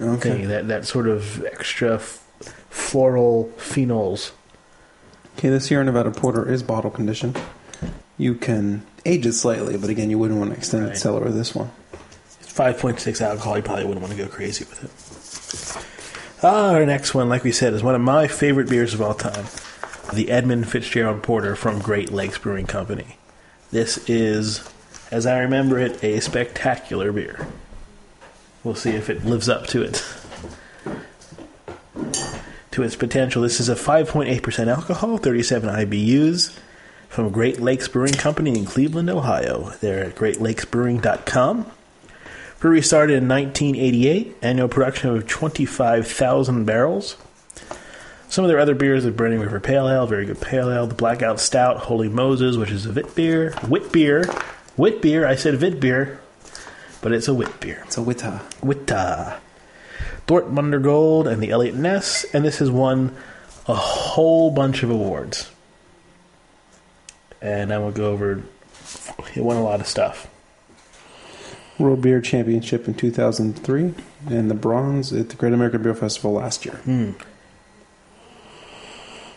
Okay. 0.00 0.30
thing. 0.38 0.48
That 0.48 0.66
that 0.68 0.86
sort 0.86 1.06
of 1.06 1.44
extra 1.44 1.94
f- 1.94 2.20
floral 2.76 3.50
phenols. 3.56 4.32
Okay, 5.38 5.48
the 5.48 5.60
Sierra 5.60 5.84
Nevada 5.84 6.10
Porter 6.10 6.50
is 6.50 6.62
bottle 6.62 6.90
conditioned. 6.90 7.40
You 8.18 8.34
can 8.34 8.86
age 9.04 9.26
it 9.26 9.32
slightly, 9.32 9.76
but 9.76 9.90
again, 9.90 10.10
you 10.10 10.18
wouldn't 10.18 10.38
want 10.38 10.52
to 10.52 10.56
extend 10.56 10.84
Right. 10.84 10.92
the 10.94 10.98
cellar 10.98 11.20
with 11.24 11.34
this 11.34 11.54
one. 11.54 11.70
It's 12.40 12.52
5.6 12.52 13.20
alcohol. 13.20 13.56
You 13.56 13.62
probably 13.62 13.84
wouldn't 13.84 14.02
want 14.02 14.16
to 14.16 14.22
go 14.22 14.28
crazy 14.28 14.64
with 14.64 14.84
it. 14.84 16.44
Ah, 16.44 16.72
our 16.74 16.84
next 16.86 17.14
one, 17.14 17.28
like 17.28 17.44
we 17.44 17.52
said, 17.52 17.72
is 17.72 17.82
one 17.82 17.94
of 17.94 18.00
my 18.00 18.28
favorite 18.28 18.68
beers 18.68 18.94
of 18.94 19.00
all 19.02 19.14
time. 19.14 19.46
The 20.12 20.30
Edmund 20.30 20.68
Fitzgerald 20.68 21.22
Porter 21.22 21.56
from 21.56 21.78
Great 21.80 22.12
Lakes 22.12 22.38
Brewing 22.38 22.66
Company. 22.66 23.16
This 23.72 23.98
is, 24.08 24.62
as 25.10 25.26
I 25.26 25.38
remember 25.40 25.78
it, 25.78 26.02
a 26.04 26.20
spectacular 26.20 27.10
beer. 27.10 27.46
We'll 28.62 28.74
see 28.74 28.90
if 28.90 29.10
it 29.10 29.24
lives 29.24 29.48
up 29.48 29.66
to 29.68 29.82
it. 29.82 30.04
To 32.76 32.82
its 32.82 32.94
potential, 32.94 33.40
this 33.40 33.58
is 33.58 33.70
a 33.70 33.74
5.8% 33.74 34.68
alcohol, 34.68 35.16
37 35.16 35.70
IBUs, 35.70 36.58
from 37.08 37.30
Great 37.30 37.58
Lakes 37.58 37.88
Brewing 37.88 38.12
Company 38.12 38.50
in 38.50 38.66
Cleveland, 38.66 39.08
Ohio. 39.08 39.70
They're 39.80 40.04
at 40.04 40.14
greatlakesbrewing.com. 40.14 41.70
Brewery 42.60 42.82
started 42.82 43.14
in 43.14 43.28
1988, 43.28 44.36
annual 44.42 44.68
production 44.68 45.08
of 45.08 45.26
25,000 45.26 46.66
barrels. 46.66 47.16
Some 48.28 48.44
of 48.44 48.50
their 48.50 48.60
other 48.60 48.74
beers 48.74 49.06
are 49.06 49.10
Burning 49.10 49.40
River 49.40 49.58
Pale 49.58 49.88
Ale, 49.88 50.06
very 50.06 50.26
good 50.26 50.42
pale 50.42 50.70
ale. 50.70 50.86
The 50.86 50.94
Blackout 50.94 51.40
Stout, 51.40 51.78
Holy 51.78 52.10
Moses, 52.10 52.58
which 52.58 52.70
is 52.70 52.84
a 52.84 52.92
wit 52.92 53.14
beer. 53.14 53.54
Wit 53.66 53.90
beer. 53.90 54.28
Wit 54.76 55.00
beer. 55.00 55.26
I 55.26 55.36
said 55.36 55.62
wit 55.62 55.80
beer, 55.80 56.20
but 57.00 57.12
it's 57.12 57.26
a 57.26 57.32
wit 57.32 57.58
beer. 57.58 57.84
It's 57.86 57.96
a 57.96 58.02
Witta. 58.02 58.42
Witta. 58.60 59.40
Dortmunder 60.26 60.82
Gold 60.82 61.28
and 61.28 61.42
the 61.42 61.50
Eliot 61.50 61.74
Ness, 61.74 62.24
and 62.32 62.44
this 62.44 62.58
has 62.58 62.70
won 62.70 63.14
a 63.68 63.74
whole 63.74 64.50
bunch 64.50 64.82
of 64.82 64.90
awards. 64.90 65.50
And 67.40 67.72
I 67.72 67.78
will 67.78 67.92
go 67.92 68.06
over. 68.10 68.42
It 69.34 69.42
won 69.42 69.56
a 69.56 69.62
lot 69.62 69.80
of 69.80 69.86
stuff. 69.86 70.28
World 71.78 72.00
Beer 72.00 72.20
Championship 72.20 72.88
in 72.88 72.94
2003, 72.94 73.94
and 74.28 74.50
the 74.50 74.54
bronze 74.54 75.12
at 75.12 75.28
the 75.28 75.36
Great 75.36 75.52
American 75.52 75.82
Beer 75.82 75.94
Festival 75.94 76.32
last 76.32 76.64
year. 76.64 76.76
Hmm. 76.76 77.10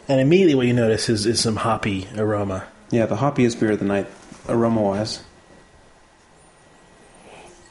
And 0.07 0.21
immediately, 0.21 0.55
what 0.55 0.65
you 0.65 0.73
notice 0.73 1.09
is, 1.09 1.25
is 1.25 1.39
some 1.39 1.57
hoppy 1.57 2.07
aroma. 2.17 2.65
Yeah, 2.89 3.05
the 3.05 3.17
hoppiest 3.17 3.59
beer 3.59 3.71
of 3.73 3.79
the 3.79 3.85
night, 3.85 4.07
aroma 4.47 4.81
wise. 4.81 5.21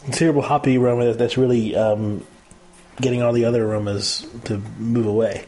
Considerable 0.04 0.42
hoppy 0.42 0.78
aroma 0.78 1.06
that- 1.06 1.18
that's 1.18 1.36
really 1.36 1.74
um, 1.74 2.24
getting 3.00 3.22
all 3.22 3.32
the 3.32 3.44
other 3.44 3.64
aromas 3.64 4.26
to 4.44 4.58
move 4.78 5.06
away. 5.06 5.44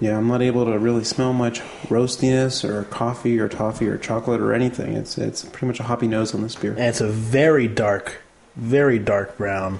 Yeah, 0.00 0.18
I'm 0.18 0.28
not 0.28 0.42
able 0.42 0.66
to 0.66 0.78
really 0.78 1.04
smell 1.04 1.32
much 1.32 1.60
roastiness 1.88 2.68
or 2.68 2.84
coffee 2.84 3.38
or 3.38 3.48
toffee 3.48 3.88
or 3.88 3.96
chocolate 3.96 4.40
or 4.42 4.52
anything. 4.52 4.92
It's 4.94 5.16
it's 5.16 5.44
pretty 5.44 5.66
much 5.68 5.80
a 5.80 5.84
hoppy 5.84 6.06
nose 6.06 6.34
on 6.34 6.42
this 6.42 6.54
beer. 6.54 6.72
And 6.72 6.80
it's 6.82 7.00
a 7.00 7.08
very 7.08 7.66
dark, 7.66 8.20
very 8.56 8.98
dark 8.98 9.38
brown. 9.38 9.78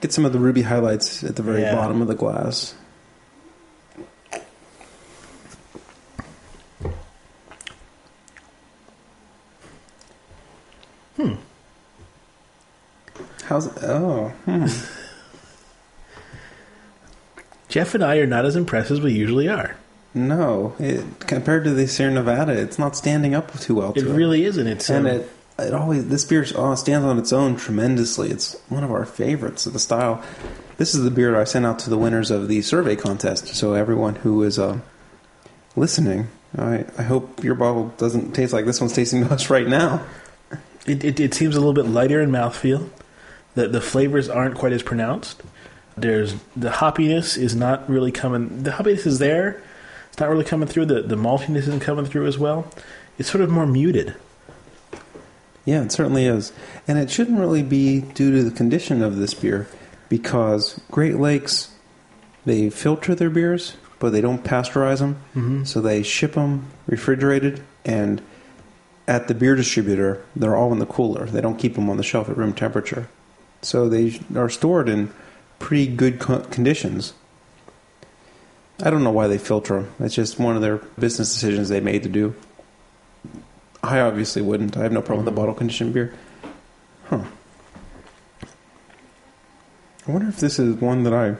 Get 0.00 0.12
some 0.12 0.24
of 0.24 0.32
the 0.32 0.38
ruby 0.38 0.62
highlights 0.62 1.24
at 1.24 1.34
the 1.36 1.42
very 1.42 1.62
Yeah. 1.62 1.74
bottom 1.74 2.00
of 2.00 2.06
the 2.08 2.14
glass. 2.14 2.74
Hmm. 11.16 11.34
How's 13.44 13.66
it? 13.66 13.82
Oh, 13.82 14.28
hmm. 14.44 14.66
Jeff 17.70 17.94
and 17.94 18.04
I 18.04 18.16
are 18.18 18.26
not 18.26 18.44
as 18.44 18.56
impressed 18.56 18.90
as 18.90 19.00
we 19.00 19.12
usually 19.12 19.48
are. 19.48 19.76
no. 20.12 20.74
It, 20.78 21.20
compared 21.20 21.64
to 21.64 21.70
the 21.70 21.86
Sierra 21.88 22.12
Nevada, 22.12 22.52
it's 22.52 22.78
not 22.78 22.96
standing 22.96 23.34
up 23.34 23.58
too 23.60 23.76
well. 23.76 23.92
It 23.96 24.00
to 24.00 24.12
really 24.12 24.44
isn't. 24.44 24.66
It's 24.66 24.90
and 24.90 25.06
um, 25.06 25.14
it 25.14 25.30
it 25.58 25.74
always 25.74 26.08
this 26.08 26.24
beer 26.24 26.44
uh, 26.56 26.74
stands 26.74 27.06
on 27.06 27.18
its 27.18 27.32
own 27.32 27.56
tremendously. 27.56 28.30
It's 28.30 28.56
one 28.68 28.84
of 28.84 28.90
our 28.90 29.04
favorites 29.04 29.66
of 29.66 29.72
the 29.72 29.78
style. 29.78 30.22
This 30.78 30.94
is 30.94 31.04
the 31.04 31.10
beer 31.10 31.38
I 31.38 31.44
sent 31.44 31.66
out 31.66 31.78
to 31.80 31.90
the 31.90 31.98
winners 31.98 32.30
of 32.30 32.48
the 32.48 32.62
survey 32.62 32.96
contest. 32.96 33.48
So 33.48 33.74
everyone 33.74 34.16
who 34.16 34.42
is 34.42 34.58
uh, 34.58 34.80
listening, 35.76 36.28
I 36.58 36.86
I 36.98 37.02
hope 37.02 37.44
your 37.44 37.54
bottle 37.54 37.92
doesn't 37.98 38.32
taste 38.32 38.52
like 38.52 38.64
this 38.64 38.80
one's 38.80 38.94
tasting 38.94 39.26
to 39.26 39.32
us 39.32 39.50
right 39.50 39.68
now. 39.68 40.04
It, 40.86 41.04
it, 41.04 41.20
it 41.20 41.34
seems 41.34 41.54
a 41.56 41.60
little 41.60 41.74
bit 41.74 41.86
lighter 41.86 42.20
in 42.20 42.30
mouthfeel. 42.30 42.88
The 43.54 43.68
the 43.68 43.80
flavors 43.80 44.28
aren't 44.28 44.56
quite 44.56 44.72
as 44.72 44.82
pronounced. 44.82 45.42
There's 46.00 46.34
the 46.56 46.70
hoppiness 46.70 47.36
is 47.36 47.54
not 47.54 47.88
really 47.88 48.12
coming. 48.12 48.62
The 48.62 48.70
hoppiness 48.70 49.06
is 49.06 49.18
there, 49.18 49.62
It's 50.08 50.18
not 50.18 50.28
really 50.28 50.44
coming 50.44 50.68
through. 50.68 50.86
The 50.86 51.02
the 51.02 51.16
maltiness 51.16 51.58
isn't 51.58 51.80
coming 51.80 52.06
through 52.06 52.26
as 52.26 52.38
well. 52.38 52.70
It's 53.18 53.30
sort 53.30 53.42
of 53.42 53.50
more 53.50 53.66
muted. 53.66 54.14
Yeah, 55.64 55.82
it 55.82 55.92
certainly 55.92 56.26
is. 56.26 56.52
And 56.88 56.98
it 56.98 57.10
shouldn't 57.10 57.38
really 57.38 57.62
be 57.62 58.00
due 58.00 58.32
to 58.32 58.42
the 58.42 58.50
condition 58.50 59.02
of 59.02 59.16
this 59.16 59.34
beer 59.34 59.68
because 60.08 60.80
Great 60.90 61.16
Lakes, 61.16 61.70
they 62.44 62.70
filter 62.70 63.14
their 63.14 63.30
beers, 63.30 63.76
but 63.98 64.10
they 64.10 64.20
don't 64.20 64.42
pasteurize 64.42 64.98
them. 64.98 65.16
Mm-hmm. 65.36 65.64
So 65.64 65.80
they 65.80 66.02
ship 66.02 66.32
them 66.32 66.70
refrigerated, 66.86 67.62
and 67.84 68.22
at 69.06 69.28
the 69.28 69.34
beer 69.34 69.54
distributor, 69.54 70.24
they're 70.34 70.56
all 70.56 70.72
in 70.72 70.78
the 70.78 70.86
cooler. 70.86 71.26
They 71.26 71.40
don't 71.40 71.58
keep 71.58 71.74
them 71.74 71.90
on 71.90 71.98
the 71.98 72.02
shelf 72.02 72.28
at 72.28 72.36
room 72.36 72.54
temperature. 72.54 73.08
So 73.62 73.88
they 73.88 74.18
are 74.34 74.48
stored 74.48 74.88
in 74.88 75.12
pretty 75.60 75.86
good 75.86 76.18
co- 76.18 76.40
conditions. 76.40 77.12
I 78.82 78.90
don't 78.90 79.04
know 79.04 79.10
why 79.12 79.28
they 79.28 79.38
filter 79.38 79.82
them. 79.82 79.92
It's 80.00 80.14
just 80.14 80.38
one 80.40 80.56
of 80.56 80.62
their 80.62 80.78
business 80.98 81.32
decisions 81.32 81.68
they 81.68 81.80
made 81.80 82.02
to 82.02 82.08
do. 82.08 82.34
I 83.82 84.00
obviously 84.00 84.42
wouldn't. 84.42 84.76
I 84.76 84.82
have 84.82 84.92
no 84.92 85.00
problem 85.02 85.24
with 85.24 85.32
the 85.34 85.38
bottle 85.40 85.54
conditioned 85.54 85.94
beer. 85.94 86.12
Huh. 87.04 87.24
I 90.06 90.10
wonder 90.12 90.28
if 90.28 90.38
this 90.38 90.58
is 90.58 90.74
one 90.76 91.04
that 91.04 91.12
I. 91.14 91.36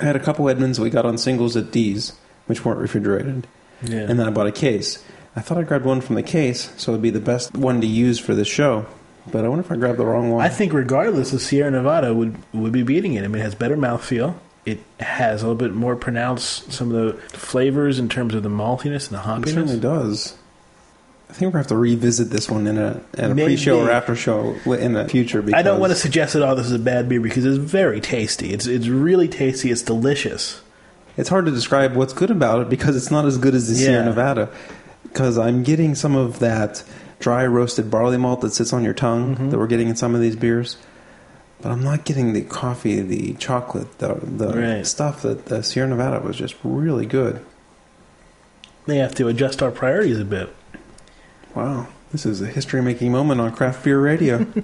I 0.00 0.04
had 0.04 0.16
a 0.16 0.20
couple 0.20 0.48
Edmunds 0.48 0.78
we 0.78 0.90
got 0.90 1.06
on 1.06 1.18
singles 1.18 1.56
at 1.56 1.70
D's, 1.70 2.12
which 2.46 2.64
weren't 2.64 2.78
refrigerated, 2.80 3.46
Yeah. 3.82 4.00
and 4.00 4.18
then 4.18 4.26
I 4.26 4.30
bought 4.30 4.46
a 4.46 4.52
case. 4.52 5.02
I 5.34 5.40
thought 5.40 5.58
I 5.58 5.62
grabbed 5.62 5.84
one 5.84 6.00
from 6.00 6.16
the 6.16 6.22
case, 6.22 6.72
so 6.76 6.92
it'd 6.92 7.02
be 7.02 7.10
the 7.10 7.20
best 7.20 7.54
one 7.56 7.80
to 7.80 7.86
use 7.86 8.18
for 8.18 8.34
this 8.34 8.48
show. 8.48 8.86
But 9.30 9.44
I 9.44 9.48
wonder 9.48 9.64
if 9.64 9.70
I 9.70 9.76
grabbed 9.76 9.98
the 9.98 10.06
wrong 10.06 10.30
one. 10.30 10.44
I 10.44 10.48
think 10.48 10.72
regardless, 10.72 11.30
the 11.30 11.40
Sierra 11.40 11.70
Nevada 11.70 12.14
would 12.14 12.36
would 12.52 12.72
be 12.72 12.82
beating 12.82 13.14
it. 13.14 13.24
I 13.24 13.28
mean, 13.28 13.40
it 13.40 13.44
has 13.44 13.54
better 13.54 13.76
mouthfeel. 13.76 14.34
It 14.66 14.80
has 15.00 15.42
a 15.42 15.46
little 15.46 15.56
bit 15.58 15.72
more 15.72 15.96
pronounced 15.96 16.72
some 16.72 16.94
of 16.94 17.16
the 17.16 17.20
flavors 17.38 17.98
in 17.98 18.08
terms 18.08 18.34
of 18.34 18.42
the 18.42 18.50
maltiness 18.50 19.10
and 19.10 19.18
the 19.18 19.48
it 19.48 19.52
certainly 19.52 19.80
does. 19.80 20.36
I 21.30 21.32
think 21.34 21.48
we're 21.48 21.52
gonna 21.52 21.58
have 21.60 21.66
to 21.68 21.76
revisit 21.76 22.30
this 22.30 22.50
one 22.50 22.66
in 22.66 22.78
a, 22.78 23.02
in 23.18 23.32
a 23.32 23.34
Maybe. 23.34 23.54
pre-show 23.54 23.80
or 23.80 23.90
after 23.90 24.16
show 24.16 24.54
in 24.64 24.94
the 24.94 25.06
future. 25.08 25.42
Because 25.42 25.58
I 25.58 25.62
don't 25.62 25.78
want 25.78 25.92
to 25.92 25.98
suggest 25.98 26.32
that 26.32 26.42
all 26.42 26.56
this 26.56 26.66
is 26.66 26.72
a 26.72 26.78
bad 26.78 27.08
beer 27.08 27.20
because 27.20 27.44
it's 27.44 27.58
very 27.58 28.00
tasty. 28.00 28.52
It's 28.52 28.66
it's 28.66 28.88
really 28.88 29.28
tasty. 29.28 29.70
It's 29.70 29.82
delicious. 29.82 30.62
It's 31.18 31.28
hard 31.28 31.44
to 31.46 31.50
describe 31.50 31.94
what's 31.94 32.12
good 32.12 32.30
about 32.30 32.62
it 32.62 32.68
because 32.70 32.96
it's 32.96 33.10
not 33.10 33.26
as 33.26 33.36
good 33.38 33.54
as 33.54 33.68
the 33.68 33.74
Sierra 33.74 34.04
Nevada. 34.04 34.48
Because 35.02 35.36
I'm 35.36 35.62
getting 35.62 35.94
some 35.94 36.14
of 36.14 36.38
that 36.38 36.82
dry 37.18 37.44
roasted 37.46 37.90
barley 37.90 38.16
malt 38.16 38.40
that 38.42 38.52
sits 38.52 38.72
on 38.72 38.84
your 38.84 38.94
tongue 38.94 39.36
Mhm. 39.36 39.50
that 39.50 39.58
we're 39.58 39.66
getting 39.66 39.88
in 39.88 39.96
some 39.96 40.14
of 40.14 40.20
these 40.20 40.36
beers, 40.36 40.76
but 41.60 41.72
I'm 41.72 41.82
not 41.82 42.04
getting 42.04 42.32
the 42.32 42.42
coffee, 42.42 43.00
the 43.00 43.34
chocolate, 43.34 43.98
the 43.98 44.14
the 44.22 44.48
Right. 44.52 44.86
stuff 44.86 45.22
that 45.22 45.46
the 45.46 45.62
Sierra 45.62 45.88
Nevada 45.88 46.20
was 46.24 46.36
just 46.36 46.54
really 46.62 47.06
good. 47.06 47.40
They 48.86 48.98
have 48.98 49.14
to 49.16 49.28
adjust 49.28 49.62
our 49.62 49.70
priorities 49.70 50.18
a 50.20 50.24
bit. 50.24 50.54
Wow, 51.54 51.88
this 52.12 52.24
is 52.24 52.40
a 52.40 52.46
history 52.46 52.80
making 52.82 53.10
moment 53.12 53.40
on 53.40 53.50
craft 53.52 53.82
beer 53.84 54.00
radio. 54.00 54.46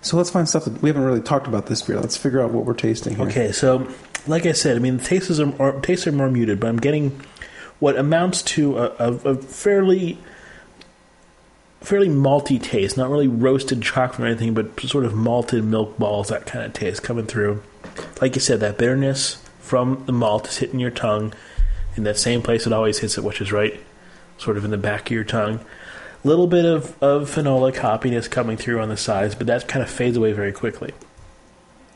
so 0.00 0.16
let's 0.16 0.30
find 0.30 0.48
stuff 0.48 0.64
that 0.64 0.82
we 0.82 0.88
haven't 0.88 1.04
really 1.04 1.20
talked 1.20 1.46
about 1.46 1.66
this 1.66 1.82
beer. 1.82 2.00
Let's 2.00 2.16
figure 2.16 2.40
out 2.42 2.50
what 2.50 2.64
we're 2.64 2.74
tasting 2.74 3.14
here. 3.16 3.26
Okay, 3.28 3.52
so 3.52 3.86
like 4.26 4.44
I 4.46 4.52
said, 4.52 4.76
I 4.76 4.80
mean, 4.80 4.96
the 4.96 5.04
tastes 5.04 5.38
are, 5.38 5.52
are 5.62 5.80
tastes 5.80 6.06
are 6.06 6.12
more 6.12 6.28
muted, 6.30 6.58
but 6.58 6.68
I'm 6.68 6.78
getting 6.78 7.20
what 7.82 7.98
amounts 7.98 8.42
to 8.42 8.78
a, 8.78 8.94
a, 9.00 9.12
a 9.30 9.34
fairly 9.34 10.16
fairly 11.80 12.08
malty 12.08 12.62
taste. 12.62 12.96
Not 12.96 13.10
really 13.10 13.26
roasted 13.26 13.82
chocolate 13.82 14.20
or 14.20 14.26
anything, 14.26 14.54
but 14.54 14.78
sort 14.82 15.04
of 15.04 15.14
malted 15.14 15.64
milk 15.64 15.98
balls, 15.98 16.28
that 16.28 16.46
kind 16.46 16.64
of 16.64 16.72
taste 16.72 17.02
coming 17.02 17.26
through. 17.26 17.60
Like 18.20 18.36
you 18.36 18.40
said, 18.40 18.60
that 18.60 18.78
bitterness 18.78 19.42
from 19.58 20.04
the 20.06 20.12
malt 20.12 20.46
is 20.48 20.58
hitting 20.58 20.78
your 20.78 20.92
tongue 20.92 21.34
in 21.96 22.04
that 22.04 22.18
same 22.18 22.40
place 22.40 22.68
it 22.68 22.72
always 22.72 23.00
hits 23.00 23.18
it, 23.18 23.24
which 23.24 23.40
is 23.40 23.50
right 23.50 23.80
sort 24.38 24.56
of 24.56 24.64
in 24.64 24.70
the 24.70 24.78
back 24.78 25.06
of 25.06 25.12
your 25.12 25.24
tongue. 25.24 25.58
A 26.24 26.28
Little 26.28 26.46
bit 26.46 26.64
of, 26.64 27.02
of 27.02 27.28
phenolic 27.28 27.74
hoppiness 27.74 28.30
coming 28.30 28.56
through 28.56 28.80
on 28.80 28.90
the 28.90 28.96
sides, 28.96 29.34
but 29.34 29.48
that 29.48 29.66
kind 29.66 29.82
of 29.82 29.90
fades 29.90 30.16
away 30.16 30.32
very 30.32 30.52
quickly. 30.52 30.92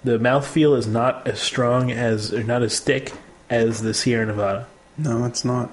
The 0.02 0.18
mouthfeel 0.18 0.76
is 0.76 0.88
not 0.88 1.28
as 1.28 1.38
strong 1.38 1.92
as, 1.92 2.34
or 2.34 2.42
not 2.42 2.64
as 2.64 2.80
thick 2.80 3.12
as 3.48 3.82
the 3.82 3.94
Sierra 3.94 4.26
Nevada. 4.26 4.66
No, 4.98 5.24
it's 5.26 5.44
not. 5.44 5.70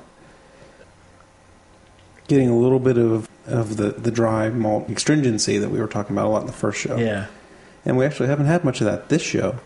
Getting 2.28 2.50
a 2.50 2.58
little 2.58 2.80
bit 2.80 2.98
of, 2.98 3.28
of 3.46 3.78
the, 3.78 3.90
the 3.92 4.12
dry 4.12 4.50
malt 4.50 4.90
astringency 4.90 5.58
that 5.58 5.70
we 5.70 5.80
were 5.80 5.88
talking 5.88 6.16
about 6.16 6.28
a 6.28 6.30
lot 6.30 6.42
in 6.42 6.48
the 6.48 6.54
first 6.54 6.80
show. 6.80 6.98
Yeah. 6.98 7.28
And 7.86 7.98
we 7.98 8.06
actually 8.06 8.28
haven't 8.30 8.46
had 8.46 8.64
much 8.64 8.80
of 8.82 8.86
that 8.86 9.10
this 9.10 9.22
show. 9.22 9.60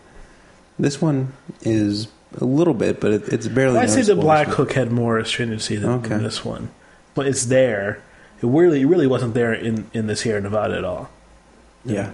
This 0.78 1.00
one 1.00 1.32
is 1.62 2.08
a 2.36 2.44
little 2.44 2.74
bit, 2.74 3.00
but 3.00 3.12
it, 3.12 3.28
it's 3.28 3.46
barely. 3.48 3.78
I'd 3.78 3.90
say 3.90 4.02
the. 4.02 4.14
Blackhook 4.14 4.72
had 4.72 4.90
more 4.90 5.18
astringency 5.18 5.76
than, 5.76 5.90
Okay. 5.90 6.08
than 6.08 6.22
this 6.24 6.44
one. 6.44 6.70
But 7.14 7.26
it's 7.26 7.46
there. 7.46 8.02
It 8.42 8.46
really, 8.46 8.82
it 8.82 8.86
really 8.86 9.06
wasn't 9.06 9.34
there 9.34 9.52
in, 9.52 9.90
in 9.92 10.06
the 10.06 10.14
Sierra 10.16 10.40
Nevada 10.40 10.76
at 10.76 10.84
all. 10.84 11.10
Yeah. 11.84 12.12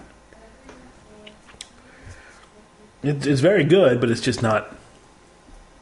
It, 3.03 3.27
it's 3.27 3.41
very 3.41 3.65
good, 3.65 4.01
but 4.01 4.11
it's 4.11 4.21
just 4.21 4.43
not 4.43 4.75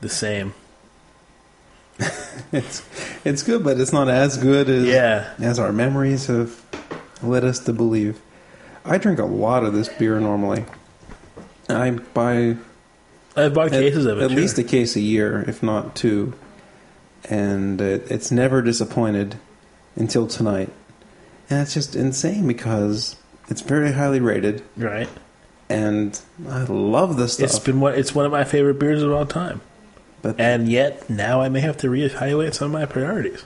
the 0.00 0.08
same. 0.08 0.54
It's 2.52 2.82
it's 3.24 3.42
good, 3.42 3.64
but 3.64 3.80
it's 3.80 3.92
not 3.94 4.08
as 4.10 4.36
good 4.36 4.68
as 4.68 4.84
Yeah. 4.84 5.32
as 5.40 5.58
our 5.58 5.72
memories 5.72 6.26
have 6.26 6.60
led 7.22 7.44
us 7.44 7.58
to 7.60 7.72
believe. 7.72 8.20
I 8.84 8.98
drink 8.98 9.18
a 9.18 9.24
lot 9.24 9.64
of 9.64 9.72
this 9.72 9.88
beer 9.88 10.20
normally. 10.20 10.66
I 11.70 11.90
buy 11.92 12.56
bought 13.34 13.66
at, 13.66 13.70
cases 13.72 14.04
of 14.04 14.18
it. 14.18 14.24
at 14.24 14.30
sure. 14.30 14.38
least 14.40 14.58
a 14.58 14.64
case 14.64 14.96
a 14.96 15.00
year, 15.00 15.44
if 15.48 15.62
not 15.62 15.94
two, 15.96 16.34
and 17.30 17.80
it, 17.80 18.10
it's 18.10 18.30
never 18.30 18.60
disappointed 18.60 19.36
until 19.96 20.26
tonight. 20.26 20.68
And 21.48 21.60
it's 21.62 21.72
just 21.72 21.96
insane 21.96 22.46
because 22.46 23.16
it's 23.48 23.62
very 23.62 23.92
highly 23.92 24.20
rated, 24.20 24.62
right. 24.76 25.08
and 25.70 26.20
I 26.48 26.64
love 26.64 27.16
this 27.16 27.40
It's 27.40 27.54
stuff. 27.54 27.64
been 27.64 27.80
one. 27.80 27.94
It's 27.94 28.14
one 28.14 28.26
of 28.26 28.32
my 28.32 28.44
favorite 28.44 28.78
beers 28.78 29.02
of 29.02 29.10
all 29.12 29.24
time. 29.26 29.62
But 30.22 30.40
And 30.40 30.68
yet 30.68 31.10
now 31.10 31.40
I 31.40 31.48
may 31.48 31.60
have 31.60 31.76
to 31.78 31.88
reevaluate 31.88 32.54
some 32.54 32.66
of 32.66 32.80
my 32.80 32.86
priorities. 32.86 33.44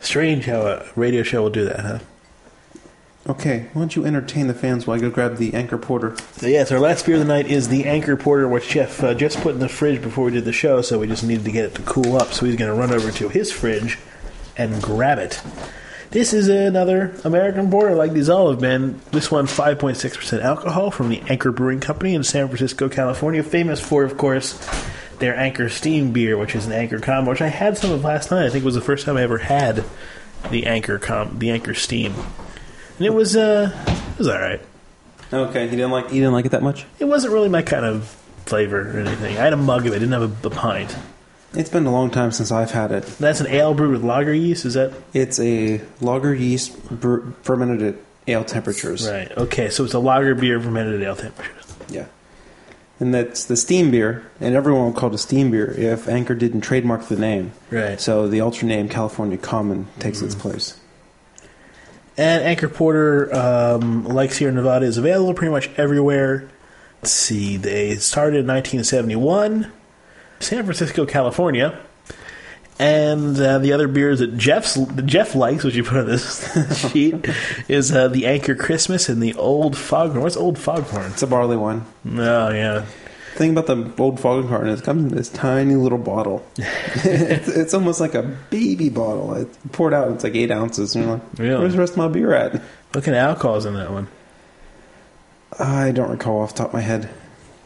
Strange 0.00 0.44
how 0.44 0.62
a 0.62 0.86
radio 0.94 1.22
show 1.22 1.42
will 1.42 1.50
do 1.50 1.64
that, 1.64 1.80
huh? 1.80 1.98
okay, 3.28 3.66
why 3.72 3.82
don't 3.82 3.96
you 3.96 4.04
entertain 4.04 4.46
the 4.46 4.54
fans 4.54 4.86
while 4.86 4.96
I 4.96 5.00
go 5.00 5.10
grab 5.10 5.36
the 5.36 5.54
Anchor 5.54 5.78
Porter? 5.78 6.16
So 6.32 6.46
yes, 6.46 6.70
our 6.70 6.78
last 6.78 7.06
beer 7.06 7.16
of 7.16 7.20
the 7.20 7.26
night 7.26 7.46
is 7.46 7.68
the 7.68 7.86
Anchor 7.86 8.16
Porter, 8.16 8.48
which 8.48 8.68
Jeff 8.68 9.02
uh, 9.02 9.14
just 9.14 9.40
put 9.40 9.54
in 9.54 9.60
the 9.60 9.68
fridge 9.68 10.00
before 10.02 10.26
we 10.26 10.30
did 10.32 10.44
the 10.44 10.52
show, 10.52 10.80
so 10.82 10.98
we 10.98 11.06
just 11.06 11.24
needed 11.24 11.44
to 11.44 11.52
get 11.52 11.64
it 11.64 11.74
to 11.74 11.82
cool 11.82 12.16
up. 12.16 12.32
So 12.32 12.46
he's 12.46 12.56
going 12.56 12.70
to 12.70 12.78
run 12.78 12.92
over 12.92 13.10
to 13.10 13.28
his 13.28 13.50
fridge 13.52 13.98
and 14.56 14.80
grab 14.82 15.18
it. 15.18 15.40
This 16.10 16.32
is 16.32 16.48
another 16.48 17.14
American 17.24 17.68
Porter, 17.70 17.94
like 17.94 18.12
these 18.12 18.28
all 18.28 18.50
have 18.50 18.60
been. 18.60 19.00
This 19.10 19.30
one, 19.30 19.46
5.6% 19.46 20.40
alcohol 20.40 20.90
from 20.90 21.08
the 21.08 21.20
Anchor 21.28 21.50
Brewing 21.50 21.80
Company 21.80 22.14
in 22.14 22.22
San 22.22 22.46
Francisco, 22.46 22.88
California. 22.88 23.42
Famous 23.42 23.80
for, 23.80 24.04
of 24.04 24.16
course, 24.16 24.54
their 25.18 25.36
Anchor 25.36 25.68
Steam 25.68 26.12
beer, 26.12 26.36
which 26.36 26.54
is 26.54 26.66
an 26.66 26.72
Anchor 26.72 26.98
combo, 26.98 27.30
which 27.30 27.40
I 27.42 27.48
had 27.48 27.76
some 27.78 27.90
of 27.92 28.04
last 28.04 28.30
night. 28.30 28.46
I 28.46 28.50
think 28.50 28.62
it 28.62 28.66
was 28.66 28.74
the 28.74 28.80
first 28.80 29.06
time 29.06 29.16
I 29.16 29.22
ever 29.22 29.38
had 29.38 29.84
the 30.50 30.66
Anchor 30.66 30.98
com- 30.98 31.38
the 31.38 31.50
Anchor 31.50 31.74
Steam. 31.74 32.14
And 32.98 33.06
it 33.06 33.12
was, 33.14 33.36
uh, 33.36 33.70
it 34.12 34.18
was 34.18 34.28
all 34.28 34.38
right. 34.38 34.60
Okay, 35.32 35.64
you 35.64 35.70
didn't 35.70 35.90
like 35.90 36.06
you 36.12 36.20
didn't 36.20 36.32
like 36.34 36.46
it 36.46 36.50
that 36.50 36.62
much. 36.62 36.86
It 36.98 37.04
wasn't 37.06 37.32
really 37.34 37.48
my 37.48 37.62
kind 37.62 37.84
of 37.84 38.04
flavor 38.46 38.80
or 38.96 39.00
anything. 39.00 39.36
I 39.36 39.40
had 39.40 39.52
a 39.52 39.56
mug 39.56 39.86
of 39.86 39.92
it. 39.92 39.96
I 39.96 39.98
didn't 39.98 40.12
have 40.12 40.44
a, 40.44 40.46
a 40.46 40.50
pint. 40.50 40.96
It's 41.54 41.68
been 41.70 41.84
a 41.86 41.90
long 41.90 42.10
time 42.10 42.30
since 42.32 42.52
I've 42.52 42.70
had 42.70 42.92
it. 42.92 43.04
That's 43.18 43.40
an 43.40 43.46
ale 43.48 43.74
brewed 43.74 43.90
with 43.92 44.04
lager 44.04 44.32
yeast. 44.34 44.64
Is 44.64 44.74
that 44.74 44.92
It's 45.14 45.40
a 45.40 45.80
lager 46.00 46.34
yeast 46.34 46.78
bre- 47.00 47.30
fermented 47.42 47.82
at 47.82 47.94
ale 48.28 48.44
temperatures. 48.44 49.08
right? 49.08 49.30
Okay, 49.36 49.68
so 49.70 49.84
it's 49.84 49.94
a 49.94 49.98
lager 49.98 50.34
beer 50.34 50.60
fermented 50.60 51.00
at 51.00 51.06
ale 51.06 51.16
temperatures. 51.16 51.74
Yeah. 51.88 52.06
And 52.98 53.12
that's 53.12 53.44
the 53.44 53.56
steam 53.56 53.90
beer, 53.90 54.24
and 54.40 54.54
everyone 54.54 54.86
would 54.86 54.96
call 54.96 55.10
it 55.10 55.14
a 55.14 55.18
steam 55.18 55.50
beer 55.50 55.70
if 55.70 56.08
Anchor 56.08 56.34
didn't 56.34 56.62
trademark 56.62 57.08
the 57.08 57.16
name. 57.16 57.52
Right. 57.70 58.00
So 58.00 58.26
the 58.26 58.40
ultra 58.40 58.66
name 58.66 58.88
California 58.88 59.36
Common 59.36 59.88
takes 59.98 60.22
its 60.22 60.34
place. 60.34 60.80
And 62.16 62.42
Anchor 62.42 62.70
Porter, 62.70 63.34
um, 63.34 64.06
like 64.06 64.32
Sierra 64.32 64.54
Nevada, 64.54 64.86
is 64.86 64.96
available 64.96 65.34
pretty 65.34 65.52
much 65.52 65.68
everywhere. 65.76 66.48
Let's 67.02 67.12
see, 67.12 67.58
they 67.58 67.96
started 67.96 68.38
in 68.38 68.46
1971, 68.46 69.70
San 70.40 70.64
Francisco, 70.64 71.04
California. 71.04 71.78
And 72.78 73.40
uh, 73.40 73.58
the 73.58 73.72
other 73.72 73.88
beers 73.88 74.18
that 74.18 74.36
Jeff's 74.36 74.74
that 74.74 75.06
Jeff 75.06 75.34
likes, 75.34 75.64
which 75.64 75.74
you 75.76 75.82
put 75.82 75.96
on 75.96 76.06
this 76.06 76.78
sheet, 76.92 77.26
is 77.68 77.90
uh, 77.94 78.08
the 78.08 78.26
Anchor 78.26 78.54
Christmas 78.54 79.08
and 79.08 79.22
the 79.22 79.32
Old 79.34 79.76
Foghorn. 79.78 80.20
What's 80.20 80.36
Old 80.36 80.58
Foghorn? 80.58 81.06
It's 81.12 81.22
a 81.22 81.26
barley 81.26 81.56
wine. 81.56 81.86
Oh 82.06 82.50
yeah, 82.50 82.80
The 83.32 83.38
thing 83.38 83.56
about 83.56 83.66
the 83.66 83.90
old 84.02 84.20
Foghorn 84.20 84.68
is 84.68 84.80
it 84.80 84.84
comes 84.84 85.10
in 85.10 85.16
this 85.16 85.30
tiny 85.30 85.74
little 85.74 85.96
bottle. 85.96 86.44
it's, 86.58 87.48
it's 87.48 87.72
almost 87.72 87.98
like 87.98 88.14
a 88.14 88.22
baby 88.50 88.90
bottle. 88.90 89.32
It's 89.34 89.56
poured 89.72 89.94
out. 89.94 90.12
It's 90.12 90.24
like 90.24 90.34
eight 90.34 90.50
ounces. 90.50 90.94
And 90.94 91.04
you're 91.04 91.14
like, 91.14 91.22
Really? 91.38 91.60
where's 91.60 91.72
the 91.72 91.78
rest 91.78 91.92
of 91.92 91.98
my 91.98 92.08
beer 92.08 92.34
at? 92.34 92.52
what 92.92 93.04
kind 93.04 93.16
of 93.16 93.22
alcohol's 93.22 93.64
in 93.64 93.72
that 93.74 93.90
one? 93.90 94.08
I 95.58 95.92
don't 95.92 96.10
recall 96.10 96.40
off 96.42 96.52
the 96.52 96.58
top 96.58 96.68
of 96.68 96.74
my 96.74 96.80
head. 96.82 97.08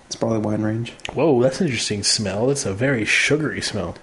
It's 0.07 0.15
barley 0.17 0.39
wine 0.39 0.63
range. 0.63 0.93
Whoa, 1.15 1.43
that's 1.43 1.61
an 1.61 1.67
interesting 1.67 2.03
smell. 2.05 2.51
It's 2.51 2.65
a 2.67 2.73
very 2.73 3.05
sugary 3.05 3.61
smell. 3.61 3.97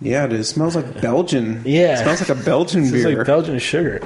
Yeah, 0.00 0.26
it 0.26 0.44
smells 0.44 0.76
like 0.76 1.00
Belgian. 1.00 1.62
Yeah. 1.64 1.94
It 1.94 2.02
smells 2.02 2.20
like 2.28 2.38
a 2.38 2.44
Belgian 2.44 2.82
It's 2.82 2.92
beer. 2.92 3.16
like 3.16 3.26
Belgian 3.26 3.58
sugar. 3.58 4.00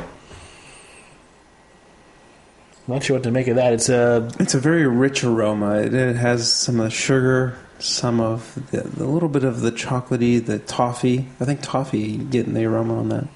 Not 2.86 3.03
sure 3.05 3.16
what 3.16 3.22
to 3.24 3.30
make 3.30 3.47
of 3.49 3.57
that. 3.57 3.72
It's 3.72 3.88
a 3.88 4.28
it's 4.41 4.55
a 4.55 4.59
very 4.59 4.86
rich 4.86 5.22
aroma. 5.22 5.78
It, 5.80 5.95
it 5.95 6.16
has 6.16 6.53
some 6.53 6.80
of 6.80 6.84
the 6.84 6.91
sugar, 6.91 7.57
some 7.78 8.20
of 8.20 8.55
the, 8.70 8.80
the 8.82 9.05
little 9.07 9.28
bit 9.28 9.45
of 9.45 9.61
the 9.61 9.70
chocolatey, 9.70 10.45
the 10.45 10.59
toffee. 10.59 11.28
I 11.41 11.45
think 11.45 11.61
toffee 11.62 12.16
getting 12.16 12.55
the 12.55 12.64
aroma 12.64 12.99
on 12.99 13.09
that. 13.11 13.28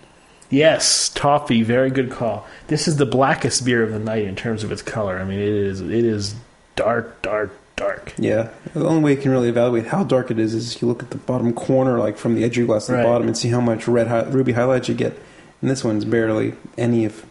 yes, 0.50 1.08
toffee. 1.10 1.62
Very 1.62 1.90
good 1.90 2.10
call. 2.10 2.46
This 2.66 2.88
is 2.88 2.96
the 2.96 3.06
blackest 3.06 3.64
beer 3.64 3.82
of 3.82 3.92
the 3.92 3.98
night 4.00 4.24
in 4.24 4.34
terms 4.34 4.64
of 4.64 4.72
its 4.72 4.82
color. 4.82 5.18
I 5.18 5.24
mean, 5.24 5.38
it 5.38 5.48
is 5.48 5.80
it 5.80 5.90
is 6.04 6.34
dark, 6.74 7.22
dark, 7.22 7.52
dark. 7.76 8.14
Yeah. 8.18 8.48
The 8.72 8.86
only 8.86 9.02
way 9.02 9.10
you 9.12 9.16
can 9.20 9.30
really 9.32 9.48
evaluate 9.48 9.86
how 9.86 10.04
dark 10.04 10.30
it 10.30 10.38
is 10.38 10.54
is 10.54 10.80
you 10.80 10.88
look 10.88 11.02
at 11.02 11.10
the 11.10 11.16
bottom 11.18 11.52
corner, 11.52 11.98
like 11.98 12.16
from 12.16 12.34
the 12.34 12.44
edge 12.44 12.52
of 12.52 12.56
your 12.58 12.66
glass 12.66 12.86
to 12.86 12.92
Right. 12.92 13.02
the 13.02 13.08
bottom, 13.08 13.26
and 13.26 13.36
see 13.36 13.48
how 13.48 13.60
much 13.60 13.88
red 13.88 14.06
hi- 14.08 14.22
ruby 14.24 14.52
highlights 14.52 14.88
you 14.88 14.94
get. 14.94 15.18
And 15.60 15.70
this 15.70 15.82
one's 15.84 16.04
barely 16.04 16.54
any 16.78 17.04
of 17.04 17.24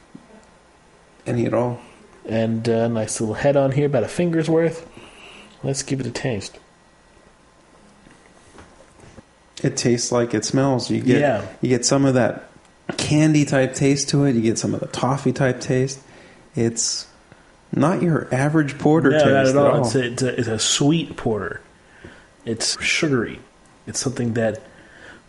any 1.25 1.45
at 1.45 1.53
all. 1.53 1.79
And 2.25 2.67
uh, 2.67 2.87
nice 2.87 3.19
little 3.21 3.35
head 3.35 3.55
on 3.57 3.71
here, 3.73 3.85
about 3.85 4.03
a 4.03 4.07
finger's 4.07 4.49
worth. 4.49 4.87
Let's 5.63 5.83
give 5.83 5.99
it 5.99 6.05
a 6.07 6.11
taste. 6.11 6.57
It 9.61 9.77
tastes 9.77 10.11
like 10.11 10.33
it 10.33 10.43
smells. 10.43 10.89
You 10.91 11.01
get 11.01 11.19
Yeah. 11.21 11.45
you 11.61 11.69
get 11.69 11.85
some 11.85 12.05
of 12.05 12.15
that 12.15 12.49
candy 12.97 13.45
type 13.45 13.73
taste 13.75 14.09
to 14.09 14.25
it. 14.25 14.35
You 14.35 14.41
get 14.41 14.57
some 14.57 14.73
of 14.73 14.81
the 14.81 14.87
toffee 14.87 15.31
type 15.31 15.61
taste. 15.61 15.99
It's 16.55 17.07
not 17.75 18.01
your 18.01 18.33
average 18.33 18.77
porter 18.77 19.09
no, 19.09 19.17
taste 19.17 19.29
not 19.29 19.47
at 19.47 19.55
all. 19.55 19.71
all. 19.79 19.85
It's, 19.85 19.95
a, 19.95 20.03
it's, 20.03 20.21
a, 20.21 20.39
it's 20.39 20.47
a 20.47 20.59
sweet 20.59 21.17
porter. 21.17 21.61
It's 22.45 22.81
sugary. 22.81 23.39
It's 23.87 23.99
something 23.99 24.33
that 24.33 24.61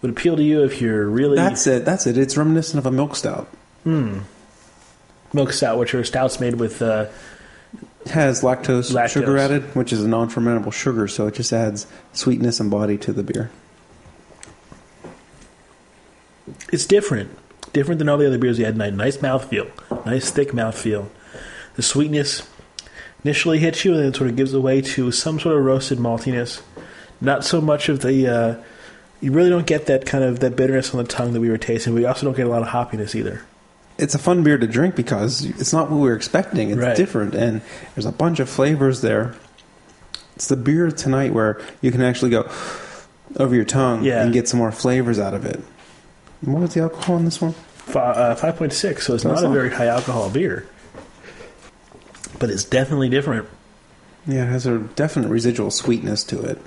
would 0.03 0.11
appeal 0.11 0.37
to 0.37 0.43
you 0.43 0.63
if 0.65 0.81
you're 0.81 1.07
really 1.07 1.37
That's 1.37 1.67
it. 1.67 1.85
That's 1.85 2.07
it. 2.07 2.19
It's 2.19 2.37
reminiscent 2.37 2.79
of 2.79 2.87
a 2.87 2.91
milk 2.91 3.17
stout. 3.17 3.49
Hmm. 3.85 4.21
milk 5.33 5.53
stout, 5.53 5.79
which 5.79 5.95
are 5.95 6.05
stouts 6.05 6.41
made 6.41 6.55
with 6.55 6.81
uh, 6.81 7.07
has 8.07 8.43
lactose, 8.43 8.93
Lactose. 8.93 9.09
sugar 9.11 9.37
added, 9.39 9.63
which 9.75 9.93
is 9.93 10.03
a 10.03 10.09
non-fermentable 10.09 10.73
sugar, 10.73 11.09
so 11.09 11.27
it 11.27 11.35
just 11.35 11.53
adds 11.53 11.87
sweetness 12.13 12.61
and 12.61 12.71
body 12.71 12.97
to 12.99 13.13
the 13.13 13.23
beer. 13.23 13.51
it's 16.73 16.87
different. 16.87 17.31
Different 17.73 17.99
than 17.99 18.09
all 18.09 18.19
the 18.19 18.27
other 18.27 18.39
beers 18.39 18.59
we 18.59 18.65
had 18.65 18.75
tonight. 18.75 18.95
Nice 18.95 19.17
mouthfeel. 19.19 19.71
Nice 20.07 20.31
thick 20.31 20.53
mouthfeel. 20.53 21.09
The 21.77 21.83
sweetness 21.83 22.43
initially 23.25 23.59
hits 23.59 23.85
you 23.85 23.93
and 23.93 24.01
then 24.01 24.09
it 24.09 24.17
sort 24.17 24.31
of 24.31 24.37
gives 24.37 24.55
way 24.57 24.81
to 24.81 25.11
some 25.11 25.41
sort 25.41 25.57
of 25.57 25.65
roasted 25.65 25.99
maltiness. 25.99 26.63
Not 27.21 27.45
so 27.45 27.61
much 27.61 27.89
of 27.89 28.01
the 28.01 28.27
uh, 28.29 28.63
you 29.21 29.33
really 29.33 29.51
don't 29.51 29.67
get 29.67 29.87
that 29.87 30.05
kind 30.07 30.23
of 30.25 30.41
that 30.41 30.57
bitterness 30.57 30.93
on 30.95 30.99
the 31.03 31.09
tongue 31.09 31.33
that 31.33 31.41
we 31.41 31.49
were 31.49 31.59
tasting. 31.59 31.95
We 31.95 32.05
also 32.05 32.27
don't 32.27 32.37
get 32.37 32.47
a 32.47 32.51
lot 32.51 32.63
of 32.63 32.69
hoppiness 32.69 33.15
either. 33.15 33.43
It's 33.97 34.15
a 34.15 34.19
fun 34.19 34.43
beer 34.43 34.59
to 34.59 34.67
drink 34.67 34.97
because 34.97 35.45
it's 35.45 35.73
not 35.73 35.89
what 35.91 35.97
we 35.99 36.09
were 36.09 36.17
expecting. 36.17 36.71
It's 36.71 36.81
Right. 36.81 36.97
different, 36.97 37.35
and 37.35 37.63
there's 37.95 38.07
a 38.07 38.13
bunch 38.13 38.41
of 38.41 38.49
flavors 38.49 39.01
there. 39.03 39.35
It's 40.35 40.49
the 40.49 40.57
beer 40.57 40.91
tonight 40.91 41.33
where 41.33 41.61
you 41.81 41.93
can 41.93 42.03
actually 42.03 42.33
go 42.33 42.49
over 43.37 43.55
your 43.55 43.65
tongue 43.65 44.03
Yeah. 44.03 44.23
and 44.23 44.33
get 44.33 44.49
some 44.49 44.59
more 44.59 44.73
flavors 44.73 45.19
out 45.21 45.33
of 45.33 45.47
it. 45.47 45.61
What 46.41 46.61
was 46.61 46.75
the 46.75 46.81
alcohol 46.83 47.17
in 47.19 47.25
this 47.25 47.41
one? 47.41 47.53
Fi- 47.77 48.01
uh, 48.01 48.35
5.6, 48.35 49.05
so 49.07 49.15
it's 49.15 49.23
That's 49.23 49.43
not 49.43 49.51
a 49.51 49.55
very 49.55 49.71
high 49.71 49.87
alcohol 49.87 50.29
beer. 50.29 50.67
But 52.45 52.51
it's 52.51 52.65
definitely 52.65 53.09
different. 53.09 53.49
Yeah, 54.27 54.45
it 54.45 54.49
has 54.49 54.67
a 54.67 54.81
definite 54.81 55.29
residual 55.29 55.71
sweetness 55.71 56.25
to 56.25 56.43
it. 56.43 56.59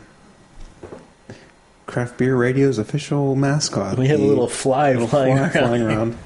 Craft 1.85 2.17
Beer 2.17 2.35
Radio's 2.35 2.79
official 2.79 3.35
mascot. 3.35 3.95
We 3.95 4.07
have 4.07 4.19
a 4.19 4.23
little 4.23 4.47
fly 4.47 4.95
flying 4.95 5.07
fly 5.07 5.27
around. 5.29 5.51
flying 5.51 5.81
around. 5.83 6.17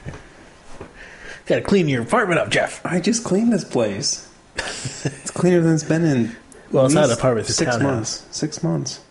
Got 1.47 1.55
to 1.55 1.61
clean 1.63 1.89
your 1.89 2.03
apartment 2.03 2.39
up, 2.39 2.49
Jeff. 2.49 2.79
I 2.85 3.01
just 3.01 3.25
cleaned 3.25 3.51
this 3.51 3.65
place. 3.65 4.31
it's 4.55 5.31
cleaner 5.31 5.59
than 5.59 5.73
it's 5.73 5.83
been 5.83 6.05
in. 6.05 6.33
Well, 6.71 6.85
it's 6.85 6.95
not 6.95 7.09
an 7.09 7.11
apartment, 7.11 7.49
it's 7.49 7.57
six 7.57 7.77
months. 7.77 8.25
Six 8.31 8.63
months. 8.63 9.01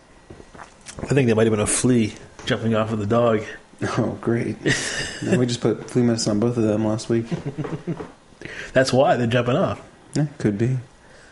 I 0.57 1.13
think 1.13 1.27
there 1.27 1.35
might 1.35 1.45
have 1.45 1.53
been 1.53 1.59
a 1.59 1.67
flea 1.67 2.15
jumping 2.47 2.73
off 2.73 2.91
of 2.91 2.97
the 2.97 3.05
dog. 3.05 3.43
Oh, 3.83 4.17
great! 4.19 4.57
no, 5.21 5.37
we 5.37 5.45
just 5.45 5.61
put 5.61 5.87
flea 5.87 6.01
medicine 6.01 6.31
on 6.31 6.39
both 6.39 6.57
of 6.57 6.63
them 6.63 6.83
last 6.83 7.09
week. 7.09 7.27
That's 8.73 8.91
why 8.91 9.17
they're 9.17 9.27
jumping 9.27 9.55
off. 9.55 9.87
Yeah, 10.13 10.25
could 10.37 10.57
be. 10.57 10.77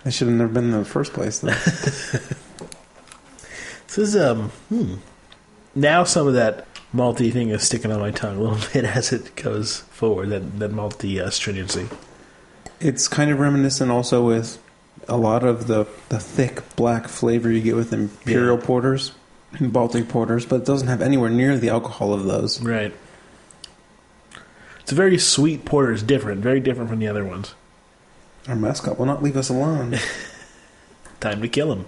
I 0.05 0.09
should 0.09 0.27
have 0.27 0.37
never 0.37 0.51
been 0.51 0.65
in 0.65 0.71
the 0.71 0.85
first 0.85 1.13
place. 1.13 1.39
Though. 1.39 1.53
This 3.87 3.97
is 3.97 4.15
um. 4.15 4.49
Hmm. 4.69 4.95
Now 5.75 6.03
some 6.03 6.27
of 6.27 6.33
that 6.35 6.67
malty 6.93 7.31
thing 7.33 7.49
is 7.49 7.63
sticking 7.63 7.91
on 7.91 7.99
my 7.99 8.11
tongue 8.11 8.37
a 8.37 8.41
little 8.41 8.59
bit 8.73 8.85
as 8.85 9.11
it 9.11 9.35
goes 9.35 9.79
forward. 9.89 10.29
That 10.29 10.59
that 10.59 10.71
malty 10.71 11.19
uh, 11.19 11.29
stringency. 11.31 11.87
it's 12.79 13.07
kind 13.07 13.31
of 13.31 13.39
reminiscent 13.39 13.89
also 13.91 14.23
with 14.25 14.61
a 15.07 15.17
lot 15.17 15.43
of 15.43 15.65
the 15.67 15.87
the 16.09 16.19
thick 16.19 16.61
black 16.75 17.07
flavor 17.07 17.49
you 17.51 17.61
get 17.61 17.75
with 17.75 17.91
imperial 17.91 18.57
Yeah. 18.59 18.65
porters 18.65 19.11
and 19.53 19.73
Baltic 19.73 20.07
porters, 20.07 20.45
but 20.45 20.57
it 20.57 20.65
doesn't 20.65 20.87
have 20.87 21.01
anywhere 21.01 21.31
near 21.31 21.57
the 21.57 21.69
alcohol 21.69 22.13
of 22.13 22.25
those. 22.25 22.61
Right. 22.61 22.93
It's 24.81 24.91
a 24.91 24.95
very 24.95 25.17
sweet 25.17 25.65
porter. 25.65 25.91
It's 25.91 26.03
different. 26.03 26.41
Very 26.41 26.59
different 26.59 26.91
from 26.91 26.99
the 26.99 27.07
other 27.07 27.25
ones. 27.25 27.55
Our 28.47 28.55
mascot 28.55 28.97
will 28.97 29.05
not 29.05 29.21
leave 29.21 29.37
us 29.37 29.49
alone. 29.49 29.97
Time 31.19 31.41
to 31.41 31.47
kill 31.47 31.73
him. 31.73 31.85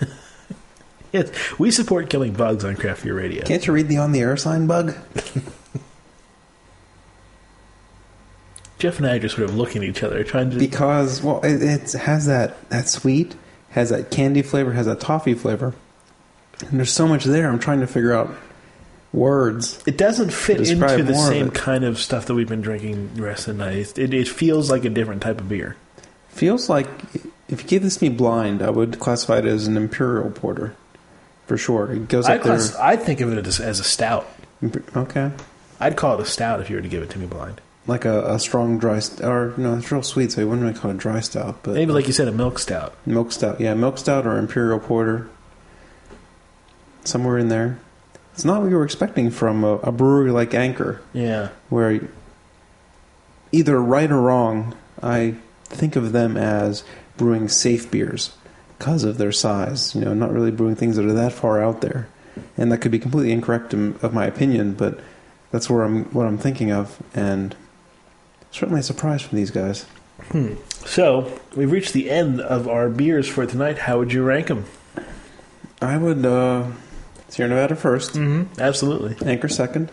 yes, 1.12 1.58
we 1.58 1.70
support 1.70 2.08
killing 2.08 2.32
bugs 2.32 2.64
on 2.64 2.76
Craft 2.76 3.04
Beer 3.04 3.14
Radio. 3.14 3.44
Can't 3.44 3.66
you 3.66 3.72
read 3.72 3.88
the 3.88 3.98
on 3.98 4.12
the 4.12 4.20
air 4.20 4.36
sign, 4.36 4.66
Bug? 4.66 4.94
Jeff 8.78 8.98
and 8.98 9.06
I 9.06 9.16
are 9.16 9.18
just 9.20 9.36
sort 9.36 9.48
of 9.48 9.54
looking 9.54 9.84
at 9.84 9.88
each 9.88 10.02
other, 10.02 10.24
trying 10.24 10.50
to. 10.50 10.56
Because 10.56 11.22
well, 11.22 11.40
it, 11.44 11.62
it 11.62 11.92
has 11.92 12.26
that 12.26 12.68
that 12.70 12.88
sweet, 12.88 13.36
has 13.70 13.90
that 13.90 14.10
candy 14.10 14.42
flavor, 14.42 14.72
has 14.72 14.86
that 14.86 14.98
toffee 14.98 15.34
flavor, 15.34 15.74
and 16.60 16.78
there's 16.78 16.92
so 16.92 17.06
much 17.06 17.24
there. 17.24 17.48
I'm 17.48 17.60
trying 17.60 17.78
to 17.80 17.86
figure 17.86 18.12
out 18.12 18.34
words. 19.12 19.82
It 19.86 19.98
doesn't 19.98 20.32
fit 20.32 20.68
into 20.68 21.02
the 21.02 21.14
same 21.14 21.50
kind 21.50 21.84
of 21.84 21.98
stuff 21.98 22.26
that 22.26 22.34
we've 22.34 22.48
been 22.48 22.62
drinking 22.62 23.14
the 23.14 23.22
rest 23.22 23.48
of 23.48 23.56
the 23.56 23.64
night. 23.64 23.98
It, 23.98 24.14
it 24.14 24.28
feels 24.28 24.70
like 24.70 24.84
a 24.84 24.90
different 24.90 25.22
type 25.22 25.40
of 25.40 25.48
beer. 25.48 25.76
Feels 26.28 26.68
like 26.70 26.88
if 27.48 27.62
you 27.62 27.68
gave 27.68 27.82
this 27.82 27.96
to 27.98 28.04
me 28.04 28.08
blind, 28.08 28.62
I 28.62 28.70
would 28.70 28.98
classify 28.98 29.38
it 29.38 29.44
as 29.44 29.66
an 29.66 29.76
imperial 29.76 30.30
porter, 30.30 30.74
for 31.46 31.58
sure. 31.58 31.92
It 31.92 32.08
goes 32.08 32.26
I, 32.26 32.38
class, 32.38 32.74
I 32.76 32.96
think 32.96 33.20
of 33.20 33.30
it 33.36 33.46
as, 33.46 33.60
as 33.60 33.80
a 33.80 33.84
stout. 33.84 34.26
Okay, 34.96 35.30
I'd 35.78 35.96
call 35.96 36.14
it 36.18 36.22
a 36.22 36.24
stout 36.24 36.60
if 36.60 36.70
you 36.70 36.76
were 36.76 36.82
to 36.82 36.88
give 36.88 37.02
it 37.02 37.10
to 37.10 37.18
me 37.18 37.26
blind. 37.26 37.60
like 37.86 38.04
a, 38.06 38.32
a 38.34 38.38
strong 38.38 38.78
dry 38.78 39.00
st- 39.00 39.20
or 39.28 39.52
no, 39.58 39.76
it's 39.76 39.92
real 39.92 40.02
sweet, 40.02 40.32
so 40.32 40.40
you 40.40 40.48
wouldn't 40.48 40.64
really 40.66 40.78
call 40.78 40.90
it 40.90 40.94
a 40.94 40.96
dry 40.96 41.20
stout, 41.20 41.58
but 41.62 41.74
Maybe, 41.74 41.92
like 41.92 42.06
you 42.06 42.12
said, 42.14 42.28
a 42.28 42.32
milk 42.32 42.58
stout. 42.58 42.94
milk 43.04 43.30
stout. 43.32 43.60
Yeah, 43.60 43.74
milk 43.74 43.98
stout 43.98 44.26
or 44.26 44.38
imperial 44.38 44.78
porter, 44.78 45.28
somewhere 47.04 47.36
in 47.38 47.48
there. 47.48 47.78
It's 48.34 48.44
not 48.44 48.62
what 48.62 48.70
you 48.70 48.76
were 48.76 48.84
expecting 48.84 49.30
from 49.30 49.62
a, 49.64 49.74
a 49.78 49.92
brewery 49.92 50.30
like 50.30 50.54
Anchor. 50.54 51.00
Yeah. 51.12 51.50
where 51.68 52.00
either 53.52 53.80
right 53.80 54.10
or 54.10 54.20
wrong, 54.20 54.74
I 55.02 55.34
think 55.64 55.96
of 55.96 56.12
them 56.12 56.36
as 56.36 56.84
brewing 57.16 57.48
safe 57.48 57.90
beers 57.90 58.34
because 58.78 59.04
of 59.04 59.18
their 59.18 59.32
size. 59.32 59.94
You 59.94 60.00
know, 60.02 60.14
not 60.14 60.32
really 60.32 60.50
brewing 60.50 60.76
things 60.76 60.96
that 60.96 61.04
are 61.04 61.12
that 61.12 61.32
far 61.32 61.62
out 61.62 61.82
there, 61.82 62.08
and 62.56 62.72
that 62.72 62.78
could 62.78 62.90
be 62.92 62.98
completely 62.98 63.32
incorrect 63.32 63.74
in, 63.74 63.98
of 64.02 64.14
my 64.14 64.24
opinion, 64.26 64.74
but 64.74 65.00
that's 65.50 65.68
where 65.68 65.82
I'm 65.82 66.04
what 66.06 66.26
I'm 66.26 66.38
thinking 66.38 66.72
of, 66.72 67.02
and 67.14 67.54
certainly 68.50 68.80
a 68.80 68.82
surprise 68.82 69.20
from 69.22 69.36
these 69.36 69.50
guys. 69.50 69.84
So, 70.86 71.40
we've 71.56 71.70
reached 71.70 71.92
the 71.92 72.08
end 72.08 72.40
of 72.40 72.68
our 72.68 72.88
beers 72.88 73.28
for 73.28 73.44
tonight. 73.44 73.78
How 73.78 73.98
would 73.98 74.12
you 74.12 74.22
rank 74.22 74.46
them? 74.46 74.64
I 75.80 75.96
would 75.96 76.24
uh, 76.24 76.68
Sierra 77.32 77.48
Nevada 77.48 77.74
1st 77.74 78.10
Mm-hmm. 78.10 78.60
Absolutely. 78.60 79.16
Anchor 79.26 79.48
second. 79.48 79.90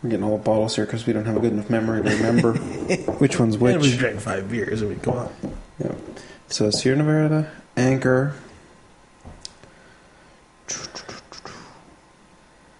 We're 0.00 0.10
getting 0.10 0.22
all 0.22 0.38
the 0.38 0.44
bottles 0.44 0.76
here 0.76 0.84
because 0.84 1.06
we 1.08 1.12
don't 1.12 1.24
have 1.24 1.36
a 1.36 1.40
good 1.40 1.52
enough 1.52 1.68
memory 1.68 2.04
to 2.04 2.10
remember 2.10 2.52
which 3.18 3.40
one's 3.40 3.58
which. 3.58 3.74
And 3.74 3.82
we 3.82 3.96
drank 3.96 4.20
five 4.20 4.48
beers. 4.48 4.80
I 4.80 4.86
mean, 4.86 5.00
come 5.00 5.14
on. 5.16 5.32
Yeah. 5.80 5.92
So 6.46 6.70
Sierra 6.70 6.98
Nevada, 6.98 7.50
Anchor, 7.76 8.34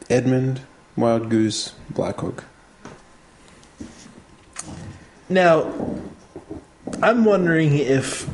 Edmund, 0.09 0.61
Wild 0.95 1.29
Goose, 1.29 1.75
Blackhook. 1.93 2.45
Now, 5.29 5.73
I'm 7.03 7.25
wondering 7.25 7.77
if 7.77 8.29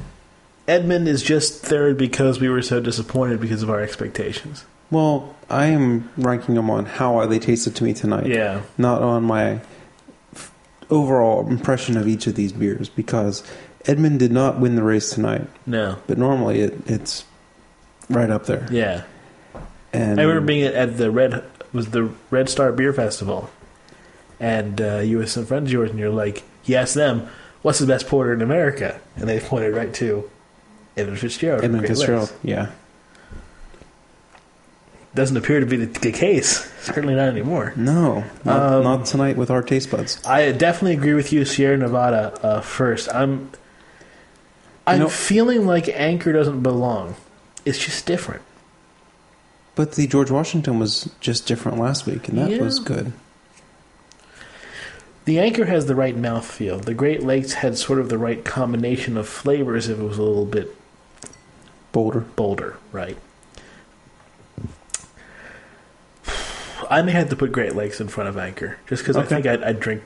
Edmund 0.68 1.08
is 1.08 1.22
just 1.22 1.62
third 1.62 1.96
because 1.96 2.40
we 2.40 2.48
were 2.48 2.62
so 2.62 2.78
disappointed 2.78 3.40
because 3.40 3.62
of 3.62 3.70
our 3.70 3.80
expectations. 3.80 4.64
Well, 4.90 5.34
I 5.50 5.66
am 5.66 6.10
ranking 6.16 6.54
them 6.54 6.70
on 6.70 6.84
how 6.86 7.24
they 7.26 7.38
tasted 7.38 7.74
to 7.76 7.84
me 7.84 7.94
tonight, 7.94 8.26
Yeah. 8.26 8.60
not 8.76 9.02
on 9.02 9.24
my 9.24 9.60
f- 10.34 10.52
overall 10.90 11.48
impression 11.48 11.96
of 11.96 12.06
each 12.06 12.26
of 12.26 12.34
these 12.34 12.52
beers 12.52 12.88
because 12.88 13.42
Edmund 13.86 14.18
did 14.18 14.30
not 14.32 14.60
win 14.60 14.76
the 14.76 14.82
race 14.82 15.10
tonight, 15.10 15.46
No. 15.66 15.96
but 16.06 16.18
normally 16.18 16.60
it, 16.60 16.74
it's 16.86 17.24
right 18.10 18.30
up 18.30 18.46
there. 18.46 18.66
Yeah. 18.70 19.02
And 19.92 20.20
I 20.20 20.24
remember 20.24 20.46
being 20.46 20.64
at, 20.64 20.74
at 20.74 20.96
the 20.98 21.10
Red 21.10 21.42
was 21.72 21.90
the 21.90 22.10
Red 22.30 22.48
Star 22.50 22.72
Beer 22.72 22.92
Festival, 22.92 23.48
and 24.40 24.80
uh, 24.80 24.98
you 24.98 25.18
with 25.18 25.30
some 25.30 25.46
friends 25.46 25.68
of 25.68 25.72
yours, 25.72 25.90
and 25.90 25.98
you're 25.98 26.10
like, 26.10 26.42
you 26.64 26.76
asked 26.76 26.94
them, 26.94 27.26
"What's 27.62 27.78
the 27.78 27.86
best 27.86 28.06
porter 28.06 28.32
in 28.34 28.42
America?" 28.42 29.00
And 29.16 29.26
they 29.28 29.40
pointed 29.40 29.74
right 29.74 29.92
to 29.94 30.30
Edmund 30.99 31.18
Fitzgerald. 31.18 31.64
Edmund 31.64 31.86
Fitzgerald, 31.86 32.30
Lakes. 32.30 32.34
yeah. 32.42 32.70
Doesn't 35.14 35.36
appear 35.36 35.61
to 35.61 35.66
be 35.66 35.76
the, 35.76 35.86
the 36.01 36.12
case. 36.12 36.70
Certainly 36.82 37.14
not 37.14 37.28
anymore. 37.28 37.72
No, 37.76 38.24
not, 38.44 38.72
Um, 38.72 38.84
not 38.84 39.07
tonight 39.07 39.36
with 39.36 39.51
our 39.51 39.62
taste 39.62 39.90
buds. 39.90 40.24
I 40.26 40.53
definitely 40.53 40.94
agree 40.94 41.14
with 41.14 41.32
you, 41.32 41.44
Sierra 41.44 41.76
Nevada. 41.76 42.38
Uh, 42.42 42.61
first, 42.61 43.09
I'm. 43.14 43.51
I'm 44.86 45.01
know- 45.01 45.09
feeling 45.09 45.66
like 45.66 45.88
Anchor 45.88 46.32
doesn't 46.32 46.62
belong. 46.62 47.16
It's 47.64 47.78
just 47.78 48.07
different. 48.07 48.42
But 49.74 49.92
the 49.92 50.07
George 50.07 50.30
Washington 50.30 50.78
was 50.78 51.11
just 51.20 51.46
different 51.46 51.78
last 51.78 52.07
week, 52.07 52.28
and 52.28 52.38
that 52.38 52.51
Yeah. 52.51 52.62
was 52.62 52.78
good. 52.78 53.12
The 55.24 55.38
Anchor 55.38 55.66
has 55.66 55.86
the 55.86 55.94
right 55.94 56.16
mouthfeel. 56.16 56.82
The 56.82 56.94
Great 56.94 57.22
Lakes 57.22 57.55
had 57.55 57.76
sort 57.76 57.99
of 57.99 58.09
the 58.09 58.16
right 58.18 58.42
combination 58.44 59.16
of 59.18 59.28
flavors 59.28 59.88
if 59.88 59.99
it 59.99 60.03
was 60.03 60.16
a 60.18 60.22
little 60.22 60.46
bit 60.46 60.74
Bolder. 61.93 62.20
bolder, 62.20 62.76
right? 62.93 63.16
I 66.91 67.03
may 67.03 67.12
have 67.12 67.28
to 67.30 67.36
put 67.36 67.53
Great 67.53 67.74
Lakes 67.74 68.01
in 68.01 68.09
front 68.09 68.28
of 68.28 68.39
Anchor, 68.39 68.78
just 68.89 69.03
because 69.03 69.16
I 69.16 69.22
think 69.24 69.47
I'd, 69.47 69.62
I'd 69.62 69.80
drink, 69.80 70.03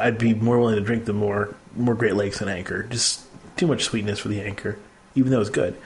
I'd 0.00 0.18
be 0.18 0.34
more 0.34 0.58
willing 0.58 0.74
to 0.76 0.80
drink 0.80 1.04
the 1.04 1.12
more 1.12 1.54
more 1.76 1.94
Great 1.94 2.14
Lakes 2.14 2.38
than 2.40 2.48
Anchor. 2.48 2.82
Just 2.84 3.22
too 3.56 3.66
much 3.66 3.84
sweetness 3.84 4.18
for 4.18 4.28
the 4.28 4.40
Anchor, 4.40 4.78
even 5.14 5.30
though 5.30 5.40
it's 5.40 5.50
good. 5.50 5.76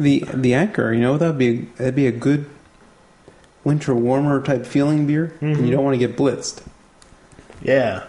The 0.00 0.24
the 0.34 0.54
anchor, 0.54 0.92
you 0.92 1.00
know, 1.00 1.16
that'd 1.16 1.38
be 1.38 1.62
that'd 1.76 1.94
be 1.94 2.06
a 2.06 2.12
good 2.12 2.46
winter 3.64 3.94
warmer 3.94 4.42
type 4.42 4.66
feeling 4.66 5.06
beer. 5.06 5.34
And 5.40 5.56
Mhm. 5.56 5.64
you 5.66 5.70
don't 5.72 5.84
want 5.84 5.94
to 5.94 5.98
get 6.06 6.16
blitzed. 6.16 6.62
Yeah. 7.62 8.04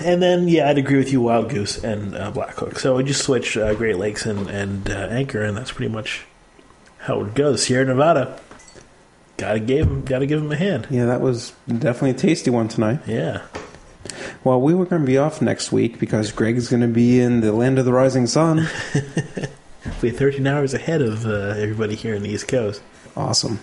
And 0.00 0.22
then, 0.22 0.48
yeah, 0.48 0.68
I'd 0.68 0.78
agree 0.78 0.96
with 0.96 1.12
you, 1.12 1.20
Wild 1.20 1.50
Goose 1.50 1.82
and 1.82 2.14
uh, 2.16 2.32
Blackhook. 2.32 2.78
So 2.78 2.96
we 2.96 3.04
just 3.04 3.22
switch 3.22 3.56
uh, 3.56 3.74
Great 3.74 3.96
Lakes 3.96 4.26
and, 4.26 4.48
and 4.48 4.90
uh, 4.90 5.08
Anchor, 5.10 5.42
and 5.42 5.56
that's 5.56 5.72
pretty 5.72 5.92
much 5.92 6.24
how 6.98 7.20
it 7.22 7.34
goes. 7.34 7.64
Sierra 7.64 7.84
Nevada, 7.84 8.40
gotta 9.36 9.60
give 9.60 9.86
him, 9.86 10.04
gotta 10.04 10.26
give 10.26 10.40
him 10.42 10.50
a 10.50 10.56
hand. 10.56 10.86
Yeah, 10.90 11.06
that 11.06 11.20
was 11.20 11.52
definitely 11.68 12.10
a 12.10 12.14
tasty 12.14 12.50
one 12.50 12.68
tonight. 12.68 13.00
Yeah. 13.06 13.42
Well, 14.42 14.60
we 14.60 14.74
were 14.74 14.84
going 14.84 15.02
to 15.02 15.06
be 15.06 15.16
off 15.16 15.40
next 15.40 15.72
week 15.72 15.98
because 15.98 16.30
Greg's 16.32 16.68
going 16.68 16.82
to 16.82 16.88
be 16.88 17.20
in 17.20 17.40
the 17.40 17.52
land 17.52 17.78
of 17.78 17.84
the 17.86 17.92
rising 17.92 18.26
sun. 18.26 18.68
We're 20.02 20.12
13 20.12 20.46
hours 20.46 20.74
ahead 20.74 21.00
of 21.00 21.26
uh, 21.26 21.54
everybody 21.56 21.94
here 21.94 22.14
in 22.14 22.22
the 22.22 22.28
East 22.30 22.48
Coast. 22.48 22.82
awesome. 23.16 23.60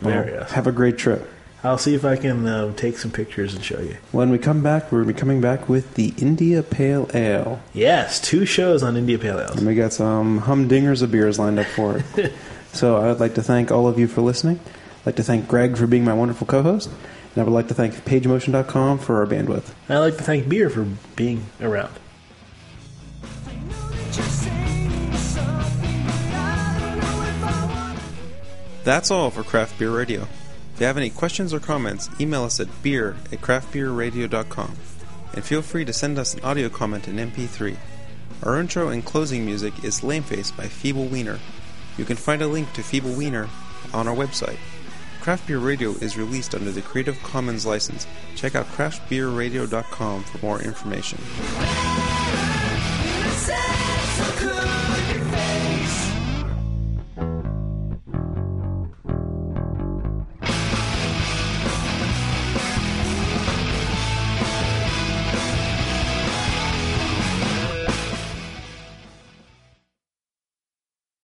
Well, 0.00 0.18
awesome. 0.18 0.54
have 0.54 0.66
a 0.66 0.72
great 0.72 0.96
trip. 0.96 1.28
I'll 1.64 1.78
see 1.78 1.94
if 1.94 2.04
I 2.04 2.14
can 2.14 2.46
um, 2.46 2.74
take 2.74 2.98
some 2.98 3.10
pictures 3.10 3.52
and 3.52 3.64
show 3.64 3.80
you. 3.80 3.96
When 4.12 4.30
we 4.30 4.38
come 4.38 4.62
back, 4.62 4.92
we're 4.92 5.02
going 5.02 5.08
to 5.08 5.14
be 5.14 5.20
coming 5.20 5.40
back 5.40 5.68
with 5.68 5.94
the 5.94 6.14
India 6.16 6.62
Pale 6.62 7.10
Ale. 7.14 7.60
Yes, 7.74 8.20
two 8.20 8.46
shows 8.46 8.84
on 8.84 8.96
India 8.96 9.18
Pale 9.18 9.40
Ales. 9.40 9.56
And 9.56 9.66
we 9.66 9.74
got 9.74 9.92
some 9.92 10.42
humdingers 10.42 11.02
of 11.02 11.10
beers 11.10 11.36
lined 11.36 11.58
up 11.58 11.66
for 11.66 11.98
it. 12.14 12.32
so 12.72 12.96
I 12.96 13.08
would 13.08 13.18
like 13.18 13.34
to 13.34 13.42
thank 13.42 13.72
all 13.72 13.88
of 13.88 13.98
you 13.98 14.06
for 14.06 14.20
listening. 14.20 14.60
I'd 15.00 15.06
like 15.06 15.16
to 15.16 15.24
thank 15.24 15.48
Greg 15.48 15.76
for 15.76 15.88
being 15.88 16.04
my 16.04 16.14
wonderful 16.14 16.46
co-host. 16.46 16.90
And 17.34 17.42
I 17.42 17.42
would 17.42 17.52
like 17.52 17.68
to 17.68 17.74
thank 17.74 17.94
PageMotion.com 18.04 18.98
for 19.00 19.16
our 19.16 19.26
bandwidth. 19.26 19.72
I'd 19.88 19.98
like 19.98 20.16
to 20.18 20.22
thank 20.22 20.48
Beer 20.48 20.70
for 20.70 20.86
being 21.16 21.44
around. 21.60 21.92
I 23.46 23.54
know 23.54 23.88
that 23.90 24.16
you're 24.16 24.26
saying 24.26 25.12
something, 25.14 26.06
but 26.06 26.34
I 26.34 26.78
don't 26.78 26.98
know 27.00 27.22
if 27.22 27.44
I 27.44 27.66
want. 27.66 27.98
That's 28.84 29.10
all 29.10 29.30
for 29.30 29.42
Craft 29.42 29.76
Beer 29.76 29.90
Radio. 29.90 30.28
If 30.78 30.82
you 30.82 30.86
have 30.86 30.96
any 30.96 31.10
questions 31.10 31.52
or 31.52 31.58
comments, 31.58 32.08
email 32.20 32.44
us 32.44 32.60
at 32.60 32.68
beer 32.84 33.16
at 33.32 33.40
craftbeerradio.com. 33.40 34.76
And 35.34 35.44
feel 35.44 35.60
free 35.60 35.84
to 35.84 35.92
send 35.92 36.20
us 36.20 36.34
an 36.34 36.44
audio 36.44 36.68
comment 36.68 37.08
in 37.08 37.16
MP3. 37.16 37.76
Our 38.44 38.60
intro 38.60 38.86
and 38.86 39.04
closing 39.04 39.44
music 39.44 39.82
is 39.82 40.02
Lameface 40.02 40.56
by 40.56 40.68
Feeble 40.68 41.06
Wiener. 41.06 41.40
You 41.96 42.04
can 42.04 42.16
find 42.16 42.42
a 42.42 42.46
link 42.46 42.72
to 42.74 42.84
Feeble 42.84 43.10
Wiener 43.10 43.48
on 43.92 44.06
our 44.06 44.14
website. 44.14 44.58
Craft 45.20 45.48
Beer 45.48 45.58
Radio 45.58 45.90
is 45.94 46.16
released 46.16 46.54
under 46.54 46.70
the 46.70 46.82
Creative 46.82 47.20
Commons 47.24 47.66
license. 47.66 48.06
Check 48.36 48.54
out 48.54 48.66
craftbeerradio.com 48.66 50.22
for 50.22 50.46
more 50.46 50.62
information. 50.62 51.18